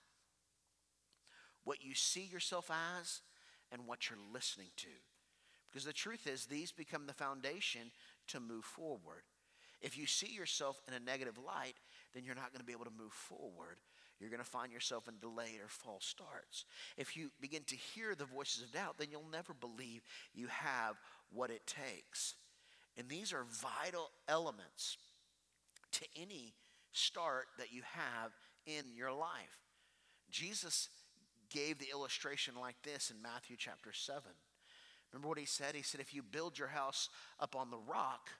What 1.62 1.84
you 1.84 1.94
see 1.94 2.24
yourself 2.24 2.70
as 2.98 3.20
and 3.72 3.86
what 3.86 4.08
you're 4.08 4.18
listening 4.32 4.70
to. 4.76 4.88
Because 5.70 5.84
the 5.84 5.92
truth 5.92 6.26
is, 6.26 6.46
these 6.46 6.70
become 6.70 7.06
the 7.06 7.12
foundation 7.12 7.90
to 8.28 8.40
move 8.40 8.64
forward. 8.64 9.22
If 9.80 9.98
you 9.98 10.06
see 10.06 10.32
yourself 10.32 10.80
in 10.86 10.94
a 10.94 11.00
negative 11.00 11.36
light, 11.36 11.74
then 12.14 12.24
you're 12.24 12.34
not 12.34 12.52
going 12.52 12.60
to 12.60 12.64
be 12.64 12.72
able 12.72 12.84
to 12.84 12.90
move 12.96 13.12
forward. 13.12 13.78
You're 14.20 14.30
going 14.30 14.42
to 14.42 14.48
find 14.48 14.72
yourself 14.72 15.08
in 15.08 15.18
delayed 15.18 15.60
or 15.60 15.68
false 15.68 16.06
starts. 16.06 16.64
If 16.96 17.16
you 17.16 17.30
begin 17.40 17.62
to 17.66 17.76
hear 17.76 18.14
the 18.14 18.24
voices 18.24 18.62
of 18.62 18.72
doubt, 18.72 18.96
then 18.98 19.08
you'll 19.10 19.26
never 19.30 19.52
believe 19.52 20.02
you 20.32 20.46
have 20.46 20.96
what 21.32 21.50
it 21.50 21.66
takes. 21.66 22.34
And 22.96 23.08
these 23.08 23.32
are 23.32 23.44
vital 23.50 24.10
elements 24.28 24.96
to 25.92 26.06
any 26.20 26.54
start 26.92 27.46
that 27.58 27.72
you 27.72 27.82
have 27.92 28.30
in 28.66 28.84
your 28.94 29.12
life. 29.12 29.58
Jesus 30.30 30.88
gave 31.54 31.78
the 31.78 31.90
illustration 31.90 32.54
like 32.60 32.74
this 32.82 33.10
in 33.10 33.22
Matthew 33.22 33.56
chapter 33.56 33.92
7. 33.92 34.22
Remember 35.12 35.28
what 35.28 35.38
he 35.38 35.46
said? 35.46 35.76
He 35.76 35.82
said, 35.82 36.00
If 36.00 36.12
you 36.12 36.22
build 36.22 36.58
your 36.58 36.68
house 36.68 37.08
up 37.38 37.54
on 37.54 37.70
the 37.70 37.78
rock, 37.78 38.30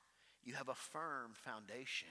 you 0.43 0.55
have 0.55 0.69
a 0.69 0.75
firm 0.75 1.31
foundation. 1.35 2.09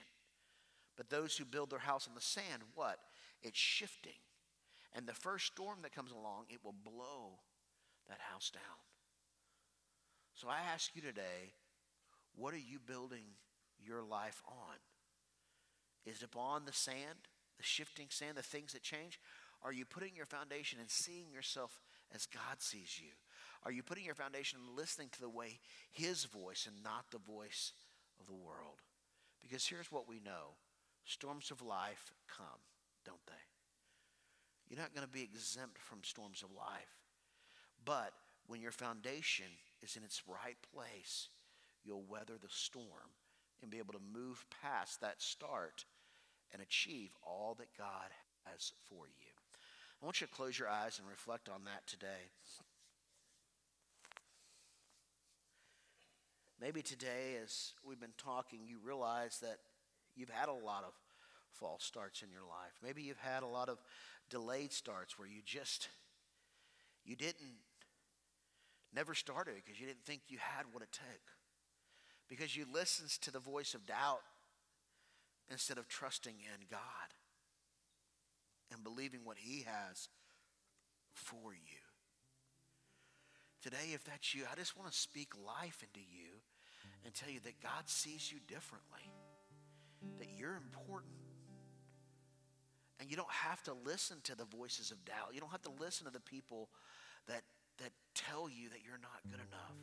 But 0.96 1.10
those 1.10 1.36
who 1.36 1.44
build 1.44 1.70
their 1.70 1.80
house 1.80 2.08
on 2.08 2.14
the 2.14 2.22
sand, 2.22 2.62
what? 2.74 2.98
It's 3.42 3.58
shifting. 3.58 4.12
And 4.94 5.06
the 5.06 5.12
first 5.12 5.46
storm 5.46 5.80
that 5.82 5.94
comes 5.94 6.10
along, 6.10 6.46
it 6.48 6.64
will 6.64 6.74
blow 6.84 7.40
that 8.08 8.20
house 8.32 8.50
down. 8.50 8.62
So 10.34 10.48
I 10.48 10.60
ask 10.72 10.96
you 10.96 11.02
today, 11.02 11.52
what 12.34 12.54
are 12.54 12.58
you 12.58 12.78
building 12.78 13.24
your 13.78 14.02
life 14.02 14.42
on? 14.46 14.76
Is 16.06 16.22
it 16.22 16.24
upon 16.24 16.64
the 16.64 16.72
sand, 16.72 17.28
the 17.58 17.62
shifting 17.62 18.06
sand, 18.08 18.36
the 18.36 18.42
things 18.42 18.72
that 18.72 18.82
change? 18.82 19.20
Are 19.64 19.72
you 19.72 19.86
putting 19.86 20.14
your 20.14 20.26
foundation 20.26 20.78
and 20.78 20.90
seeing 20.90 21.32
yourself 21.32 21.80
as 22.14 22.26
God 22.26 22.60
sees 22.60 23.00
you? 23.00 23.10
Are 23.64 23.72
you 23.72 23.82
putting 23.82 24.04
your 24.04 24.14
foundation 24.14 24.58
and 24.60 24.76
listening 24.76 25.08
to 25.12 25.20
the 25.20 25.28
way 25.28 25.58
His 25.90 26.24
voice 26.24 26.68
and 26.68 26.84
not 26.84 27.06
the 27.10 27.18
voice 27.18 27.72
of 28.20 28.26
the 28.26 28.34
world? 28.34 28.82
Because 29.40 29.66
here's 29.66 29.90
what 29.90 30.08
we 30.08 30.20
know 30.20 30.56
storms 31.04 31.50
of 31.50 31.62
life 31.62 32.12
come, 32.28 32.60
don't 33.06 33.24
they? 33.26 33.32
You're 34.68 34.80
not 34.80 34.94
going 34.94 35.06
to 35.06 35.12
be 35.12 35.22
exempt 35.22 35.78
from 35.78 35.98
storms 36.02 36.42
of 36.42 36.50
life. 36.50 37.00
But 37.84 38.12
when 38.46 38.60
your 38.60 38.72
foundation 38.72 39.46
is 39.82 39.96
in 39.96 40.04
its 40.04 40.22
right 40.26 40.56
place, 40.74 41.28
you'll 41.84 42.04
weather 42.08 42.34
the 42.40 42.48
storm 42.48 43.12
and 43.62 43.70
be 43.70 43.78
able 43.78 43.94
to 43.94 44.00
move 44.12 44.44
past 44.62 45.00
that 45.00 45.22
start 45.22 45.84
and 46.52 46.60
achieve 46.60 47.10
all 47.26 47.54
that 47.58 47.76
God 47.76 48.10
has 48.44 48.72
for 48.88 49.06
you. 49.06 49.23
I 50.04 50.06
want 50.06 50.20
you 50.20 50.26
to 50.26 50.32
close 50.34 50.58
your 50.58 50.68
eyes 50.68 50.98
and 50.98 51.08
reflect 51.08 51.48
on 51.48 51.64
that 51.64 51.86
today. 51.86 52.28
Maybe 56.60 56.82
today, 56.82 57.38
as 57.42 57.72
we've 57.82 57.98
been 57.98 58.12
talking, 58.18 58.66
you 58.66 58.76
realize 58.84 59.38
that 59.40 59.60
you've 60.14 60.28
had 60.28 60.50
a 60.50 60.52
lot 60.52 60.84
of 60.86 60.92
false 61.54 61.84
starts 61.84 62.20
in 62.20 62.30
your 62.30 62.42
life. 62.42 62.74
Maybe 62.82 63.00
you've 63.00 63.16
had 63.16 63.42
a 63.42 63.46
lot 63.46 63.70
of 63.70 63.78
delayed 64.28 64.74
starts 64.74 65.18
where 65.18 65.26
you 65.26 65.40
just 65.42 65.88
you 67.06 67.16
didn't 67.16 67.56
never 68.94 69.14
started 69.14 69.54
because 69.54 69.80
you 69.80 69.86
didn't 69.86 70.04
think 70.04 70.20
you 70.28 70.36
had 70.36 70.66
what 70.70 70.82
it 70.82 70.92
took. 70.92 71.32
Because 72.28 72.54
you 72.54 72.66
listened 72.70 73.08
to 73.22 73.30
the 73.30 73.38
voice 73.40 73.72
of 73.72 73.86
doubt 73.86 74.20
instead 75.50 75.78
of 75.78 75.88
trusting 75.88 76.34
in 76.34 76.66
God 76.70 77.14
and 78.72 78.84
believing 78.84 79.20
what 79.24 79.38
He 79.38 79.64
has 79.66 80.08
for 81.12 81.52
you. 81.52 81.84
Today, 83.62 83.92
if 83.94 84.04
that's 84.04 84.34
you, 84.34 84.42
I 84.50 84.54
just 84.56 84.76
want 84.76 84.90
to 84.92 84.96
speak 84.96 85.32
life 85.46 85.82
into 85.82 86.04
you 86.06 86.42
and 87.04 87.14
tell 87.14 87.30
you 87.30 87.40
that 87.40 87.62
God 87.62 87.86
sees 87.86 88.30
you 88.30 88.38
differently, 88.46 89.10
that 90.18 90.28
you're 90.36 90.56
important. 90.56 91.14
And 93.00 93.10
you 93.10 93.16
don't 93.16 93.30
have 93.30 93.62
to 93.64 93.72
listen 93.72 94.18
to 94.24 94.36
the 94.36 94.44
voices 94.44 94.90
of 94.90 95.04
doubt. 95.04 95.30
You 95.32 95.40
don't 95.40 95.50
have 95.50 95.62
to 95.62 95.72
listen 95.80 96.06
to 96.06 96.12
the 96.12 96.20
people 96.20 96.68
that, 97.26 97.42
that 97.78 97.90
tell 98.14 98.48
you 98.48 98.68
that 98.68 98.80
you're 98.86 99.00
not 99.00 99.20
good 99.30 99.40
enough. 99.40 99.76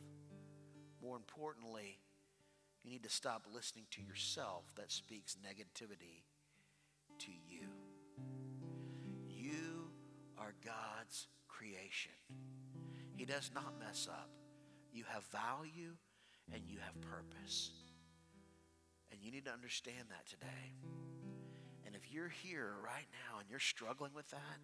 More 1.02 1.16
importantly, 1.16 1.98
you 2.84 2.90
need 2.90 3.02
to 3.02 3.10
stop 3.10 3.46
listening 3.52 3.84
to 3.92 4.02
yourself 4.02 4.64
that 4.76 4.90
speaks 4.90 5.36
negativity 5.36 6.22
to 7.18 7.30
you. 7.48 7.68
You 8.18 8.51
are 10.42 10.54
God's 10.64 11.28
creation. 11.46 12.12
He 13.14 13.24
does 13.24 13.50
not 13.54 13.78
mess 13.78 14.08
up. 14.10 14.30
You 14.92 15.04
have 15.08 15.24
value 15.26 15.94
and 16.52 16.62
you 16.66 16.78
have 16.80 17.00
purpose. 17.00 17.70
And 19.12 19.20
you 19.22 19.30
need 19.30 19.44
to 19.44 19.52
understand 19.52 20.08
that 20.10 20.26
today. 20.26 20.74
And 21.86 21.94
if 21.94 22.12
you're 22.12 22.28
here 22.28 22.74
right 22.82 23.06
now 23.12 23.38
and 23.38 23.48
you're 23.48 23.60
struggling 23.60 24.12
with 24.14 24.28
that, 24.30 24.58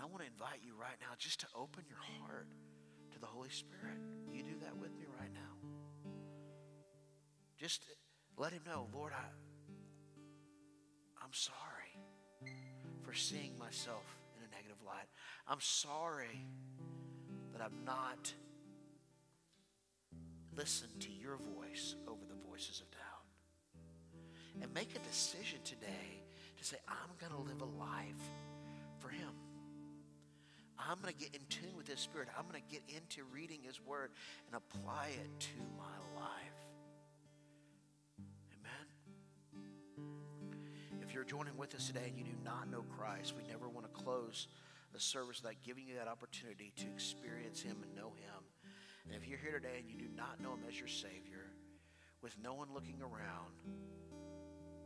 I 0.00 0.06
want 0.06 0.20
to 0.20 0.26
invite 0.26 0.60
you 0.64 0.72
right 0.80 0.96
now 1.00 1.14
just 1.18 1.40
to 1.40 1.46
open 1.54 1.84
your 1.88 1.98
heart 2.18 2.48
to 3.12 3.20
the 3.20 3.26
Holy 3.26 3.50
Spirit. 3.50 3.98
You 4.32 4.42
do 4.42 4.58
that 4.64 4.76
with 4.76 4.90
me 4.96 5.04
right 5.18 5.32
now? 5.32 6.10
Just 7.56 7.84
let 8.36 8.52
him 8.52 8.62
know, 8.66 8.88
Lord, 8.92 9.12
I, 9.12 9.26
I'm 11.22 11.32
sorry 11.32 11.78
for 13.08 13.14
seeing 13.14 13.58
myself 13.58 14.04
in 14.36 14.44
a 14.44 14.50
negative 14.54 14.76
light. 14.84 15.06
I'm 15.46 15.62
sorry 15.62 16.44
that 17.52 17.62
I've 17.62 17.86
not 17.86 18.34
listened 20.54 21.00
to 21.00 21.08
your 21.10 21.38
voice 21.38 21.94
over 22.06 22.20
the 22.28 22.34
voices 22.50 22.82
of 22.82 22.90
doubt. 22.90 24.60
And 24.60 24.74
make 24.74 24.94
a 24.94 24.98
decision 25.08 25.60
today 25.64 26.22
to 26.58 26.64
say, 26.64 26.76
I'm 26.86 27.16
going 27.18 27.32
to 27.32 27.50
live 27.50 27.62
a 27.62 27.78
life 27.80 28.30
for 28.98 29.08
him. 29.08 29.30
I'm 30.78 31.00
going 31.00 31.14
to 31.14 31.18
get 31.18 31.34
in 31.34 31.40
tune 31.48 31.76
with 31.78 31.88
his 31.88 32.00
spirit. 32.00 32.28
I'm 32.38 32.46
going 32.46 32.62
to 32.62 32.70
get 32.70 32.82
into 32.94 33.22
reading 33.32 33.60
his 33.62 33.80
word 33.80 34.10
and 34.46 34.56
apply 34.56 35.12
it 35.12 35.40
to 35.40 35.58
my 35.78 35.97
you're 41.18 41.26
joining 41.26 41.58
with 41.58 41.74
us 41.74 41.90
today 41.90 42.06
and 42.06 42.14
you 42.14 42.22
do 42.22 42.38
not 42.46 42.70
know 42.70 42.86
Christ, 42.94 43.34
we 43.34 43.42
never 43.50 43.66
want 43.66 43.82
to 43.82 43.90
close 43.90 44.46
the 44.94 45.02
service 45.02 45.42
without 45.42 45.58
giving 45.66 45.82
you 45.82 45.98
that 45.98 46.06
opportunity 46.06 46.70
to 46.78 46.86
experience 46.94 47.58
Him 47.58 47.74
and 47.82 47.90
know 47.90 48.14
Him. 48.14 48.46
And 49.02 49.18
if 49.18 49.26
you're 49.26 49.42
here 49.42 49.58
today 49.58 49.82
and 49.82 49.90
you 49.90 49.98
do 49.98 50.06
not 50.14 50.38
know 50.38 50.54
Him 50.54 50.62
as 50.70 50.78
your 50.78 50.86
Savior, 50.86 51.50
with 52.22 52.38
no 52.38 52.54
one 52.54 52.70
looking 52.70 53.02
around, 53.02 53.50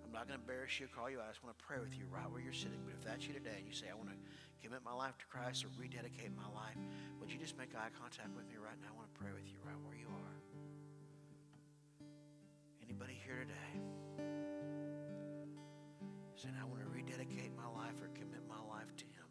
I'm 0.01 0.09
not 0.09 0.24
going 0.24 0.41
to 0.41 0.45
embarrass 0.49 0.80
you 0.80 0.89
call 0.89 1.12
you. 1.12 1.20
I 1.20 1.28
just 1.28 1.45
want 1.45 1.53
to 1.53 1.61
pray 1.61 1.85
with 1.85 1.93
you 1.93 2.09
right 2.09 2.24
where 2.33 2.41
you're 2.41 2.57
sitting. 2.57 2.80
But 2.80 2.97
if 2.97 3.05
that's 3.05 3.28
you 3.28 3.37
today 3.37 3.61
and 3.61 3.68
you 3.68 3.76
say, 3.76 3.93
I 3.93 3.95
want 4.01 4.09
to 4.09 4.16
commit 4.64 4.80
my 4.80 4.97
life 4.97 5.20
to 5.20 5.28
Christ 5.28 5.68
or 5.68 5.70
rededicate 5.76 6.33
my 6.33 6.49
life, 6.57 6.80
would 7.20 7.28
you 7.28 7.37
just 7.37 7.61
make 7.61 7.76
eye 7.76 7.93
contact 7.93 8.33
with 8.33 8.49
me 8.49 8.57
right 8.57 8.80
now? 8.80 8.89
I 8.89 8.97
want 8.97 9.12
to 9.12 9.16
pray 9.20 9.37
with 9.37 9.45
you 9.53 9.61
right 9.68 9.76
where 9.85 10.01
you 10.01 10.09
are. 10.09 10.37
Anybody 12.80 13.20
here 13.20 13.37
today? 13.45 14.01
Saying, 16.43 16.57
I 16.61 16.64
want 16.64 16.82
to 16.82 16.88
rededicate 16.88 17.53
my 17.57 17.68
life 17.68 17.95
or 18.03 18.09
commit 18.18 18.40
my 18.49 18.59
life 18.68 18.97
to 18.97 19.05
Him. 19.05 19.28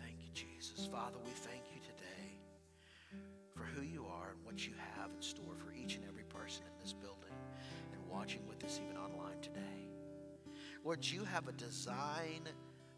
Thank 0.00 0.18
you, 0.22 0.30
Jesus. 0.32 0.86
Father, 0.86 1.16
we 1.24 1.32
thank 1.32 1.62
you 1.74 1.80
today 1.80 3.18
for 3.52 3.64
who 3.64 3.82
you 3.82 4.06
are 4.06 4.30
and 4.30 4.44
what 4.44 4.64
you 4.64 4.74
have 4.96 5.10
in 5.10 5.20
store 5.20 5.56
for 5.56 5.72
each 5.72 5.96
and 5.96 6.04
every 6.08 6.22
person 6.22 6.62
in 6.66 6.80
this 6.80 6.92
building 6.92 7.34
and 7.92 8.00
watching 8.08 8.46
with 8.46 8.62
us 8.62 8.78
even 8.84 8.96
online 8.96 9.40
today. 9.40 9.88
Lord, 10.84 11.04
you 11.04 11.24
have 11.24 11.48
a 11.48 11.52
design 11.52 12.46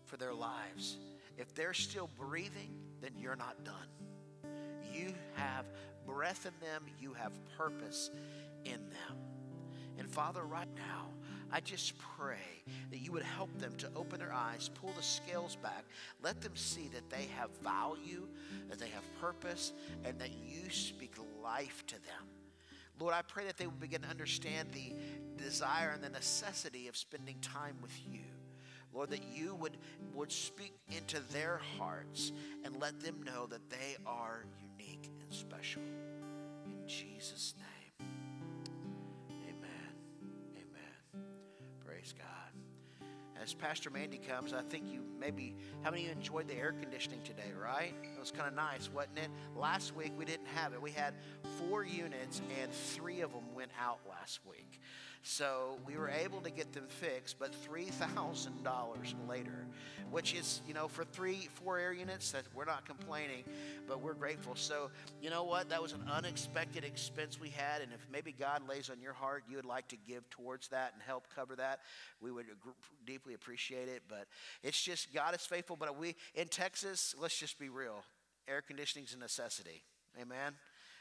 for 0.05 0.19
their 0.19 0.35
lives. 0.35 0.99
If 1.39 1.55
they're 1.55 1.73
still 1.73 2.11
breathing, 2.19 2.77
then 3.01 3.13
you're 3.19 3.35
not 3.35 3.65
done. 3.65 4.53
You 4.93 5.15
have 5.37 5.65
breath 6.05 6.45
in 6.45 6.53
them, 6.61 6.83
you 7.01 7.15
have 7.15 7.33
purpose 7.57 8.11
in 8.67 8.91
them. 8.91 9.34
And 9.99 10.11
Father, 10.11 10.43
right 10.43 10.69
now, 10.77 11.09
I 11.53 11.61
just 11.61 11.95
pray 12.17 12.65
that 12.91 12.99
you 12.99 13.13
would 13.13 13.23
help 13.23 13.57
them 13.59 13.75
to 13.79 13.89
open 13.95 14.19
their 14.19 14.33
eyes, 14.33 14.71
pull 14.75 14.93
the 14.97 15.03
scales 15.03 15.57
back, 15.57 15.85
let 16.23 16.41
them 16.41 16.57
see 16.57 16.89
that 16.93 17.09
they 17.11 17.29
have 17.39 17.51
value, 17.63 18.27
that 18.69 18.79
they 18.79 18.89
have 18.89 19.05
purpose, 19.21 19.73
and 20.05 20.19
that 20.19 20.31
you 20.33 20.69
speak 20.71 21.15
life 21.43 21.85
to 21.87 21.95
them. 21.95 22.29
Lord, 22.99 23.15
I 23.15 23.23
pray 23.23 23.45
that 23.47 23.57
they 23.57 23.67
would 23.67 23.81
begin 23.81 24.03
to 24.03 24.09
understand 24.09 24.69
the 24.73 24.95
desire 25.43 25.91
and 25.95 26.03
the 26.03 26.11
necessity 26.11 26.89
of 26.89 26.97
spending 26.97 27.37
time 27.41 27.77
with 27.83 27.97
you. 28.11 28.21
Lord, 28.93 29.11
that 29.11 29.25
you 29.33 29.57
would, 29.57 29.77
would 30.15 30.31
speak 30.31 30.73
into 30.97 31.19
their 31.33 31.61
hearts 31.79 32.33
and 32.65 32.81
let 32.81 33.01
them 33.01 33.23
know 33.25 33.47
that 33.47 33.69
they 33.69 33.97
are 34.07 34.45
unique 34.79 35.11
and 35.21 35.35
special. 35.35 35.83
In 36.65 36.89
Jesus' 36.89 37.55
name. 37.59 37.74
Praise 42.05 42.15
God. 42.19 43.09
As 43.43 43.55
Pastor 43.55 43.89
Mandy 43.89 44.19
comes, 44.19 44.53
I 44.53 44.61
think 44.61 44.93
you 44.93 45.01
maybe, 45.19 45.57
how 45.81 45.91
many 45.91 46.03
of 46.03 46.09
you 46.09 46.13
enjoyed 46.13 46.49
the 46.49 46.55
air 46.55 46.73
conditioning 46.79 47.23
today, 47.23 47.51
right? 47.59 47.95
It 48.03 48.21
was 48.21 48.31
kind 48.31 48.47
of 48.47 48.55
nice, 48.55 48.91
wasn't 48.93 49.21
it? 49.21 49.31
Last 49.57 49.97
week 49.97 50.13
we 50.19 50.27
didn't 50.27 50.49
have 50.49 50.75
it. 50.75 50.83
We 50.83 50.91
had 50.91 51.15
four 51.59 51.83
units 51.83 52.43
and 52.61 52.71
three 52.71 53.23
of 53.23 53.33
them 53.33 53.54
went 53.55 53.71
out 53.81 54.01
last 54.09 54.41
week. 54.49 54.81
So 55.23 55.79
we 55.87 55.97
were 55.97 56.11
able 56.11 56.41
to 56.43 56.51
get 56.51 56.75
them 56.75 56.85
fixed, 56.87 57.39
but 57.39 57.51
$3,000 57.67 59.15
later, 59.27 59.67
which 60.11 60.35
is, 60.35 60.61
you 60.69 60.75
know, 60.75 60.87
for 60.87 61.03
three, 61.03 61.49
four 61.55 61.79
air 61.79 61.95
units, 61.95 62.33
that 62.33 62.43
we're 62.55 62.67
not 62.67 62.85
complaining, 62.85 63.45
but 63.89 64.03
we're 64.03 64.13
grateful. 64.13 64.55
So, 64.55 64.91
you 65.23 65.31
know 65.31 65.45
what? 65.45 65.71
That 65.71 65.81
was 65.81 65.93
an 65.93 66.05
unexpected 66.13 66.85
expense 66.85 67.41
we 67.41 67.49
had. 67.49 67.81
And 67.81 67.91
if 67.91 68.07
maybe 68.13 68.33
God 68.39 68.69
lays 68.69 68.91
on 68.91 69.01
your 69.01 69.15
heart, 69.15 69.45
you 69.49 69.57
would 69.57 69.65
like 69.65 69.89
to 69.89 69.97
give 69.97 70.29
towards 70.29 70.69
that 70.69 70.93
and 70.93 71.03
help 71.03 71.27
cover 71.35 71.57
that, 71.57 71.81
we 72.21 72.31
would 72.31 72.47
deeply 73.07 73.33
appreciate 73.33 73.89
it. 73.89 74.03
But 74.07 74.27
it's 74.63 74.81
just, 74.81 75.15
God 75.15 75.35
is 75.35 75.47
faithful. 75.47 75.77
But 75.77 75.97
we, 75.97 76.17
in 76.35 76.49
Texas, 76.49 77.15
let's 77.19 77.39
just 77.39 77.59
be 77.59 77.71
real 77.71 78.05
air 78.49 78.63
conditioning 78.63 79.07
is 79.07 79.15
a 79.15 79.19
necessity. 79.19 79.83
Amen? 80.21 80.55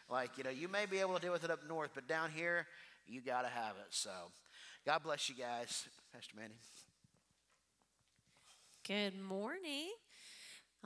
Like, 0.10 0.38
you 0.38 0.44
know, 0.44 0.50
you 0.50 0.68
may 0.68 0.86
be 0.86 1.00
able 1.00 1.16
to 1.16 1.20
deal 1.20 1.32
with 1.32 1.44
it 1.44 1.52
up 1.52 1.60
north, 1.68 1.92
but 1.96 2.08
down 2.08 2.30
here, 2.32 2.68
you 3.08 3.22
got 3.22 3.44
to 3.44 3.48
have 3.48 3.76
it. 3.78 3.88
So, 3.92 4.12
God 4.86 5.04
bless 5.04 5.30
you 5.30 5.36
guys. 5.36 5.88
Pastor 6.14 6.36
Manny. 6.38 6.56
Good 8.86 9.20
morning. 9.20 9.92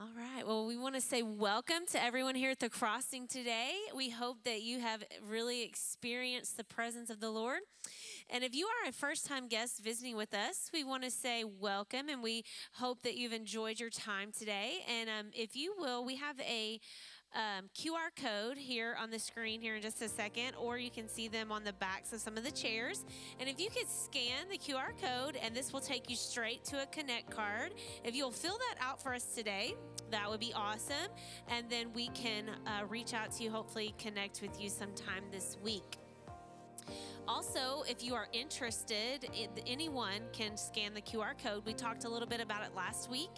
All 0.00 0.10
right. 0.16 0.46
Well, 0.46 0.64
we 0.64 0.76
want 0.76 0.94
to 0.94 1.00
say 1.00 1.22
welcome 1.22 1.84
to 1.90 2.00
everyone 2.00 2.36
here 2.36 2.52
at 2.52 2.60
the 2.60 2.68
crossing 2.68 3.26
today. 3.26 3.72
We 3.92 4.10
hope 4.10 4.44
that 4.44 4.62
you 4.62 4.78
have 4.78 5.02
really 5.28 5.64
experienced 5.64 6.56
the 6.56 6.62
presence 6.62 7.10
of 7.10 7.18
the 7.18 7.30
Lord. 7.30 7.62
And 8.30 8.44
if 8.44 8.54
you 8.54 8.66
are 8.66 8.88
a 8.88 8.92
first 8.92 9.26
time 9.26 9.48
guest 9.48 9.82
visiting 9.82 10.16
with 10.16 10.34
us, 10.34 10.70
we 10.72 10.84
want 10.84 11.02
to 11.02 11.10
say 11.10 11.42
welcome 11.42 12.08
and 12.08 12.22
we 12.22 12.44
hope 12.74 13.02
that 13.02 13.16
you've 13.16 13.32
enjoyed 13.32 13.80
your 13.80 13.90
time 13.90 14.30
today. 14.30 14.84
And 14.88 15.10
um, 15.10 15.26
if 15.34 15.56
you 15.56 15.74
will, 15.76 16.04
we 16.04 16.14
have 16.14 16.38
a 16.38 16.78
um, 17.34 17.68
QR 17.74 18.10
code 18.16 18.56
here 18.56 18.96
on 19.00 19.10
the 19.10 19.18
screen 19.18 19.60
here 19.60 19.76
in 19.76 19.82
just 19.82 20.00
a 20.02 20.08
second, 20.08 20.54
or 20.58 20.78
you 20.78 20.90
can 20.90 21.08
see 21.08 21.28
them 21.28 21.52
on 21.52 21.64
the 21.64 21.72
backs 21.74 22.12
of 22.12 22.20
some 22.20 22.36
of 22.36 22.44
the 22.44 22.50
chairs. 22.50 23.04
And 23.38 23.48
if 23.48 23.60
you 23.60 23.68
could 23.70 23.88
scan 23.88 24.48
the 24.50 24.58
QR 24.58 24.90
code, 25.00 25.36
and 25.36 25.54
this 25.54 25.72
will 25.72 25.80
take 25.80 26.08
you 26.08 26.16
straight 26.16 26.64
to 26.64 26.82
a 26.82 26.86
Connect 26.86 27.30
card. 27.30 27.74
If 28.04 28.14
you'll 28.14 28.30
fill 28.30 28.58
that 28.58 28.76
out 28.80 29.02
for 29.02 29.14
us 29.14 29.34
today, 29.34 29.74
that 30.10 30.28
would 30.28 30.40
be 30.40 30.52
awesome. 30.54 31.12
And 31.48 31.68
then 31.70 31.92
we 31.92 32.08
can 32.08 32.48
uh, 32.66 32.86
reach 32.86 33.14
out 33.14 33.32
to 33.32 33.44
you, 33.44 33.50
hopefully, 33.50 33.94
connect 33.98 34.42
with 34.42 34.60
you 34.60 34.68
sometime 34.68 35.24
this 35.30 35.56
week. 35.62 35.98
Also, 37.28 37.84
if 37.86 38.02
you 38.02 38.14
are 38.14 38.26
interested, 38.32 39.28
anyone 39.66 40.22
can 40.32 40.56
scan 40.56 40.94
the 40.94 41.02
QR 41.02 41.32
code. 41.42 41.62
We 41.66 41.74
talked 41.74 42.04
a 42.04 42.08
little 42.08 42.26
bit 42.26 42.40
about 42.40 42.64
it 42.64 42.74
last 42.74 43.10
week, 43.10 43.28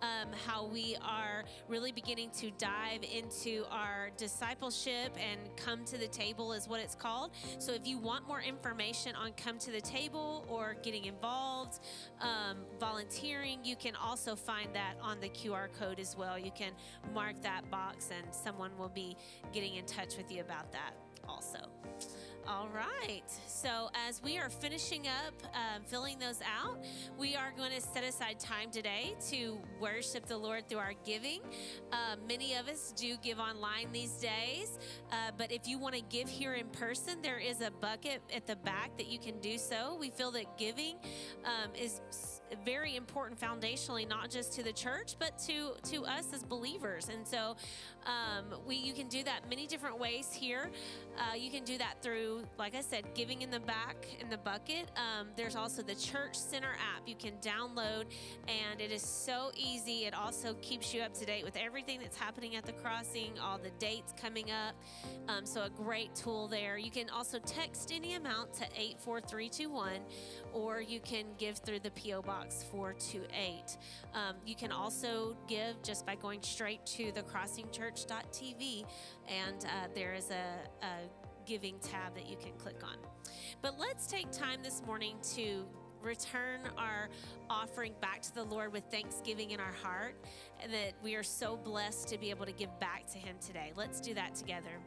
um, 0.00 0.28
how 0.46 0.64
we 0.64 0.96
are 1.02 1.44
really 1.68 1.92
beginning 1.92 2.30
to 2.38 2.50
dive 2.52 3.02
into 3.02 3.64
our 3.70 4.10
discipleship 4.16 5.14
and 5.18 5.38
come 5.58 5.84
to 5.84 5.98
the 5.98 6.08
table, 6.08 6.54
is 6.54 6.66
what 6.68 6.80
it's 6.80 6.94
called. 6.94 7.32
So, 7.58 7.72
if 7.72 7.86
you 7.86 7.98
want 7.98 8.26
more 8.26 8.40
information 8.40 9.14
on 9.14 9.32
come 9.32 9.58
to 9.58 9.70
the 9.70 9.80
table 9.80 10.46
or 10.48 10.76
getting 10.82 11.04
involved, 11.04 11.80
um, 12.22 12.58
volunteering, 12.80 13.62
you 13.62 13.76
can 13.76 13.94
also 13.94 14.34
find 14.34 14.74
that 14.74 14.94
on 15.02 15.20
the 15.20 15.28
QR 15.28 15.68
code 15.78 16.00
as 16.00 16.16
well. 16.16 16.38
You 16.38 16.50
can 16.50 16.72
mark 17.12 17.42
that 17.42 17.70
box, 17.70 18.08
and 18.10 18.34
someone 18.34 18.70
will 18.78 18.88
be 18.88 19.18
getting 19.52 19.74
in 19.74 19.84
touch 19.84 20.16
with 20.16 20.32
you 20.32 20.40
about 20.40 20.72
that 20.72 20.94
also. 21.28 21.58
All 22.46 22.68
right. 22.68 23.22
So, 23.46 23.90
as 24.06 24.22
we 24.22 24.36
are 24.36 24.50
finishing 24.50 25.06
up 25.08 25.34
um, 25.54 25.82
filling 25.86 26.18
those 26.18 26.40
out, 26.42 26.84
we 27.18 27.34
are 27.34 27.52
going 27.56 27.72
to 27.72 27.80
set 27.80 28.04
aside 28.04 28.38
time 28.38 28.70
today 28.70 29.14
to 29.30 29.58
worship 29.80 30.26
the 30.26 30.36
Lord 30.36 30.68
through 30.68 30.78
our 30.78 30.92
giving. 31.06 31.40
Uh, 31.90 32.16
many 32.28 32.54
of 32.54 32.68
us 32.68 32.92
do 32.94 33.16
give 33.22 33.38
online 33.38 33.92
these 33.92 34.12
days, 34.12 34.78
uh, 35.10 35.30
but 35.38 35.52
if 35.52 35.66
you 35.66 35.78
want 35.78 35.94
to 35.94 36.02
give 36.02 36.28
here 36.28 36.52
in 36.52 36.66
person, 36.66 37.22
there 37.22 37.38
is 37.38 37.62
a 37.62 37.70
bucket 37.70 38.20
at 38.34 38.46
the 38.46 38.56
back 38.56 38.94
that 38.98 39.06
you 39.06 39.18
can 39.18 39.40
do 39.40 39.56
so. 39.56 39.96
We 39.98 40.10
feel 40.10 40.30
that 40.32 40.58
giving 40.58 40.96
um, 41.46 41.70
is 41.74 42.02
very 42.64 42.96
important 42.96 43.40
foundationally, 43.40 44.08
not 44.08 44.30
just 44.30 44.52
to 44.54 44.62
the 44.62 44.72
church, 44.72 45.16
but 45.18 45.38
to 45.46 45.74
to 45.90 46.04
us 46.04 46.26
as 46.32 46.42
believers. 46.42 47.08
And 47.08 47.26
so, 47.26 47.56
um, 48.06 48.58
we 48.66 48.76
you 48.76 48.92
can 48.92 49.08
do 49.08 49.22
that 49.24 49.48
many 49.48 49.66
different 49.66 49.98
ways 49.98 50.32
here. 50.32 50.70
Uh, 51.16 51.34
you 51.34 51.50
can 51.50 51.64
do 51.64 51.78
that 51.78 52.02
through, 52.02 52.42
like 52.58 52.74
I 52.74 52.80
said, 52.80 53.04
giving 53.14 53.42
in 53.42 53.50
the 53.50 53.60
back 53.60 53.96
in 54.20 54.28
the 54.28 54.38
bucket. 54.38 54.90
Um, 54.96 55.28
there's 55.36 55.56
also 55.56 55.82
the 55.82 55.94
Church 55.94 56.36
Center 56.36 56.72
app 56.72 57.06
you 57.06 57.14
can 57.14 57.34
download, 57.40 58.06
and 58.48 58.80
it 58.80 58.90
is 58.90 59.02
so 59.02 59.50
easy. 59.56 60.06
It 60.06 60.14
also 60.14 60.54
keeps 60.54 60.92
you 60.92 61.02
up 61.02 61.14
to 61.14 61.24
date 61.24 61.44
with 61.44 61.56
everything 61.56 62.00
that's 62.00 62.16
happening 62.16 62.56
at 62.56 62.64
the 62.64 62.72
crossing, 62.72 63.38
all 63.40 63.58
the 63.58 63.70
dates 63.78 64.12
coming 64.20 64.50
up. 64.50 64.74
Um, 65.28 65.46
so, 65.46 65.62
a 65.62 65.70
great 65.70 66.14
tool 66.14 66.48
there. 66.48 66.76
You 66.78 66.90
can 66.90 67.08
also 67.10 67.38
text 67.38 67.92
any 67.92 68.14
amount 68.14 68.52
to 68.54 68.64
84321, 68.76 70.00
or 70.52 70.80
you 70.80 71.00
can 71.00 71.26
give 71.38 71.58
through 71.58 71.80
the 71.80 71.90
P.O. 71.92 72.22
Box 72.22 72.43
428. 72.52 73.78
Um, 74.14 74.36
you 74.44 74.54
can 74.54 74.72
also 74.72 75.36
give 75.48 75.82
just 75.82 76.04
by 76.04 76.14
going 76.14 76.42
straight 76.42 76.84
to 76.86 77.12
thecrossingchurch.tv, 77.12 78.84
and 79.28 79.64
uh, 79.64 79.88
there 79.94 80.14
is 80.14 80.30
a, 80.30 80.84
a 80.84 81.46
giving 81.46 81.78
tab 81.80 82.14
that 82.14 82.28
you 82.28 82.36
can 82.36 82.52
click 82.58 82.82
on. 82.82 82.96
But 83.62 83.78
let's 83.78 84.06
take 84.06 84.30
time 84.30 84.62
this 84.62 84.82
morning 84.86 85.16
to 85.34 85.64
return 86.02 86.60
our 86.76 87.08
offering 87.48 87.94
back 88.00 88.20
to 88.22 88.34
the 88.34 88.44
Lord 88.44 88.72
with 88.72 88.84
thanksgiving 88.90 89.52
in 89.52 89.60
our 89.60 89.72
heart, 89.72 90.16
and 90.62 90.72
that 90.72 90.92
we 91.02 91.14
are 91.14 91.22
so 91.22 91.56
blessed 91.56 92.08
to 92.08 92.18
be 92.18 92.30
able 92.30 92.46
to 92.46 92.52
give 92.52 92.78
back 92.78 93.06
to 93.12 93.18
Him 93.18 93.36
today. 93.44 93.72
Let's 93.74 94.00
do 94.00 94.14
that 94.14 94.34
together. 94.34 94.78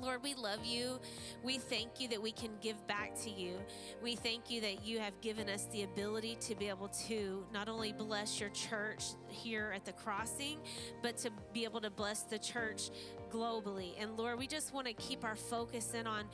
Lord, 0.00 0.22
we 0.22 0.34
love 0.34 0.64
you. 0.64 1.00
We 1.42 1.58
thank 1.58 2.00
you 2.00 2.08
that 2.08 2.22
we 2.22 2.32
can 2.32 2.50
give 2.60 2.86
back 2.86 3.14
to 3.22 3.30
you. 3.30 3.58
We 4.02 4.16
thank 4.16 4.50
you 4.50 4.60
that 4.60 4.84
you 4.84 4.98
have 5.00 5.20
given 5.20 5.48
us 5.48 5.66
the 5.72 5.82
ability 5.82 6.36
to 6.42 6.54
be 6.54 6.68
able 6.68 6.88
to 7.08 7.44
not 7.52 7.68
only 7.68 7.92
bless 7.92 8.40
your 8.40 8.50
church 8.50 9.04
here 9.28 9.72
at 9.74 9.84
the 9.84 9.92
crossing, 9.92 10.58
but 11.02 11.16
to 11.18 11.30
be 11.52 11.64
able 11.64 11.80
to 11.80 11.90
bless 11.90 12.22
the 12.22 12.38
church 12.38 12.90
globally. 13.30 13.92
And 14.00 14.16
Lord, 14.16 14.38
we 14.38 14.46
just 14.46 14.72
want 14.72 14.86
to 14.86 14.92
keep 14.94 15.24
our 15.24 15.36
focus 15.36 15.94
in 15.94 16.06
on 16.06 16.24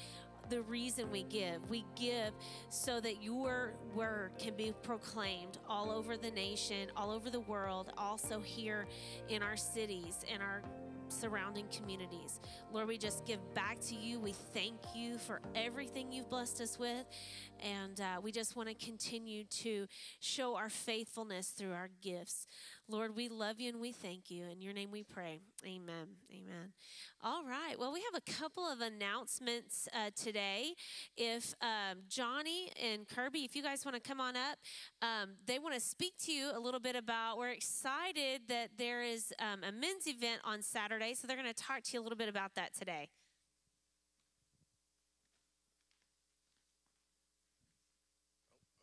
the 0.51 0.63
reason 0.63 1.11
we 1.11 1.23
give. 1.25 1.69
We 1.71 1.85
give 1.97 2.33
so 2.69 3.01
that 3.01 3.23
your 3.23 3.73
word 3.95 4.33
can 4.39 4.55
be 4.55 4.75
proclaimed 4.83 5.59
all 5.69 5.91
over 5.91 6.17
the 6.17 6.31
nation, 6.31 6.91
all 6.97 7.11
over 7.11 7.31
the 7.31 7.41
world, 7.41 7.93
also 7.97 8.41
here 8.41 8.87
in 9.29 9.43
our 9.43 9.57
cities, 9.57 10.25
in 10.33 10.41
our 10.41 10.63
surrounding 11.15 11.67
communities. 11.69 12.41
Lord, 12.73 12.89
we 12.89 12.99
just 12.99 13.25
give 13.25 13.41
back 13.55 13.81
to 13.89 13.95
you. 13.95 14.19
We 14.19 14.33
thank 14.33 14.81
you 14.95 15.19
for 15.19 15.41
everything 15.55 16.13
you've 16.13 16.29
blessed 16.29 16.61
us 16.61 16.79
with. 16.79 17.07
And 17.61 18.01
uh, 18.01 18.21
we 18.23 18.33
just 18.33 18.57
want 18.57 18.69
to 18.69 18.75
continue 18.75 19.45
to 19.45 19.87
show 20.21 20.57
our 20.57 20.69
faithfulness 20.69 21.49
through 21.49 21.73
our 21.73 21.89
gifts. 22.03 22.47
Lord, 22.87 23.17
we 23.17 23.31
love 23.31 23.61
you 23.61 23.71
and 23.71 23.81
we 23.81 23.93
thank 23.93 24.31
you. 24.31 24.45
In 24.45 24.61
your 24.61 24.75
name 24.75 24.91
we 24.91 25.03
pray. 25.03 25.41
Amen. 25.65 26.17
Amen. 26.31 26.73
All 27.23 27.43
right. 27.43 27.79
Well, 27.79 27.93
we 27.93 28.03
have 28.13 28.23
a 28.27 28.33
couple 28.33 28.71
of 28.71 28.83
announcements 28.83 29.89
uh, 29.95 30.11
today. 30.15 30.75
If 31.17 31.55
um, 31.63 32.01
Johnny 32.09 32.71
and 32.83 33.09
Kirby, 33.09 33.45
if 33.45 33.57
you 33.57 33.63
guys 33.63 33.87
want 33.87 33.95
to 33.95 34.07
come 34.07 34.21
on 34.21 34.37
up, 34.37 34.59
um, 35.01 35.31
they 35.47 35.59
want 35.59 35.75
to 35.75 35.81
speak 35.81 36.13
to 36.25 36.33
you 36.33 36.51
a 36.55 36.61
little 36.61 36.81
bit 36.81 36.95
about. 36.95 37.39
We're 37.39 37.51
excited 37.51 38.43
that 38.49 38.73
there 38.77 39.03
is 39.03 39.33
um, 39.39 39.65
a 39.65 39.73
men's 39.73 40.07
event 40.07 40.43
on 40.45 40.61
Saturday, 40.61 41.15
so 41.15 41.27
they're 41.27 41.39
going 41.39 41.49
to 41.49 41.55
talk 41.55 41.83
to 41.85 41.91
you 41.95 42.01
a 42.01 42.05
little 42.05 42.19
bit 42.19 42.29
about 42.29 42.55
that 42.57 42.75
today. 42.75 43.09
Okay. 48.61 48.77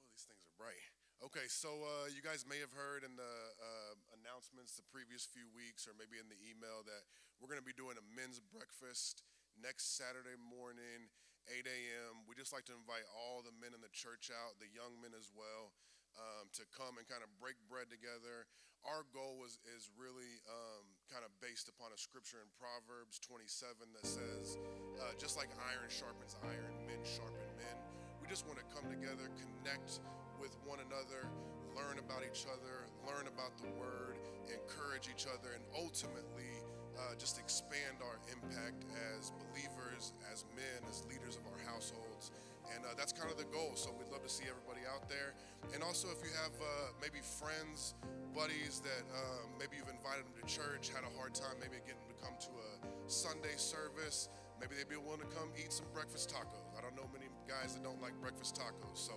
Well, 0.00 0.10
these 0.12 0.22
things 0.22 0.46
are 0.46 0.54
bright. 0.56 0.95
Okay, 1.26 1.50
so 1.50 1.82
uh, 1.82 2.06
you 2.06 2.22
guys 2.22 2.46
may 2.46 2.62
have 2.62 2.70
heard 2.70 3.02
in 3.02 3.18
the 3.18 3.34
uh, 3.58 3.98
announcements 4.22 4.78
the 4.78 4.86
previous 4.94 5.26
few 5.26 5.50
weeks, 5.50 5.82
or 5.90 5.90
maybe 5.98 6.22
in 6.22 6.30
the 6.30 6.38
email, 6.38 6.86
that 6.86 7.02
we're 7.42 7.50
going 7.50 7.58
to 7.58 7.66
be 7.66 7.74
doing 7.74 7.98
a 7.98 8.06
men's 8.14 8.38
breakfast 8.38 9.26
next 9.58 9.98
Saturday 9.98 10.38
morning, 10.38 11.10
8 11.50 11.66
a.m. 11.66 12.22
We 12.30 12.38
just 12.38 12.54
like 12.54 12.62
to 12.70 12.78
invite 12.78 13.02
all 13.10 13.42
the 13.42 13.50
men 13.58 13.74
in 13.74 13.82
the 13.82 13.90
church 13.90 14.30
out, 14.30 14.62
the 14.62 14.70
young 14.70 15.02
men 15.02 15.18
as 15.18 15.34
well, 15.34 15.74
um, 16.14 16.46
to 16.54 16.62
come 16.70 16.94
and 16.94 17.02
kind 17.10 17.26
of 17.26 17.30
break 17.42 17.58
bread 17.66 17.90
together. 17.90 18.46
Our 18.86 19.02
goal 19.10 19.42
is, 19.42 19.58
is 19.66 19.90
really 19.98 20.38
um, 20.46 20.86
kind 21.10 21.26
of 21.26 21.34
based 21.42 21.66
upon 21.66 21.90
a 21.90 21.98
scripture 21.98 22.38
in 22.38 22.46
Proverbs 22.54 23.18
27 23.18 23.82
that 23.98 24.06
says, 24.06 24.62
uh, 25.02 25.10
just 25.18 25.34
like 25.34 25.50
iron 25.58 25.90
sharpens 25.90 26.38
iron, 26.46 26.86
men 26.86 27.02
sharpen 27.02 27.50
men. 27.58 27.76
We 28.22 28.30
just 28.30 28.46
want 28.46 28.62
to 28.62 28.66
come 28.70 28.86
together, 28.86 29.26
connect 29.34 29.98
with 30.40 30.56
one 30.64 30.80
another, 30.80 31.28
learn 31.76 31.98
about 32.00 32.24
each 32.24 32.48
other, 32.48 32.88
learn 33.04 33.28
about 33.28 33.56
the 33.60 33.68
word, 33.76 34.16
encourage 34.48 35.08
each 35.12 35.28
other, 35.28 35.52
and 35.52 35.64
ultimately 35.76 36.64
uh, 36.96 37.12
just 37.20 37.38
expand 37.38 38.00
our 38.00 38.16
impact 38.32 38.88
as 39.16 39.32
believers, 39.36 40.16
as 40.32 40.48
men, 40.56 40.80
as 40.88 41.04
leaders 41.04 41.36
of 41.36 41.44
our 41.44 41.60
households. 41.68 42.32
And 42.74 42.82
uh, 42.82 42.96
that's 42.96 43.12
kind 43.12 43.30
of 43.30 43.38
the 43.38 43.46
goal. 43.52 43.76
So 43.76 43.94
we'd 43.94 44.10
love 44.10 44.24
to 44.24 44.32
see 44.32 44.48
everybody 44.48 44.82
out 44.88 45.06
there. 45.08 45.36
And 45.70 45.84
also, 45.84 46.08
if 46.10 46.18
you 46.24 46.32
have 46.42 46.56
uh, 46.58 46.96
maybe 46.98 47.22
friends, 47.22 47.94
buddies 48.34 48.82
that 48.82 49.04
um, 49.14 49.54
maybe 49.60 49.78
you've 49.78 49.92
invited 49.92 50.26
them 50.26 50.34
to 50.40 50.46
church, 50.48 50.90
had 50.90 51.06
a 51.06 51.12
hard 51.14 51.36
time 51.36 51.56
maybe 51.62 51.78
getting 51.86 52.00
them 52.04 52.10
to 52.16 52.20
come 52.20 52.34
to 52.48 52.52
a 52.58 52.70
Sunday 53.06 53.54
service, 53.54 54.28
maybe 54.58 54.74
they'd 54.74 54.90
be 54.90 54.98
willing 54.98 55.22
to 55.22 55.30
come 55.30 55.52
eat 55.54 55.72
some 55.72 55.86
breakfast 55.94 56.32
tacos. 56.32 56.66
I 56.74 56.82
don't 56.82 56.96
know 56.96 57.06
many 57.12 57.30
guys 57.46 57.76
that 57.76 57.84
don't 57.84 58.00
like 58.02 58.18
breakfast 58.18 58.58
tacos. 58.58 58.98
So 58.98 59.14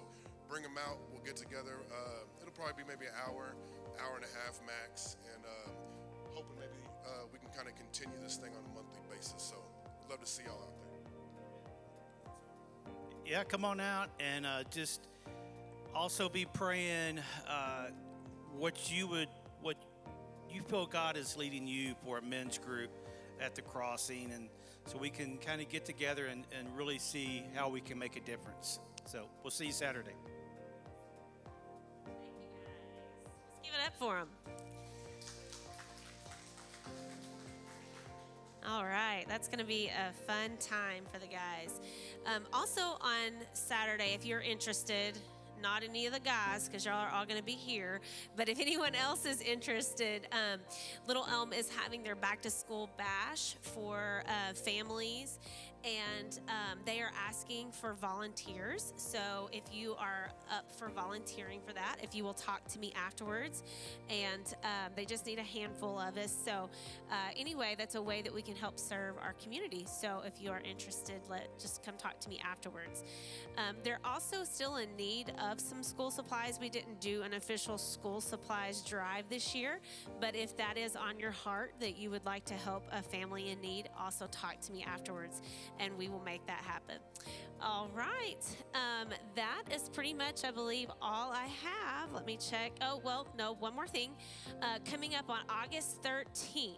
bring 0.49 0.63
them 0.63 0.77
out. 0.81 0.97
We'll 1.13 1.23
get 1.23 1.37
together. 1.37 1.85
Uh, 1.93 2.25
it'll 2.41 2.51
probably 2.57 2.83
be 2.83 2.89
maybe 2.89 3.05
an 3.05 3.13
hour, 3.25 3.55
hour 4.01 4.17
and 4.17 4.25
a 4.25 4.33
half 4.43 4.59
max, 4.65 5.15
and 5.33 5.45
uh, 5.45 5.69
hoping 6.33 6.57
maybe 6.57 6.81
uh, 7.05 7.29
we 7.31 7.37
can 7.37 7.49
kind 7.55 7.69
of 7.69 7.75
continue 7.77 8.17
this 8.21 8.37
thing 8.37 8.51
on 8.57 8.65
a 8.65 8.73
monthly 8.73 9.01
basis. 9.13 9.37
So 9.37 9.55
love 10.09 10.19
to 10.21 10.25
see 10.25 10.43
y'all 10.43 10.53
out 10.53 10.73
there. 10.79 10.89
yeah, 13.29 13.43
come 13.43 13.63
on 13.63 13.79
out 13.79 14.09
and 14.19 14.45
uh, 14.45 14.63
just 14.71 15.07
also 15.93 16.27
be 16.29 16.45
praying 16.45 17.19
uh, 17.47 17.87
what 18.57 18.91
you 18.91 19.05
would, 19.07 19.29
what 19.61 19.77
you 20.49 20.63
feel 20.63 20.87
God 20.87 21.15
is 21.15 21.37
leading 21.37 21.67
you 21.67 21.93
for 22.03 22.17
a 22.17 22.21
men's 22.23 22.57
group 22.57 22.89
at 23.39 23.53
the 23.53 23.61
crossing, 23.61 24.31
and 24.33 24.49
so 24.85 24.97
we 24.97 25.11
can 25.11 25.37
kind 25.37 25.61
of 25.61 25.69
get 25.69 25.85
together 25.85 26.25
and, 26.25 26.45
and 26.57 26.75
really 26.75 26.97
see 26.97 27.43
how 27.53 27.69
we 27.69 27.81
can 27.81 27.99
make 27.99 28.15
a 28.17 28.21
difference. 28.21 28.79
So 29.05 29.27
we'll 29.43 29.51
see 29.51 29.67
you 29.67 29.71
Saturday. 29.71 30.15
It 33.79 33.85
up 33.85 33.95
for 33.97 34.15
them. 34.15 34.27
All 38.67 38.83
right, 38.83 39.23
that's 39.27 39.47
going 39.47 39.59
to 39.59 39.65
be 39.65 39.87
a 39.87 40.13
fun 40.27 40.51
time 40.59 41.03
for 41.11 41.19
the 41.19 41.27
guys. 41.27 41.79
Um, 42.25 42.43
also 42.53 42.81
on 43.01 43.31
Saturday, 43.53 44.13
if 44.13 44.25
you're 44.25 44.41
interested, 44.41 45.17
not 45.61 45.83
any 45.83 46.05
of 46.05 46.13
the 46.13 46.19
guys 46.19 46.67
because 46.67 46.85
y'all 46.85 46.95
are 46.95 47.09
all 47.09 47.25
going 47.25 47.39
to 47.39 47.43
be 47.43 47.53
here, 47.53 47.99
but 48.35 48.47
if 48.47 48.59
anyone 48.59 48.95
else 48.95 49.25
is 49.25 49.41
interested, 49.41 50.27
um, 50.31 50.59
Little 51.07 51.25
Elm 51.29 51.51
is 51.53 51.69
having 51.69 52.03
their 52.03 52.15
back 52.15 52.41
to 52.43 52.49
school 52.49 52.89
bash 52.97 53.55
for 53.61 54.23
uh, 54.27 54.53
families, 54.53 55.39
and 55.83 56.39
um, 56.49 56.79
they 56.85 56.99
are 56.99 57.11
asking 57.27 57.71
for 57.71 57.93
volunteers. 57.93 58.93
So 58.97 59.49
if 59.51 59.63
you 59.71 59.95
are 59.95 60.29
up 60.51 60.71
for 60.71 60.89
volunteering 60.89 61.61
for 61.65 61.73
that, 61.73 61.97
if 62.03 62.13
you 62.13 62.23
will 62.23 62.33
talk 62.33 62.67
to 62.69 62.79
me 62.79 62.93
afterwards, 62.95 63.63
and 64.09 64.43
um, 64.63 64.91
they 64.95 65.05
just 65.05 65.25
need 65.25 65.39
a 65.39 65.43
handful 65.43 65.99
of 65.99 66.17
us. 66.17 66.35
So 66.45 66.69
uh, 67.11 67.15
anyway, 67.37 67.75
that's 67.77 67.95
a 67.95 68.01
way 68.01 68.21
that 68.21 68.33
we 68.33 68.41
can 68.41 68.55
help 68.55 68.77
serve 68.77 69.15
our 69.23 69.33
community. 69.41 69.85
So 69.85 70.21
if 70.25 70.41
you 70.41 70.51
are 70.51 70.61
interested, 70.61 71.21
let 71.29 71.57
just 71.59 71.83
come 71.83 71.95
talk 71.97 72.19
to 72.21 72.29
me 72.29 72.41
afterwards. 72.43 73.03
Um, 73.57 73.75
they're 73.83 73.99
also 74.03 74.43
still 74.43 74.77
in 74.77 74.95
need 74.95 75.31
of 75.41 75.59
some 75.59 75.83
school 75.83 76.11
supplies. 76.11 76.59
We 76.59 76.69
didn't 76.69 76.99
do 76.99 77.23
an 77.23 77.33
official 77.33 77.77
school 77.77 78.21
supplies 78.21 78.81
drive 78.81 79.25
this 79.29 79.55
year, 79.55 79.79
but 80.19 80.35
if 80.35 80.57
that 80.57 80.77
is 80.77 80.95
on 80.95 81.19
your 81.19 81.31
heart 81.31 81.73
that 81.79 81.97
you 81.97 82.09
would 82.09 82.25
like 82.25 82.45
to 82.45 82.53
help 82.53 82.83
a 82.91 83.01
family 83.01 83.49
in 83.49 83.61
need, 83.61 83.89
also 83.99 84.27
talk 84.27 84.59
to 84.61 84.71
me 84.71 84.83
afterwards 84.83 85.41
and 85.79 85.97
we 85.97 86.09
will 86.09 86.21
make 86.21 86.45
that 86.47 86.63
happen. 86.63 86.97
All 87.61 87.89
right. 87.93 88.37
Um, 88.73 89.09
that 89.35 89.63
is 89.73 89.89
pretty 89.89 90.13
much, 90.13 90.45
I 90.45 90.51
believe, 90.51 90.89
all 91.01 91.31
I 91.31 91.47
have. 91.63 92.13
Let 92.13 92.25
me 92.25 92.37
check. 92.37 92.71
Oh, 92.81 93.01
well, 93.03 93.27
no, 93.37 93.55
one 93.55 93.75
more 93.75 93.87
thing. 93.87 94.11
Uh, 94.61 94.79
coming 94.89 95.13
up 95.15 95.29
on 95.29 95.39
August 95.49 96.01
13th, 96.01 96.77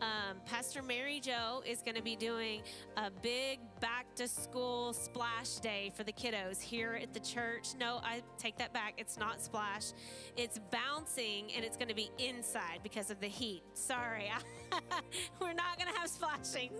um, 0.00 0.36
Pastor 0.46 0.82
Mary 0.82 1.18
Jo 1.18 1.62
is 1.66 1.82
going 1.82 1.96
to 1.96 2.02
be 2.02 2.14
doing 2.14 2.62
a 2.96 3.10
big 3.10 3.58
back 3.80 4.14
to 4.16 4.28
school 4.28 4.92
splash 4.92 5.56
day 5.56 5.92
for 5.96 6.04
the 6.04 6.12
kiddos 6.12 6.60
here 6.60 6.98
at 7.02 7.14
the 7.14 7.20
church. 7.20 7.68
No, 7.78 8.00
I 8.02 8.22
take 8.38 8.58
that 8.58 8.72
back. 8.72 8.94
It's 8.98 9.18
not 9.18 9.40
splash, 9.40 9.92
it's 10.36 10.58
bouncing 10.70 11.50
and 11.56 11.64
it's 11.64 11.76
going 11.76 11.88
to 11.88 11.94
be 11.94 12.10
inside 12.18 12.80
because 12.82 13.10
of 13.10 13.20
the 13.20 13.28
heat. 13.28 13.62
Sorry. 13.74 14.30
We're 15.40 15.54
not 15.54 15.78
going 15.78 15.92
to 15.92 15.98
have 15.98 16.08
splashing. 16.08 16.70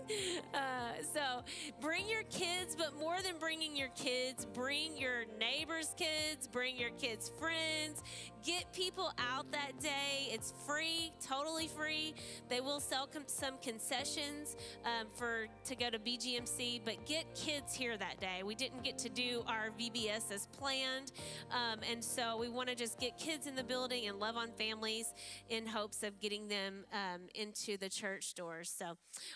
Uh, 0.53 1.01
so 1.13 1.43
bring 1.81 2.07
your 2.07 2.23
kids, 2.23 2.75
but 2.77 2.97
more 2.99 3.17
than 3.21 3.37
bringing 3.39 3.75
your 3.75 3.89
kids, 3.89 4.45
bring 4.45 4.97
your 4.97 5.25
neighbors' 5.39 5.93
kids, 5.97 6.47
bring 6.47 6.77
your 6.77 6.91
kids' 6.91 7.31
friends. 7.39 8.03
Get 8.43 8.71
people 8.73 9.11
out 9.19 9.51
that 9.51 9.79
day. 9.79 10.29
It's 10.31 10.53
free, 10.65 11.11
totally 11.25 11.67
free. 11.67 12.15
They 12.49 12.59
will 12.59 12.79
sell 12.79 13.07
com- 13.07 13.23
some 13.27 13.55
concessions 13.61 14.55
um, 14.85 15.07
for 15.15 15.47
to 15.65 15.75
go 15.75 15.89
to 15.89 15.99
BGMC, 15.99 16.83
but 16.91 17.05
get 17.05 17.23
kids 17.35 17.73
here 17.73 17.95
that 17.95 18.19
day. 18.19 18.43
We 18.43 18.53
didn't 18.53 18.83
get 18.83 18.97
to 18.99 19.09
do 19.09 19.43
our 19.47 19.69
VBS 19.79 20.31
as 20.31 20.47
planned, 20.47 21.13
um, 21.49 21.79
and 21.89 22.03
so 22.03 22.37
we 22.37 22.49
want 22.49 22.67
to 22.67 22.75
just 22.75 22.99
get 22.99 23.17
kids 23.17 23.47
in 23.47 23.55
the 23.55 23.63
building 23.63 24.07
and 24.07 24.19
love 24.19 24.35
on 24.35 24.49
families 24.51 25.13
in 25.49 25.65
hopes 25.65 26.03
of 26.03 26.19
getting 26.19 26.49
them 26.49 26.83
um, 26.91 27.21
into 27.33 27.77
the 27.77 27.87
church 27.87 28.33
doors. 28.33 28.73
So, 28.77 28.85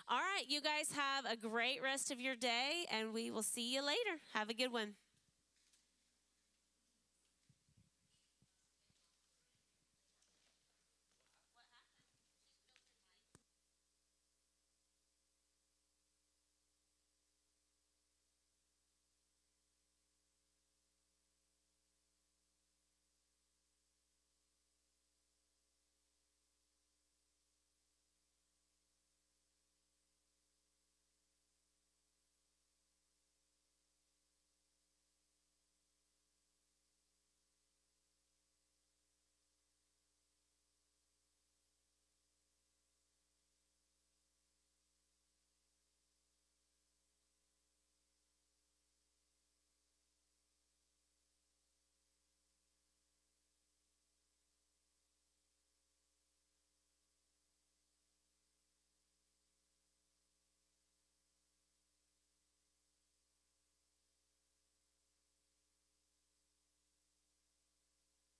all 0.09 0.17
right, 0.17 0.43
you 0.47 0.59
guys 0.59 0.91
have 0.95 1.25
a 1.25 1.37
great 1.37 1.81
rest 1.81 2.11
of 2.11 2.19
your 2.19 2.35
day, 2.35 2.85
and 2.91 3.13
we 3.13 3.31
will 3.31 3.43
see 3.43 3.73
you 3.73 3.85
later. 3.85 4.19
Have 4.33 4.49
a 4.49 4.53
good 4.53 4.73
one. 4.73 4.95